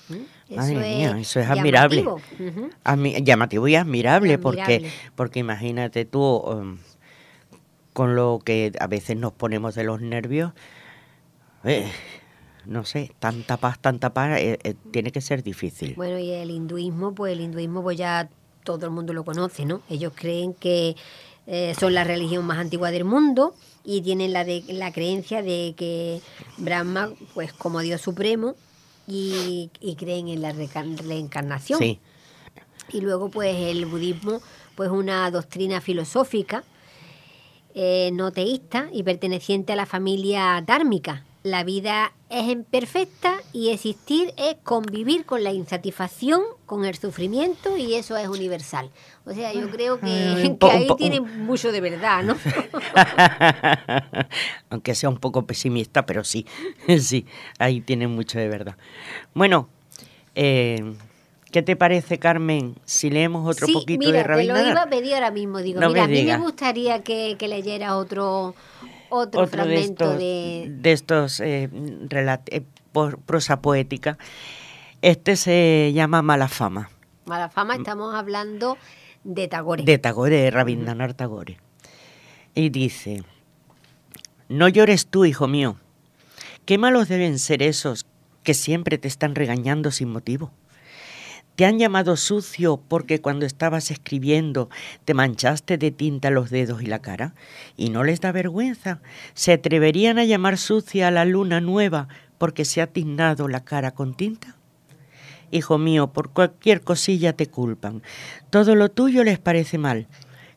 ¿Mm? 0.10 0.56
Madre 0.56 0.72
eso 0.74 0.80
mía, 0.80 1.12
es 1.12 1.28
eso 1.28 1.40
es 1.40 1.50
admirable. 1.50 2.06
Llamativo 3.22 3.68
y 3.68 3.76
admirable, 3.76 4.38
porque 4.40 4.92
porque 5.16 5.40
imagínate 5.40 6.06
tú 6.06 6.22
um, 6.22 6.78
con 7.94 8.16
lo 8.16 8.40
que 8.44 8.72
a 8.80 8.88
veces 8.88 9.18
nos 9.18 9.34
ponemos 9.34 9.76
de 9.76 9.84
los 9.84 10.02
nervios, 10.02 10.54
eh, 11.64 11.92
no 12.66 12.86
sé, 12.86 13.12
tanta 13.20 13.58
paz, 13.58 13.80
tanta 13.80 14.14
paz, 14.14 14.40
eh, 14.40 14.76
tiene 14.92 15.12
que 15.12 15.22
ser 15.22 15.44
difícil. 15.44 15.94
Bueno, 15.96 16.18
y 16.18 16.32
el 16.32 16.50
hinduismo, 16.50 17.14
pues 17.14 17.34
el 17.34 17.42
hinduismo 17.42 17.84
pues 17.84 17.98
ya 17.98 18.30
todo 18.64 18.86
el 18.86 18.92
mundo 18.92 19.14
lo 19.14 19.24
conoce, 19.24 19.66
¿no? 19.66 19.82
Ellos 19.90 20.14
creen 20.16 20.54
que 20.54 20.96
son 21.80 21.94
la 21.94 22.04
religión 22.04 22.46
más 22.46 22.60
antigua 22.60 22.92
del 22.92 23.06
mundo, 23.06 23.56
y 23.84 24.02
tienen 24.02 24.34
la, 24.34 24.44
de, 24.44 24.64
la 24.68 24.92
creencia 24.92 25.42
de 25.42 25.74
que 25.76 26.22
Brahma, 26.58 27.12
pues 27.34 27.54
como 27.54 27.80
Dios 27.80 28.02
supremo, 28.02 28.56
y, 29.08 29.70
creen 29.98 30.28
en 30.28 30.42
la 30.42 30.52
reencarnación. 30.52 31.80
Sí. 31.80 32.00
Y 32.92 33.02
luego, 33.02 33.30
pues 33.30 33.56
el 33.56 33.86
budismo, 33.86 34.42
pues 34.76 34.90
una 34.92 35.30
doctrina 35.32 35.82
filosófica, 35.82 36.64
eh, 37.74 38.12
no 38.14 38.32
teísta 38.32 38.90
y 38.92 39.04
perteneciente 39.04 39.74
a 39.74 39.76
la 39.76 39.86
familia 39.86 40.64
dármica, 40.66 41.24
la 41.44 41.64
vida 41.64 42.12
es 42.30 42.50
imperfecta 42.50 43.38
y 43.54 43.70
existir 43.70 44.34
es 44.38 44.56
convivir 44.64 45.26
con 45.26 45.44
la 45.44 45.52
insatisfacción, 45.52 46.42
con 46.66 46.84
el 46.86 46.96
sufrimiento 46.96 47.78
y 47.78 47.96
eso 47.96 48.18
es 48.18 48.28
universal. 48.28 48.92
O 49.26 49.34
sea, 49.34 49.54
yo 49.54 49.70
creo 49.70 50.00
que, 50.00 50.08
ahí 50.62 50.88
tiene 50.98 51.22
mucho 51.22 51.72
de 51.72 51.82
verdad, 51.82 52.24
¿no? 52.24 52.36
Aunque 54.70 54.96
sea 54.96 55.10
un 55.10 55.18
poco 55.18 55.46
pesimista, 55.46 56.06
pero 56.06 56.24
sí, 56.24 56.46
sí, 57.00 57.26
ahí 57.58 57.82
tiene 57.82 58.08
mucho 58.08 58.38
de 58.38 58.50
verdad. 58.50 58.76
Bueno, 59.34 59.70
eh, 60.36 60.94
¿qué 61.52 61.62
te 61.62 61.78
parece, 61.78 62.20
Carmen, 62.20 62.76
si 62.84 63.10
leemos 63.10 63.48
otro 63.50 63.68
poquito 63.72 64.12
de 64.12 64.24
Rabindranath? 64.24 64.64
Te 64.64 64.68
lo 64.68 64.72
iba 64.74 64.84
a 64.84 64.90
pedir 64.90 65.14
ahora 65.14 65.32
mismo, 65.32 65.60
digo, 65.60 65.80
mira, 65.80 66.04
a 66.04 66.08
mí 66.08 66.24
me 66.24 66.38
gustaría 66.38 67.02
que, 67.02 67.38
que 67.40 67.48
leyera 67.48 67.96
otro 67.96 68.56
otro, 69.10 69.48
fragmento 69.48 70.16
de, 70.18 70.80
estos, 70.84 71.38
de 71.40 71.70
eh, 72.52 72.64
prosa 73.26 73.62
poética. 73.62 74.18
Este 75.02 75.36
se 75.36 75.92
llama 75.94 76.22
Mala 76.22 76.48
Fama. 76.48 76.90
Mala 77.26 77.50
Fama, 77.50 77.76
estamos 77.76 78.14
hablando 78.16 78.78
de 79.24 79.48
Tagore. 79.48 79.84
De 79.84 79.98
Tagore, 79.98 80.38
de 80.38 80.52
Rabindranath 80.52 81.16
Tagore. 81.16 81.58
Y 82.56 82.70
dice, 82.70 83.24
no 84.48 84.68
llores 84.68 85.08
tú, 85.08 85.26
hijo 85.26 85.48
mío. 85.48 85.78
Qué 86.66 86.78
malos 86.78 87.08
deben 87.08 87.40
ser 87.40 87.64
esos 87.64 88.06
que 88.44 88.54
siempre 88.54 88.98
te 88.98 89.08
están 89.08 89.36
regañando 89.36 89.92
sin 89.92 90.10
motivo. 90.10 90.52
Te 91.60 91.66
han 91.66 91.78
llamado 91.78 92.16
sucio 92.16 92.82
porque 92.88 93.20
cuando 93.20 93.46
estabas 93.46 93.92
escribiendo 93.92 94.70
te 95.04 95.14
manchaste 95.14 95.78
de 95.78 95.92
tinta 95.92 96.30
los 96.30 96.50
dedos 96.50 96.82
y 96.82 96.86
la 96.86 97.00
cara. 97.00 97.36
¿Y 97.76 97.90
no 97.90 98.06
les 98.06 98.22
da 98.22 98.32
vergüenza? 98.32 99.02
¿Se 99.34 99.52
atreverían 99.52 100.20
a 100.20 100.24
llamar 100.24 100.58
sucia 100.58 101.10
a 101.10 101.12
la 101.12 101.26
luna 101.26 101.60
nueva 101.60 102.08
porque 102.38 102.64
se 102.64 102.82
ha 102.82 102.88
tiznado 102.88 103.50
la 103.50 103.66
cara 103.66 103.92
con 103.92 104.16
tinta? 104.16 104.56
Hijo 105.52 105.78
mío, 105.78 106.14
por 106.14 106.30
cualquier 106.30 106.80
cosilla 106.80 107.34
te 107.34 107.48
culpan. 107.48 108.04
Todo 108.50 108.76
lo 108.76 108.88
tuyo 108.88 109.26
les 109.26 109.38
parece 109.38 109.78
mal. 109.78 110.08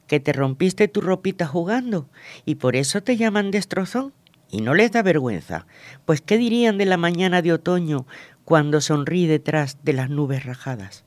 Que 0.07 0.21
te 0.21 0.33
rompiste 0.33 0.87
tu 0.87 1.01
ropita 1.01 1.49
jugando 1.49 2.09
y 2.45 2.55
por 2.55 2.77
eso 2.77 3.03
te 3.03 3.17
llaman 3.17 3.51
destrozón. 3.51 4.13
Y 4.53 4.61
no 4.61 4.75
les 4.75 4.93
da 4.93 5.03
vergüenza. 5.03 5.67
Pues 6.05 6.21
¿qué 6.21 6.37
dirían 6.37 6.79
de 6.79 6.85
la 6.85 6.99
mañana 6.99 7.41
de 7.41 7.55
otoño 7.55 8.07
cuando 8.45 8.81
sonríe 8.81 9.29
detrás 9.29 9.79
de 9.83 9.93
las 9.93 10.11
nubes 10.11 10.45
rajadas. 10.45 11.05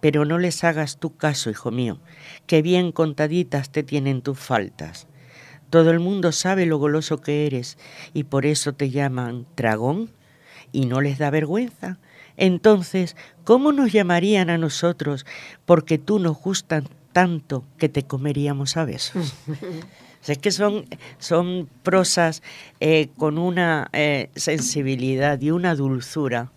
Pero 0.00 0.24
no 0.24 0.38
les 0.38 0.64
hagas 0.64 0.98
tu 0.98 1.16
caso, 1.16 1.50
hijo 1.50 1.70
mío, 1.70 1.98
que 2.46 2.62
bien 2.62 2.92
contaditas 2.92 3.70
te 3.70 3.82
tienen 3.82 4.22
tus 4.22 4.38
faltas. 4.38 5.06
Todo 5.68 5.90
el 5.90 6.00
mundo 6.00 6.32
sabe 6.32 6.66
lo 6.66 6.78
goloso 6.78 7.20
que 7.20 7.46
eres 7.46 7.78
y 8.12 8.24
por 8.24 8.46
eso 8.46 8.72
te 8.72 8.90
llaman 8.90 9.46
dragón 9.56 10.10
y 10.72 10.86
no 10.86 11.00
les 11.00 11.18
da 11.18 11.30
vergüenza. 11.30 11.98
Entonces, 12.36 13.16
¿cómo 13.44 13.72
nos 13.72 13.92
llamarían 13.92 14.50
a 14.50 14.58
nosotros 14.58 15.26
porque 15.66 15.98
tú 15.98 16.18
nos 16.18 16.38
gustan 16.38 16.88
tanto 17.12 17.64
que 17.78 17.88
te 17.88 18.02
comeríamos 18.02 18.76
a 18.76 18.84
besos? 18.84 19.34
es 20.26 20.38
que 20.38 20.50
son, 20.50 20.86
son 21.18 21.68
prosas 21.82 22.42
eh, 22.80 23.08
con 23.16 23.38
una 23.38 23.88
eh, 23.92 24.30
sensibilidad 24.34 25.40
y 25.40 25.50
una 25.50 25.74
dulzura 25.74 26.50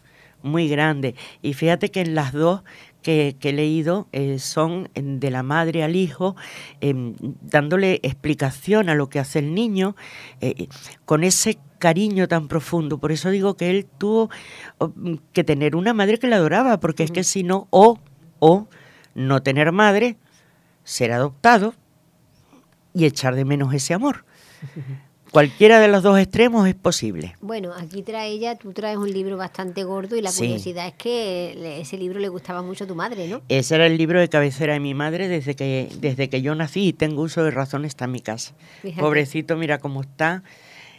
muy 0.44 0.68
grande. 0.68 1.16
Y 1.42 1.54
fíjate 1.54 1.90
que 1.90 2.02
en 2.02 2.14
las 2.14 2.34
dos 2.34 2.62
que, 3.02 3.36
he 3.42 3.54
leído 3.54 4.08
eh, 4.12 4.40
son 4.40 4.90
de 4.94 5.32
la 5.32 5.44
madre 5.44 5.84
al 5.84 5.96
hijo, 5.96 6.36
em, 6.82 7.16
dándole 7.42 8.00
explicación 8.04 8.90
a 8.90 8.96
lo 8.96 9.10
que 9.10 9.20
hace 9.20 9.40
el 9.40 9.54
niño, 9.54 9.96
eh, 10.42 10.68
con 11.06 11.24
ese 11.24 11.58
cariño 11.80 12.28
tan 12.28 12.48
profundo. 12.48 12.98
Por 12.98 13.12
eso 13.12 13.30
digo 13.30 13.56
que 13.56 13.70
él 13.70 13.86
tuvo 13.98 14.30
que 15.34 15.44
tener 15.44 15.76
una 15.76 15.94
madre 15.94 16.18
que 16.18 16.28
le 16.28 16.36
adoraba, 16.36 16.80
porque 16.80 17.04
es 17.04 17.12
que 17.12 17.24
si 17.24 17.44
no, 17.44 17.68
o, 17.72 18.00
o 18.40 18.68
no 19.16 19.44
tener 19.44 19.72
madre, 19.72 20.18
ser 20.84 21.12
adoptado 21.12 21.74
y 22.94 23.06
echar 23.06 23.36
de 23.36 23.46
menos 23.46 23.74
ese 23.74 23.94
amor. 23.94 24.26
Cualquiera 25.34 25.80
de 25.80 25.88
los 25.90 26.04
dos 26.04 26.18
extremos 26.20 26.68
es 26.68 26.76
posible. 26.76 27.36
Bueno, 27.42 27.74
aquí 27.76 28.04
trae 28.04 28.30
ella, 28.30 28.56
tú 28.56 28.72
traes 28.72 28.98
un 28.98 29.12
libro 29.12 29.36
bastante 29.36 29.84
gordo 29.84 30.16
y 30.16 30.22
la 30.22 30.32
curiosidad 30.32 30.88
es 30.88 30.94
que 30.94 31.82
ese 31.82 31.98
libro 31.98 32.20
le 32.20 32.30
gustaba 32.30 32.62
mucho 32.62 32.86
a 32.86 32.88
tu 32.88 32.96
madre, 32.96 33.28
¿no? 33.28 33.42
Ese 33.50 33.76
era 33.76 33.88
el 33.88 33.98
libro 33.98 34.20
de 34.20 34.30
cabecera 34.30 34.74
de 34.74 34.80
mi 34.80 34.94
madre 34.94 35.28
desde 35.28 35.56
que, 35.56 35.90
desde 36.00 36.30
que 36.30 36.42
yo 36.42 36.56
nací 36.56 36.88
y 36.88 36.94
tengo 36.94 37.24
uso 37.24 37.44
de 37.44 37.52
razón, 37.52 37.84
está 37.84 38.06
en 38.06 38.12
mi 38.12 38.22
casa. 38.22 38.54
Pobrecito, 39.00 39.58
mira 39.58 39.80
cómo 39.80 40.02
está 40.02 40.44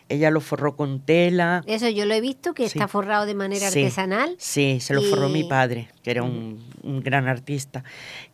ella 0.08 0.30
lo 0.30 0.40
forró 0.40 0.76
con 0.76 1.00
tela. 1.00 1.64
Eso 1.66 1.88
yo 1.88 2.04
lo 2.04 2.14
he 2.14 2.20
visto, 2.20 2.52
que 2.52 2.64
está 2.64 2.88
forrado 2.88 3.26
de 3.26 3.34
manera 3.34 3.68
artesanal. 3.68 4.34
Sí, 4.38 4.78
se 4.80 4.92
lo 4.92 5.02
forró 5.02 5.28
mi 5.28 5.44
padre, 5.44 5.88
que 6.02 6.10
era 6.10 6.22
un, 6.22 6.60
gran 7.02 7.26
artista. 7.26 7.84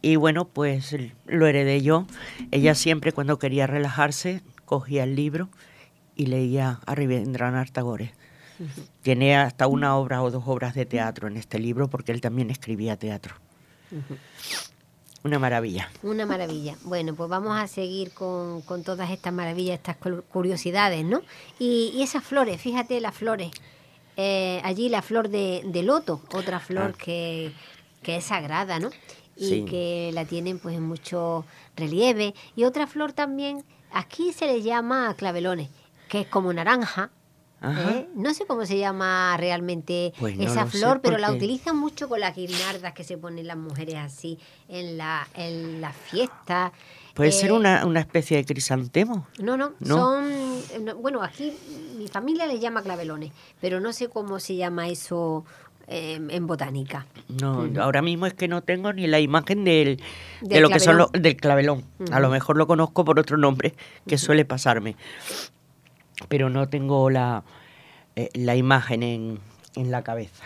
Y 0.03 0.17
bueno, 0.17 0.47
pues 0.47 0.97
lo 1.27 1.47
heredé 1.47 1.81
yo. 1.81 2.07
Ella 2.51 2.75
siempre 2.75 3.13
cuando 3.13 3.39
quería 3.39 3.67
relajarse 3.67 4.43
cogía 4.65 5.05
el 5.05 5.17
libro 5.17 5.49
y 6.21 6.27
leía 6.27 6.81
a 6.85 6.95
Rabindranath 6.95 7.71
Tagore. 7.71 8.13
Tiene 9.01 9.39
hasta 9.39 9.67
una 9.67 9.97
obra 9.97 10.23
o 10.23 10.31
dos 10.31 10.45
obras 10.47 10.75
de 10.75 10.85
teatro 10.85 11.29
en 11.29 11.39
este 11.39 11.59
libro 11.59 11.89
porque 11.89 12.13
él 12.13 12.21
también 12.21 12.51
escribía 12.51 12.99
teatro. 12.99 13.37
Una 15.25 15.39
maravilla. 15.39 15.91
Una 16.03 16.27
maravilla. 16.27 16.77
Bueno, 16.83 17.15
pues 17.15 17.31
vamos 17.31 17.59
a 17.59 17.67
seguir 17.69 18.13
con, 18.13 18.63
todas 18.85 19.11
estas 19.11 19.33
maravillas, 19.33 19.79
estas 19.79 19.97
curiosidades, 20.31 21.07
¿no? 21.07 21.23
Y, 21.59 22.03
esas 22.03 22.23
flores, 22.23 22.61
fíjate 22.61 23.01
las 23.01 23.15
flores. 23.15 23.51
Eh, 24.19 24.61
allí 24.63 24.91
la 24.91 25.01
flor 25.01 25.31
de, 25.31 25.83
loto, 25.83 26.21
otra 26.35 26.61
flor 26.61 26.93
ah. 26.95 27.03
que, 27.03 27.53
es 28.05 28.25
sagrada, 28.25 28.79
¿no? 28.79 28.91
Y 29.39 29.65
que 29.65 30.11
la 30.13 30.27
tienen 30.27 30.59
pues 30.59 30.77
en 30.77 30.83
mucho 30.83 31.47
relieve. 31.77 32.35
Y 32.57 32.65
otra 32.65 32.87
flor 32.87 33.15
también, 33.15 33.65
aquí 33.91 34.35
se 34.35 34.47
le 34.47 34.61
llama 34.61 35.15
clavelones, 35.17 35.71
que 36.11 36.21
es 36.21 36.27
como 36.27 36.53
naranja, 36.53 37.11
¿Eh? 37.63 38.09
No 38.15 38.33
sé 38.33 38.47
cómo 38.47 38.65
se 38.65 38.79
llama 38.79 39.37
realmente 39.37 40.15
pues 40.19 40.39
esa 40.39 40.67
flor, 40.67 41.01
pero 41.03 41.19
la 41.19 41.31
utilizan 41.31 41.77
mucho 41.77 42.09
con 42.09 42.21
las 42.21 42.35
guirnaldas 42.35 42.95
que 42.95 43.05
se 43.05 43.19
ponen 43.19 43.47
las 43.47 43.59
mujeres 43.59 43.97
así 43.97 44.39
en 44.69 44.97
la, 44.97 45.29
en 45.35 45.81
la 45.81 45.93
fiesta. 45.93 46.73
¿Puede 47.13 47.33
ser 47.33 47.51
eh, 47.51 47.53
una, 47.53 47.85
una, 47.85 48.01
especie 48.01 48.39
de 48.39 48.47
crisantemo? 48.47 49.27
No, 49.39 49.59
no, 49.59 49.73
son... 49.85 50.25
bueno, 51.03 51.23
aquí 51.23 51.53
mi 51.99 52.09
familia 52.09 52.47
le 52.47 52.59
llama 52.59 52.83
clavelones, 52.83 53.33
pero 53.61 53.79
no 53.79 53.93
sé 53.93 54.09
cómo 54.09 54.41
se 54.41 54.57
llama 54.57 54.89
eso 54.89 55.45
em, 55.87 56.31
en 56.31 56.47
botánica. 56.47 57.07
No, 57.29 57.69
ahora 57.79 58.01
mismo 58.01 58.25
es 58.25 58.33
que 58.33 58.49
no 58.49 58.63
tengo 58.63 58.95
ni 58.95 59.07
la 59.07 59.21
imagen 59.21 59.65
del, 59.65 60.01
de 60.41 60.61
lo 60.61 60.71
que 60.71 60.81
son 60.81 61.09
del 61.13 61.37
clavelón. 61.37 61.85
A 62.11 62.21
lo 62.21 62.31
mejor 62.31 62.57
lo 62.57 62.67
conozco 62.67 63.05
por 63.05 63.19
otro 63.19 63.37
nombre, 63.37 63.75
que 64.07 64.17
suele 64.17 64.47
pasarme 64.47 64.97
pero 66.29 66.51
no 66.51 66.69
tengo 66.69 67.11
la, 67.11 67.45
eh, 68.17 68.31
la 68.35 68.57
imagen 68.57 69.03
en, 69.03 69.39
en 69.77 69.91
la 69.91 70.03
cabeza. 70.03 70.45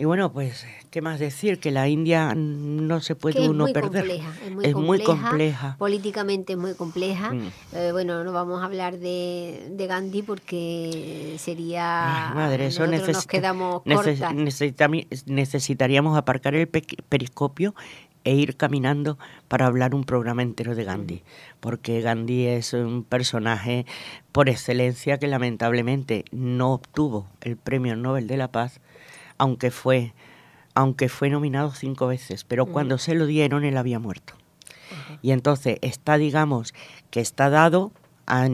Y 0.00 0.06
bueno, 0.06 0.32
pues, 0.32 0.66
¿qué 0.90 1.02
más 1.02 1.20
decir? 1.20 1.60
Que 1.60 1.70
la 1.70 1.86
India 1.86 2.32
no 2.34 3.02
se 3.02 3.14
puede 3.14 3.46
uno 3.46 3.66
perder. 3.66 4.22
es 4.62 4.74
muy, 4.74 5.02
compleja, 5.02 5.76
Políticamente 5.78 6.54
es 6.54 6.58
muy 6.58 6.72
compleja. 6.72 7.32
Mm. 7.32 7.52
Eh, 7.74 7.92
bueno, 7.92 8.24
no 8.24 8.32
vamos 8.32 8.62
a 8.62 8.64
hablar 8.64 8.96
de, 8.98 9.68
de 9.70 9.86
Gandhi 9.86 10.22
porque 10.22 11.36
sería. 11.38 12.32
madre, 12.34 12.68
eso 12.68 12.86
nos 12.86 13.26
quedamos 13.26 13.82
necesitaríamos 15.26 16.16
aparcar 16.16 16.54
el 16.54 16.66
periscopio 16.66 17.74
e 18.24 18.34
ir 18.34 18.56
caminando 18.56 19.18
para 19.48 19.66
hablar 19.66 19.94
un 19.94 20.04
programa 20.04 20.40
entero 20.40 20.74
de 20.74 20.84
Gandhi, 20.84 21.22
porque 21.60 22.00
Gandhi 22.00 22.46
es 22.46 22.72
un 22.72 23.04
personaje 23.04 23.84
por 24.32 24.48
excelencia 24.48 25.18
que 25.18 25.26
lamentablemente 25.26 26.24
no 26.32 26.72
obtuvo 26.72 27.26
el 27.42 27.58
Premio 27.58 27.96
Nobel 27.96 28.26
de 28.28 28.38
la 28.38 28.48
Paz, 28.48 28.80
aunque 29.40 29.70
fue, 29.70 30.12
aunque 30.74 31.08
fue 31.08 31.30
nominado 31.30 31.72
cinco 31.72 32.06
veces, 32.06 32.44
pero 32.44 32.66
cuando 32.66 32.98
se 32.98 33.14
lo 33.14 33.24
dieron 33.24 33.64
él 33.64 33.78
había 33.78 33.98
muerto. 33.98 34.34
Y 35.22 35.30
entonces 35.30 35.78
está, 35.80 36.18
digamos, 36.18 36.74
que 37.10 37.20
está 37.20 37.48
dado 37.48 37.90
a, 38.26 38.46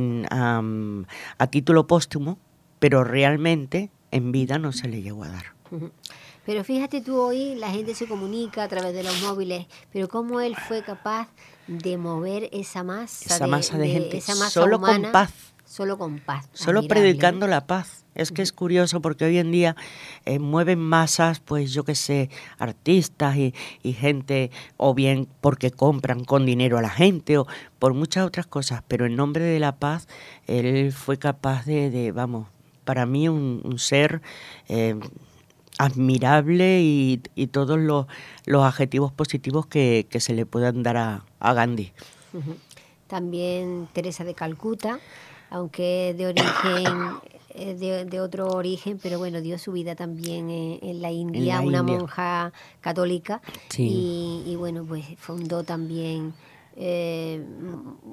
a 1.39 1.47
título 1.49 1.89
póstumo, 1.89 2.39
pero 2.79 3.03
realmente 3.03 3.91
en 4.13 4.31
vida 4.31 4.59
no 4.59 4.71
se 4.71 4.87
le 4.87 5.03
llegó 5.03 5.25
a 5.25 5.29
dar. 5.29 5.47
Pero 6.45 6.63
fíjate 6.63 7.01
tú 7.01 7.21
hoy, 7.21 7.57
la 7.57 7.71
gente 7.71 7.97
se 7.97 8.07
comunica 8.07 8.63
a 8.63 8.69
través 8.69 8.95
de 8.95 9.03
los 9.03 9.21
móviles, 9.23 9.67
pero 9.93 10.07
cómo 10.07 10.41
él 10.41 10.55
fue 10.69 10.83
capaz 10.83 11.27
de 11.67 11.99
mover 11.99 12.49
esa 12.53 12.85
masa, 12.85 13.35
esa 13.35 13.45
de, 13.45 13.51
masa 13.51 13.77
de, 13.77 13.89
gente, 13.89 14.21
solo 14.21 14.81
con 14.81 15.11
paz. 15.11 15.33
Solo 15.67 15.99
con 15.99 16.21
paz. 16.21 16.49
Solo 16.53 16.87
predicando 16.87 17.47
la 17.47 17.67
paz. 17.67 18.05
Es 18.15 18.33
que 18.33 18.41
es 18.41 18.53
curioso 18.53 19.03
porque 19.03 19.27
hoy 19.27 19.37
en 19.37 19.53
día 19.53 19.77
eh, 20.25 20.39
mueven 20.39 20.79
masas, 20.79 21.41
pues 21.41 21.73
yo 21.75 21.85
qué 21.85 21.95
sé, 21.95 22.31
artistas 22.59 23.37
y, 23.37 23.53
gente, 23.93 24.51
o 24.79 24.95
bien 24.95 25.29
porque 25.43 25.71
compran 25.71 26.25
con 26.25 26.47
dinero 26.47 26.79
a 26.79 26.83
la 26.83 26.89
gente, 26.89 27.37
o 27.37 27.47
por 27.79 27.93
muchas 27.93 28.25
otras 28.25 28.47
cosas, 28.47 28.83
pero 28.89 29.05
en 29.05 29.17
nombre 29.17 29.45
de 29.45 29.61
la 29.61 29.77
paz, 29.77 30.09
él 30.47 30.93
fue 30.93 31.19
capaz 31.19 31.67
de, 31.67 32.11
vamos, 32.13 32.47
para 32.85 33.05
mí 33.05 33.29
un, 33.29 33.79
ser 33.79 34.23
eh, 34.69 34.99
admirable 35.77 36.81
y, 36.81 37.47
todos 37.49 37.79
los, 37.79 38.07
adjetivos 38.65 39.13
positivos 39.13 39.67
que, 39.67 40.07
se 40.19 40.33
le 40.33 40.47
puedan 40.47 40.83
dar 40.83 40.97
a, 40.97 41.53
Gandhi. 41.53 41.93
También 43.09 43.89
Teresa 43.93 44.25
de 44.25 44.35
Calcuta, 44.35 45.01
aunque 45.57 46.15
de 46.17 46.27
origen 46.27 46.85
eh, 47.55 48.05
de, 48.11 48.21
otro 48.21 48.49
origen, 48.49 48.99
pero 49.03 49.19
bueno, 49.19 49.41
dio 49.41 49.59
su 49.59 49.73
vida 49.73 49.95
también 49.95 50.51
en, 50.51 51.01
la 51.01 51.11
India, 51.11 51.63
una 51.63 51.83
monja 51.83 52.53
católica 52.83 53.41
y, 53.79 54.55
bueno, 54.59 54.85
pues 54.87 55.07
fundó 55.17 55.63
también 55.63 56.35
eh, 56.77 57.43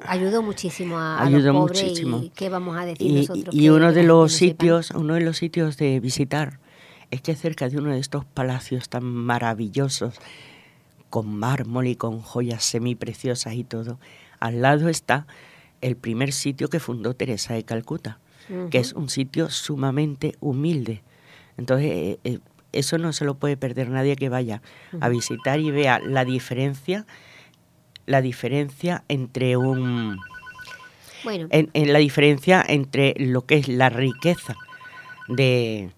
ayudó 0.08 0.42
muchísimo 0.42 0.98
a, 0.98 1.30
los 1.30 1.44
pobres 1.54 2.00
y 2.00 2.32
qué 2.34 2.48
vamos 2.48 2.78
a 2.78 2.86
decir 2.86 3.14
nosotros 3.14 3.54
y 3.54 3.68
uno 3.68 3.92
de 3.92 4.04
los 4.04 4.32
sitios 4.32 4.92
uno 4.92 5.16
de 5.16 5.20
los 5.20 5.36
sitios 5.36 5.76
de 5.76 6.00
visitar 6.00 6.60
es 7.12 7.22
que 7.22 7.36
cerca 7.36 7.68
de 7.68 7.78
uno 7.78 7.92
de 7.92 8.00
estos 8.00 8.24
palacios 8.24 8.88
tan 8.88 9.04
maravillosos, 9.04 10.16
con 11.10 11.36
mármol 11.36 11.88
y 11.88 11.98
con 11.98 12.22
joyas 12.22 12.64
semipreciosas 12.64 13.56
y 13.56 13.66
todo, 13.66 14.00
al 14.40 14.62
lado 14.62 14.88
está 14.88 15.28
el 15.84 15.96
primer 15.96 16.32
sitio 16.32 16.70
que 16.70 16.80
fundó 16.80 17.16
Teresa 17.16 17.54
de 17.54 17.64
Calcuta, 17.64 18.20
que 18.72 18.78
es 18.78 18.94
un 18.94 19.10
sitio 19.10 19.50
sumamente 19.50 20.36
humilde. 20.40 21.04
Entonces, 21.58 21.92
eh, 21.92 22.20
eh, 22.24 22.40
eso 22.72 22.98
no 22.98 23.14
se 23.14 23.26
lo 23.26 23.36
puede 23.36 23.58
perder 23.58 23.90
nadie 23.90 24.16
que 24.16 24.30
vaya 24.30 24.62
a 25.00 25.10
visitar 25.10 25.60
y 25.60 25.72
vea 25.72 26.00
la 26.00 26.26
diferencia, 26.26 27.06
la 28.06 28.22
diferencia 28.22 29.04
entre 29.08 29.58
un... 29.58 30.20
Bueno. 31.24 31.48
en 31.52 31.94
la 31.94 32.00
diferencia 32.00 32.66
entre 32.68 33.14
lo 33.18 33.46
que 33.46 33.56
es 33.56 33.70
la 33.70 33.88
riqueza 33.88 34.58
de, 35.30 35.90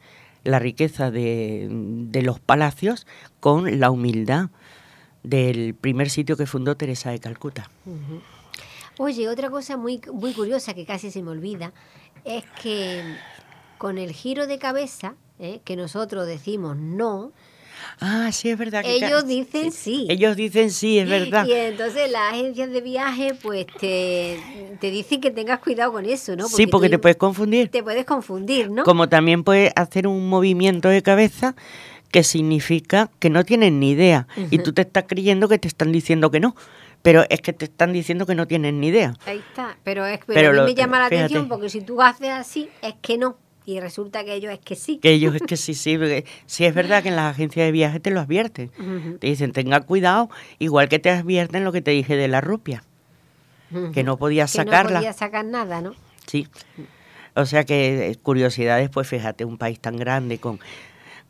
la 0.46 0.60
riqueza 0.60 1.12
de, 1.12 2.22
los 2.24 2.40
palacios 2.40 3.06
con 3.40 3.80
la 3.80 3.90
humildad 3.90 4.50
del 5.24 5.74
primer 5.74 6.10
sitio 6.10 6.38
que 6.38 6.46
fundó 6.46 6.78
Teresa 6.78 7.10
de 7.10 7.20
Calcuta. 7.20 7.70
Oye, 8.98 9.28
otra 9.28 9.50
cosa 9.50 9.78
muy, 9.78 10.02
muy 10.14 10.34
curiosa 10.34 10.74
que 10.74 10.86
casi 10.86 11.12
se 11.12 11.22
me 11.22 11.32
olvida 11.32 11.74
es 12.24 12.44
que 12.62 13.04
con 13.78 13.98
el 13.98 14.12
giro 14.12 14.48
de 14.48 14.58
cabeza, 14.58 15.16
¿eh? 15.40 15.60
que 15.64 15.76
nosotros 15.76 16.26
decimos 16.28 16.78
no, 16.78 17.32
Ah, 18.00 18.32
sí, 18.32 18.50
es 18.50 18.58
verdad. 18.58 18.84
Que 18.84 18.96
Ellos 18.96 19.28
dicen 19.28 19.72
sí. 19.72 20.06
Ellos 20.10 20.36
dicen 20.36 20.72
sí, 20.72 21.00
es 21.00 21.10
verdad. 21.10 21.46
Y 21.46 21.54
entonces 21.54 22.12
las 22.12 22.34
agencias 22.34 22.70
de 22.72 22.82
viaje 22.82 23.34
pues 23.42 23.66
te, 23.80 24.40
te 24.80 24.92
dicen 24.92 25.22
que 25.22 25.32
tengas 25.32 25.60
cuidado 25.60 25.94
con 25.94 26.06
eso, 26.06 26.36
¿no? 26.36 26.48
sí, 26.48 26.68
porque 26.68 26.90
te 26.90 27.00
puedes 27.00 27.18
confundir. 27.18 27.70
Te 27.70 27.84
puedes 27.84 28.06
confundir, 28.06 28.70
¿no? 28.70 28.84
Como 28.84 29.10
también 29.10 29.44
puedes 29.44 29.72
hacer 29.76 30.08
un 30.08 30.28
movimiento 30.30 30.90
de 30.90 31.02
cabeza 31.02 31.56
que 32.12 32.24
significa 32.24 33.10
que 33.20 33.30
no 33.30 33.44
tienen 33.44 33.80
ni 33.80 33.92
idea 33.92 34.28
y 34.50 34.60
tú 34.60 34.72
te 34.72 34.84
estás 34.84 35.04
creyendo 35.08 35.50
que 35.50 35.60
te 35.60 35.68
están 35.68 35.92
diciendo 35.92 36.32
que 36.32 36.40
no 36.40 36.56
pero 37.06 37.24
es 37.30 37.40
que 37.40 37.54
te 37.54 37.66
están 37.66 37.94
diciendo 37.94 38.26
que 38.26 38.34
no 38.34 38.48
tienen 38.48 38.80
ni 38.80 38.88
idea. 38.88 39.14
Ahí 39.28 39.38
está, 39.38 39.78
pero, 39.84 40.08
es, 40.08 40.20
pero, 40.26 40.50
a 40.50 40.66
mí 40.66 40.72
me 40.72 40.76
llama 40.76 40.98
la 40.98 41.06
atención 41.06 41.48
porque 41.48 41.70
si 41.70 41.82
tú 41.82 42.02
haces 42.02 42.30
así, 42.30 42.68
es 42.82 42.96
que 43.00 43.20
no 43.20 43.38
y 43.64 43.80
resulta 43.80 44.24
que 44.24 44.34
ellos 44.34 44.52
es 44.52 44.60
que 44.60 44.76
sí. 44.76 44.98
Que 44.98 45.12
ellos 45.12 45.36
es 45.36 45.44
que 45.44 45.56
sí, 45.56 45.76
sí. 45.76 45.98
Porque 45.98 46.26
sí 46.48 46.66
es 46.66 46.74
verdad 46.74 47.04
que 47.04 47.10
en 47.10 47.16
las 47.16 47.32
agencias 47.32 47.66
de 47.66 47.72
viaje 47.72 48.00
te 48.00 48.10
lo 48.10 48.22
advierten. 48.22 48.72
Te 49.20 49.28
dicen, 49.28 49.52
tenga 49.54 49.82
cuidado, 49.82 50.30
igual 50.58 50.90
que 50.90 50.98
te 50.98 51.12
advierten 51.12 51.64
lo 51.64 51.72
que 51.72 51.82
te 51.82 51.92
dije 51.92 52.16
de 52.16 52.28
la 52.28 52.42
rupia. 52.42 52.84
Que 53.94 54.04
no 54.04 54.18
podías 54.18 54.52
sacarla. 54.52 54.92
no 54.92 54.98
podías 54.98 55.18
sacar 55.18 55.46
nada, 55.46 55.82
¿no? 55.82 55.94
Sí. 56.26 56.48
O 57.36 57.46
sea 57.46 57.66
que 57.66 58.10
eh, 58.10 58.16
curiosidades, 58.16 58.90
pues 58.90 59.08
fíjate, 59.08 59.46
un 59.46 59.58
país 59.58 59.80
tan 59.80 59.98
grande 59.98 60.38
con 60.40 60.60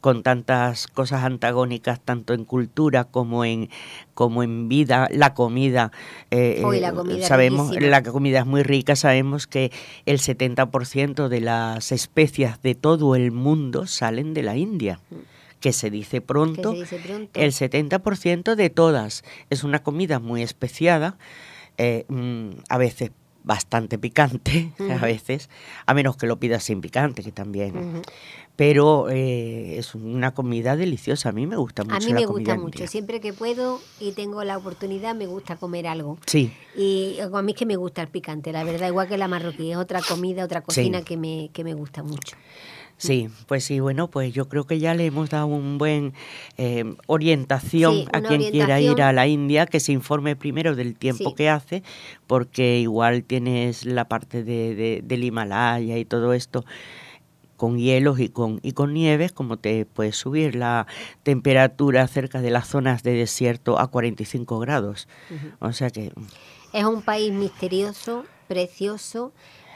con 0.05 0.21
tantas 0.21 0.85
cosas 0.85 1.23
antagónicas, 1.23 1.99
tanto 1.99 2.35
en 2.35 2.45
cultura 2.45 3.05
como 3.05 3.43
en, 3.43 3.71
como 4.13 4.43
en 4.43 4.69
vida, 4.69 5.07
la 5.09 5.33
comida. 5.33 5.91
Eh, 6.29 6.61
la 6.79 6.93
comida 6.93 7.25
sabemos, 7.25 7.75
la 7.75 8.03
comida 8.03 8.41
es 8.41 8.45
muy 8.45 8.61
rica, 8.61 8.95
sabemos 8.95 9.47
que 9.47 9.71
el 10.05 10.19
70% 10.19 11.27
de 11.27 11.41
las 11.41 11.91
especias 11.91 12.61
de 12.61 12.75
todo 12.75 13.15
el 13.15 13.31
mundo 13.31 13.87
salen 13.87 14.35
de 14.35 14.43
la 14.43 14.55
India. 14.57 14.99
Que 15.59 15.73
se, 15.73 15.89
dice 15.89 16.21
pronto, 16.21 16.73
se 16.73 16.81
dice 16.81 16.99
pronto, 16.99 17.39
el 17.39 17.51
70% 17.51 18.53
de 18.53 18.69
todas. 18.69 19.23
Es 19.49 19.63
una 19.63 19.81
comida 19.81 20.19
muy 20.19 20.43
especiada, 20.43 21.17
eh, 21.79 22.05
mm, 22.09 22.49
a 22.69 22.77
veces 22.77 23.09
bastante 23.45 23.97
picante, 23.97 24.71
a 24.91 25.05
veces, 25.05 25.49
a 25.85 25.93
menos 25.93 26.17
que 26.17 26.27
lo 26.27 26.37
pidas 26.37 26.63
sin 26.63 26.81
picante, 26.81 27.23
que 27.23 27.31
también. 27.31 28.01
Pero 28.55 29.09
eh, 29.09 29.77
es 29.77 29.95
una 29.95 30.33
comida 30.33 30.75
deliciosa, 30.75 31.29
a 31.29 31.31
mí 31.31 31.45
me 31.45 31.57
gusta 31.57 31.83
mucho. 31.83 31.95
A 31.95 31.99
mí 31.99 32.13
me 32.13 32.25
gusta 32.25 32.57
mucho, 32.57 32.87
siempre 32.87 33.19
que 33.19 33.33
puedo 33.33 33.81
y 33.99 34.13
tengo 34.13 34.43
la 34.43 34.57
oportunidad 34.57 35.13
me 35.13 35.27
gusta 35.27 35.57
comer 35.57 35.87
algo. 35.87 36.17
Sí. 36.25 36.51
Y 36.75 37.17
a 37.19 37.41
mí 37.41 37.51
es 37.51 37.57
que 37.57 37.65
me 37.65 37.75
gusta 37.75 38.01
el 38.01 38.07
picante, 38.07 38.51
la 38.51 38.63
verdad, 38.63 38.87
igual 38.87 39.07
que 39.07 39.17
la 39.17 39.27
marroquí, 39.27 39.71
es 39.71 39.77
otra 39.77 40.01
comida, 40.01 40.43
otra 40.43 40.61
cocina 40.61 41.01
que, 41.03 41.17
me, 41.17 41.49
que 41.53 41.63
me 41.63 41.73
gusta 41.73 42.01
mucho. 42.01 42.35
Sí, 42.97 43.29
pues 43.47 43.65
sí, 43.65 43.81
bueno, 43.81 44.09
pues 44.09 44.33
yo 44.33 44.47
creo 44.47 44.65
que 44.65 44.79
ya 44.79 44.93
le 44.93 45.05
hemos 45.05 45.29
dado 45.29 45.47
un 45.47 45.77
buen 45.77 46.13
eh, 46.57 46.85
orientación 47.07 48.05
a 48.13 48.21
quien 48.21 48.49
quiera 48.51 48.79
ir 48.79 49.01
a 49.01 49.11
la 49.11 49.27
India, 49.27 49.65
que 49.65 49.81
se 49.81 49.91
informe 49.91 50.37
primero 50.37 50.75
del 50.75 50.95
tiempo 50.95 51.35
que 51.35 51.49
hace, 51.49 51.83
porque 52.25 52.79
igual 52.79 53.23
tienes 53.23 53.85
la 53.85 54.07
parte 54.07 54.43
de, 54.43 55.01
del 55.03 55.23
Himalaya 55.23 55.97
y 55.97 56.05
todo 56.05 56.33
esto 56.33 56.63
con 57.57 57.77
hielos 57.77 58.19
y 58.19 58.29
con, 58.29 58.59
y 58.63 58.71
con 58.73 58.93
nieves, 58.93 59.31
como 59.31 59.57
te 59.57 59.85
puede 59.85 60.11
subir 60.11 60.55
la 60.55 60.87
temperatura 61.23 62.07
cerca 62.07 62.41
de 62.41 62.51
las 62.51 62.67
zonas 62.67 63.03
de 63.03 63.13
desierto 63.13 63.79
a 63.79 63.87
45 63.87 64.59
grados. 64.59 65.07
O 65.59 65.71
sea 65.73 65.89
que... 65.89 66.11
Es 66.73 66.83
un 66.83 67.01
país 67.01 67.31
misterioso, 67.31 68.25
precioso, 68.47 69.31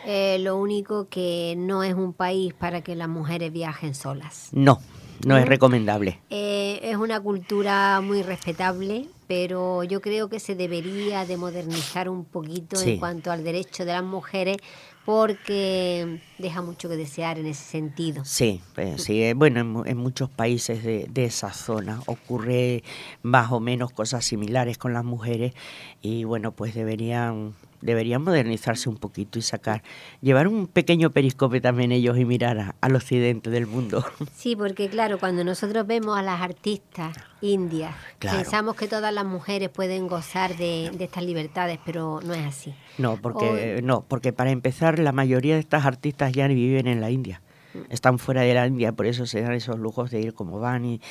eh, 0.05 0.37
lo 0.39 0.57
único 0.57 1.07
que 1.09 1.55
no 1.57 1.83
es 1.83 1.93
un 1.93 2.13
país 2.13 2.53
para 2.53 2.81
que 2.81 2.95
las 2.95 3.09
mujeres 3.09 3.51
viajen 3.51 3.95
solas. 3.95 4.49
No, 4.51 4.79
no, 5.25 5.37
es 5.37 5.45
recomendable. 5.45 6.19
Eh, 6.29 6.79
es 6.83 6.95
una 6.95 7.19
cultura 7.19 7.99
muy 8.01 8.23
respetable, 8.23 9.07
pero 9.27 9.83
yo 9.83 10.01
creo 10.01 10.29
que 10.29 10.39
se 10.39 10.55
debería 10.55 11.25
de 11.25 11.37
modernizar 11.37 12.09
un 12.09 12.25
poquito 12.25 12.79
en 12.81 12.99
cuanto 12.99 13.31
al 13.31 13.43
derecho 13.43 13.85
de 13.85 13.93
las 13.93 14.03
mujeres 14.03 14.57
porque 15.05 16.21
deja 16.37 16.61
mucho 16.61 16.87
que 16.87 16.95
desear 16.95 17.39
en 17.39 17.47
ese 17.47 17.63
sentido. 17.63 18.23
Sí, 18.25 18.61
pues, 18.75 19.03
sí 19.03 19.23
eh, 19.23 19.33
bueno, 19.33 19.83
en, 19.85 19.97
muchos 19.97 20.29
países 20.29 20.83
de, 20.83 21.07
de, 21.09 21.25
esa 21.25 21.51
zona 21.51 22.01
ocurre 22.05 22.83
más 23.23 23.51
o 23.51 23.59
menos 23.59 23.91
cosas 23.91 24.23
similares 24.23 24.77
con 24.77 24.93
las 24.93 25.03
mujeres 25.03 25.53
y 26.01 26.25
bueno, 26.25 26.51
pues 26.51 26.75
deberían 26.75 27.55
deberían 27.81 28.21
modernizarse 28.21 28.89
un 28.89 28.97
poquito 28.97 29.39
y 29.39 29.41
sacar, 29.41 29.83
llevar 30.21 30.47
un 30.47 30.67
pequeño 30.67 31.11
periscope 31.11 31.61
también 31.61 31.91
ellos 31.91 32.17
y 32.17 32.25
mirar 32.25 32.75
al 32.79 32.95
occidente 32.95 33.49
del 33.49 33.67
mundo. 33.67 34.05
Sí, 34.35 34.55
porque 34.55 34.89
claro, 34.89 35.19
cuando 35.19 35.43
nosotros 35.43 35.85
vemos 35.85 36.17
a 36.17 36.21
las 36.21 36.41
artistas 36.41 37.15
indias, 37.41 37.93
pensamos 38.19 38.75
que 38.75 38.87
todas 38.87 39.13
las 39.13 39.25
mujeres 39.25 39.69
pueden 39.69 40.07
gozar 40.07 40.55
de, 40.55 40.91
estas 40.99 41.23
libertades, 41.23 41.77
pero 41.85 42.21
no 42.23 42.33
es 42.33 42.45
así. 42.45 42.73
No, 42.97 43.17
porque 43.17 43.81
no, 43.83 44.05
porque 44.07 44.31
para 44.31 44.51
empezar 44.51 44.99
la 44.99 45.11
mayoría 45.11 45.55
de 45.55 45.59
estas 45.59 45.85
artistas 45.85 46.31
ya 46.31 46.47
viven 46.47 46.87
en 46.87 47.01
la 47.01 47.11
India. 47.11 47.41
Mm. 47.73 47.91
Están 47.91 48.19
fuera 48.19 48.41
de 48.41 48.53
la 48.53 48.65
India, 48.65 48.91
por 48.93 49.05
eso 49.05 49.25
se 49.25 49.41
dan 49.41 49.53
esos 49.53 49.77
lujos 49.77 50.09
de 50.11 50.21
ir 50.21 50.33
como 50.33 50.59
van 50.59 50.85
y 50.85 51.01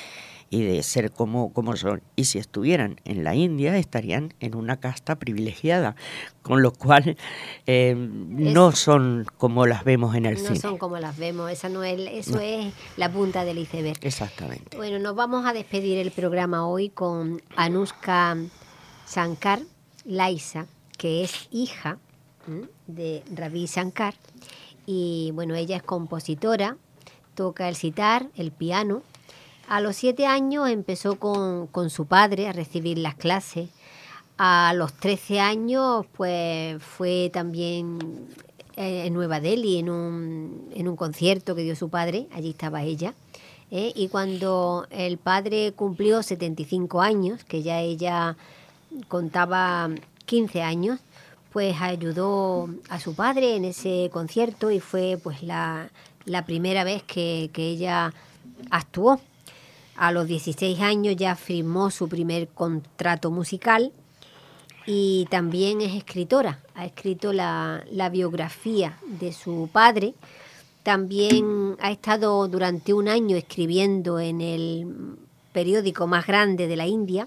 y 0.51 0.63
de 0.63 0.83
ser 0.83 1.11
como, 1.11 1.53
como 1.53 1.77
son. 1.77 2.03
Y 2.17 2.25
si 2.25 2.39
estuvieran 2.39 3.01
en 3.05 3.25
la 3.25 3.35
India, 3.35 3.77
estarían 3.77 4.35
en 4.41 4.55
una 4.55 4.81
casta 4.81 5.19
privilegiada, 5.19 5.95
con 6.43 6.63
lo 6.63 6.73
cual 6.73 7.17
eh, 7.67 7.95
no 7.97 8.73
son 8.73 9.27
como 9.37 9.67
las 9.67 9.85
vemos 9.85 10.15
en 10.15 10.27
el 10.27 10.39
cine. 10.39 10.51
No 10.51 10.57
son 10.57 10.79
como 10.79 10.99
las 10.99 11.19
vemos, 11.19 11.51
esa 11.51 11.69
no 11.69 11.85
es, 11.85 12.01
eso 12.01 12.41
es 12.41 12.73
la 12.97 13.13
punta 13.13 13.45
del 13.45 13.59
iceberg. 13.59 13.99
Exactamente. 14.03 14.77
Bueno, 14.77 14.99
nos 14.99 15.15
vamos 15.15 15.45
a 15.47 15.53
despedir 15.53 15.99
el 15.99 16.11
programa 16.11 16.67
hoy 16.67 16.89
con 16.89 17.43
Anuska 17.57 18.37
Shankar 19.13 19.61
Laisa, 20.05 20.67
que 20.97 21.25
es 21.25 21.49
hija 21.51 21.99
de 22.87 23.23
Ravi 23.35 23.67
Shankar. 23.67 24.15
Y 24.87 25.33
bueno, 25.35 25.55
ella 25.55 25.77
es 25.77 25.83
compositora, 25.83 26.79
toca 27.35 27.69
el 27.69 27.77
sitar, 27.77 28.29
el 28.37 28.53
piano 28.53 29.03
a 29.69 29.81
los 29.81 29.97
siete 29.97 30.27
años 30.27 30.69
empezó 30.69 31.19
con, 31.19 31.91
su 31.91 32.07
padre 32.07 32.49
a 32.49 32.53
recibir 32.53 32.99
las 32.99 33.15
clases. 33.15 33.69
A 34.39 34.73
los 34.75 34.93
trece 34.93 35.41
años, 35.41 36.07
pues 36.17 36.83
fue 36.83 37.31
también 37.33 37.99
en 38.77 39.13
Nueva 39.13 39.41
Delhi 39.41 39.79
en 39.79 39.91
un, 39.91 40.71
en 40.75 40.87
un 40.87 40.97
concierto 40.97 41.57
que 41.57 41.63
dio 41.63 41.75
su 41.75 41.89
padre, 41.89 42.29
allí 42.33 42.51
estaba 42.51 42.83
ella. 42.83 43.15
¿eh? 43.71 43.93
Y 43.95 44.09
cuando 44.09 44.87
el 44.91 45.19
padre 45.19 45.73
cumplió 45.73 46.23
75 46.23 47.03
años, 47.03 47.45
que 47.45 47.63
ya 47.63 47.81
ella 47.81 48.37
contaba 49.09 49.91
15 50.27 50.63
años, 50.63 51.01
pues 51.53 51.81
ayudó 51.81 52.69
a 52.89 53.01
su 53.01 53.15
padre 53.15 53.57
en 53.57 53.65
ese 53.65 54.11
concierto 54.13 54.71
y 54.71 54.81
fue 54.81 55.19
pues 55.23 55.43
la, 55.43 55.91
primera 56.47 56.85
vez 56.85 57.03
que, 57.03 57.51
que 57.53 57.69
ella 57.69 58.13
actuó. 58.71 59.21
A 59.99 60.13
los 60.13 60.29
16 60.29 60.79
años 60.81 61.17
ya 61.17 61.35
firmó 61.35 61.91
su 61.91 62.09
primer 62.09 62.47
contrato 62.47 63.33
musical 63.33 63.91
y 64.87 65.27
también 65.29 65.81
es 65.81 65.93
escritora. 65.93 66.61
Ha 66.77 66.87
escrito 66.87 67.33
la, 67.33 67.83
biografía 68.13 68.97
de 69.09 69.33
su 69.33 69.69
padre. 69.73 70.15
También 70.85 71.75
ha 71.81 71.91
estado 71.91 72.47
durante 72.47 72.95
un 72.95 73.09
año 73.09 73.37
escribiendo 73.37 74.21
en 74.21 74.41
el 74.41 75.17
periódico 75.53 76.07
más 76.07 76.29
grande 76.29 76.69
de 76.69 76.77
la 76.77 76.87
India 76.87 77.27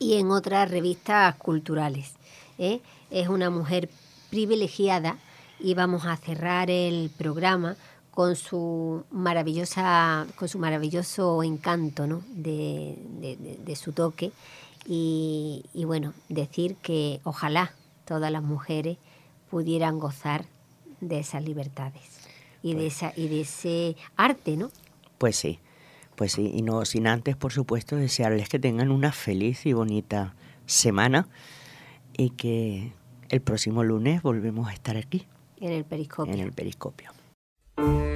y 0.00 0.14
en 0.14 0.32
otras 0.32 0.68
revistas 0.68 1.36
culturales. 1.36 2.14
¿eh? 2.58 2.80
Es 3.12 3.28
una 3.28 3.48
mujer 3.48 3.88
privilegiada 4.28 5.18
y 5.60 5.74
vamos 5.74 6.04
a 6.04 6.16
cerrar 6.16 6.68
el 6.68 7.12
programa 7.16 7.76
con 8.10 8.36
su 8.36 9.04
maravillosa, 9.10 10.26
con 10.36 10.48
su 10.48 10.58
maravilloso 10.58 11.42
encanto 11.42 12.06
¿no? 12.06 12.22
de, 12.28 13.76
su 13.76 13.92
toque. 13.92 14.32
Y, 14.86 15.62
bueno, 15.84 16.14
decir 16.28 16.76
que 16.76 17.20
ojalá 17.24 17.72
todas 18.04 18.32
las 18.32 18.42
mujeres 18.42 18.98
pudieran 19.50 19.98
gozar 19.98 20.46
de 21.00 21.20
esas 21.20 21.44
libertades 21.44 22.02
y 22.62 22.74
de 22.74 22.82
pues 22.82 22.96
esa 22.96 23.12
y 23.16 23.28
de 23.28 23.40
ese 23.40 23.96
arte, 24.16 24.56
¿no? 24.56 24.70
Pues 25.18 25.36
sí, 25.36 25.58
pues 26.16 26.32
sí, 26.32 26.50
y 26.54 26.62
no 26.62 26.84
sin 26.84 27.06
antes, 27.06 27.36
por 27.36 27.52
supuesto, 27.52 27.96
desearles 27.96 28.48
que 28.48 28.58
tengan 28.58 28.90
una 28.90 29.12
feliz 29.12 29.64
y 29.64 29.72
bonita 29.72 30.34
semana 30.66 31.28
y 32.16 32.30
que 32.30 32.92
el 33.28 33.40
próximo 33.40 33.84
lunes 33.84 34.22
volvemos 34.22 34.68
a 34.68 34.72
estar 34.72 34.96
aquí. 34.96 35.26
En 35.60 35.72
el 35.72 35.84
periscopio. 35.84 36.34
En 36.34 36.40
el 36.40 36.52
periscopio. 36.52 37.12
Thank 37.80 38.04
you. 38.04 38.09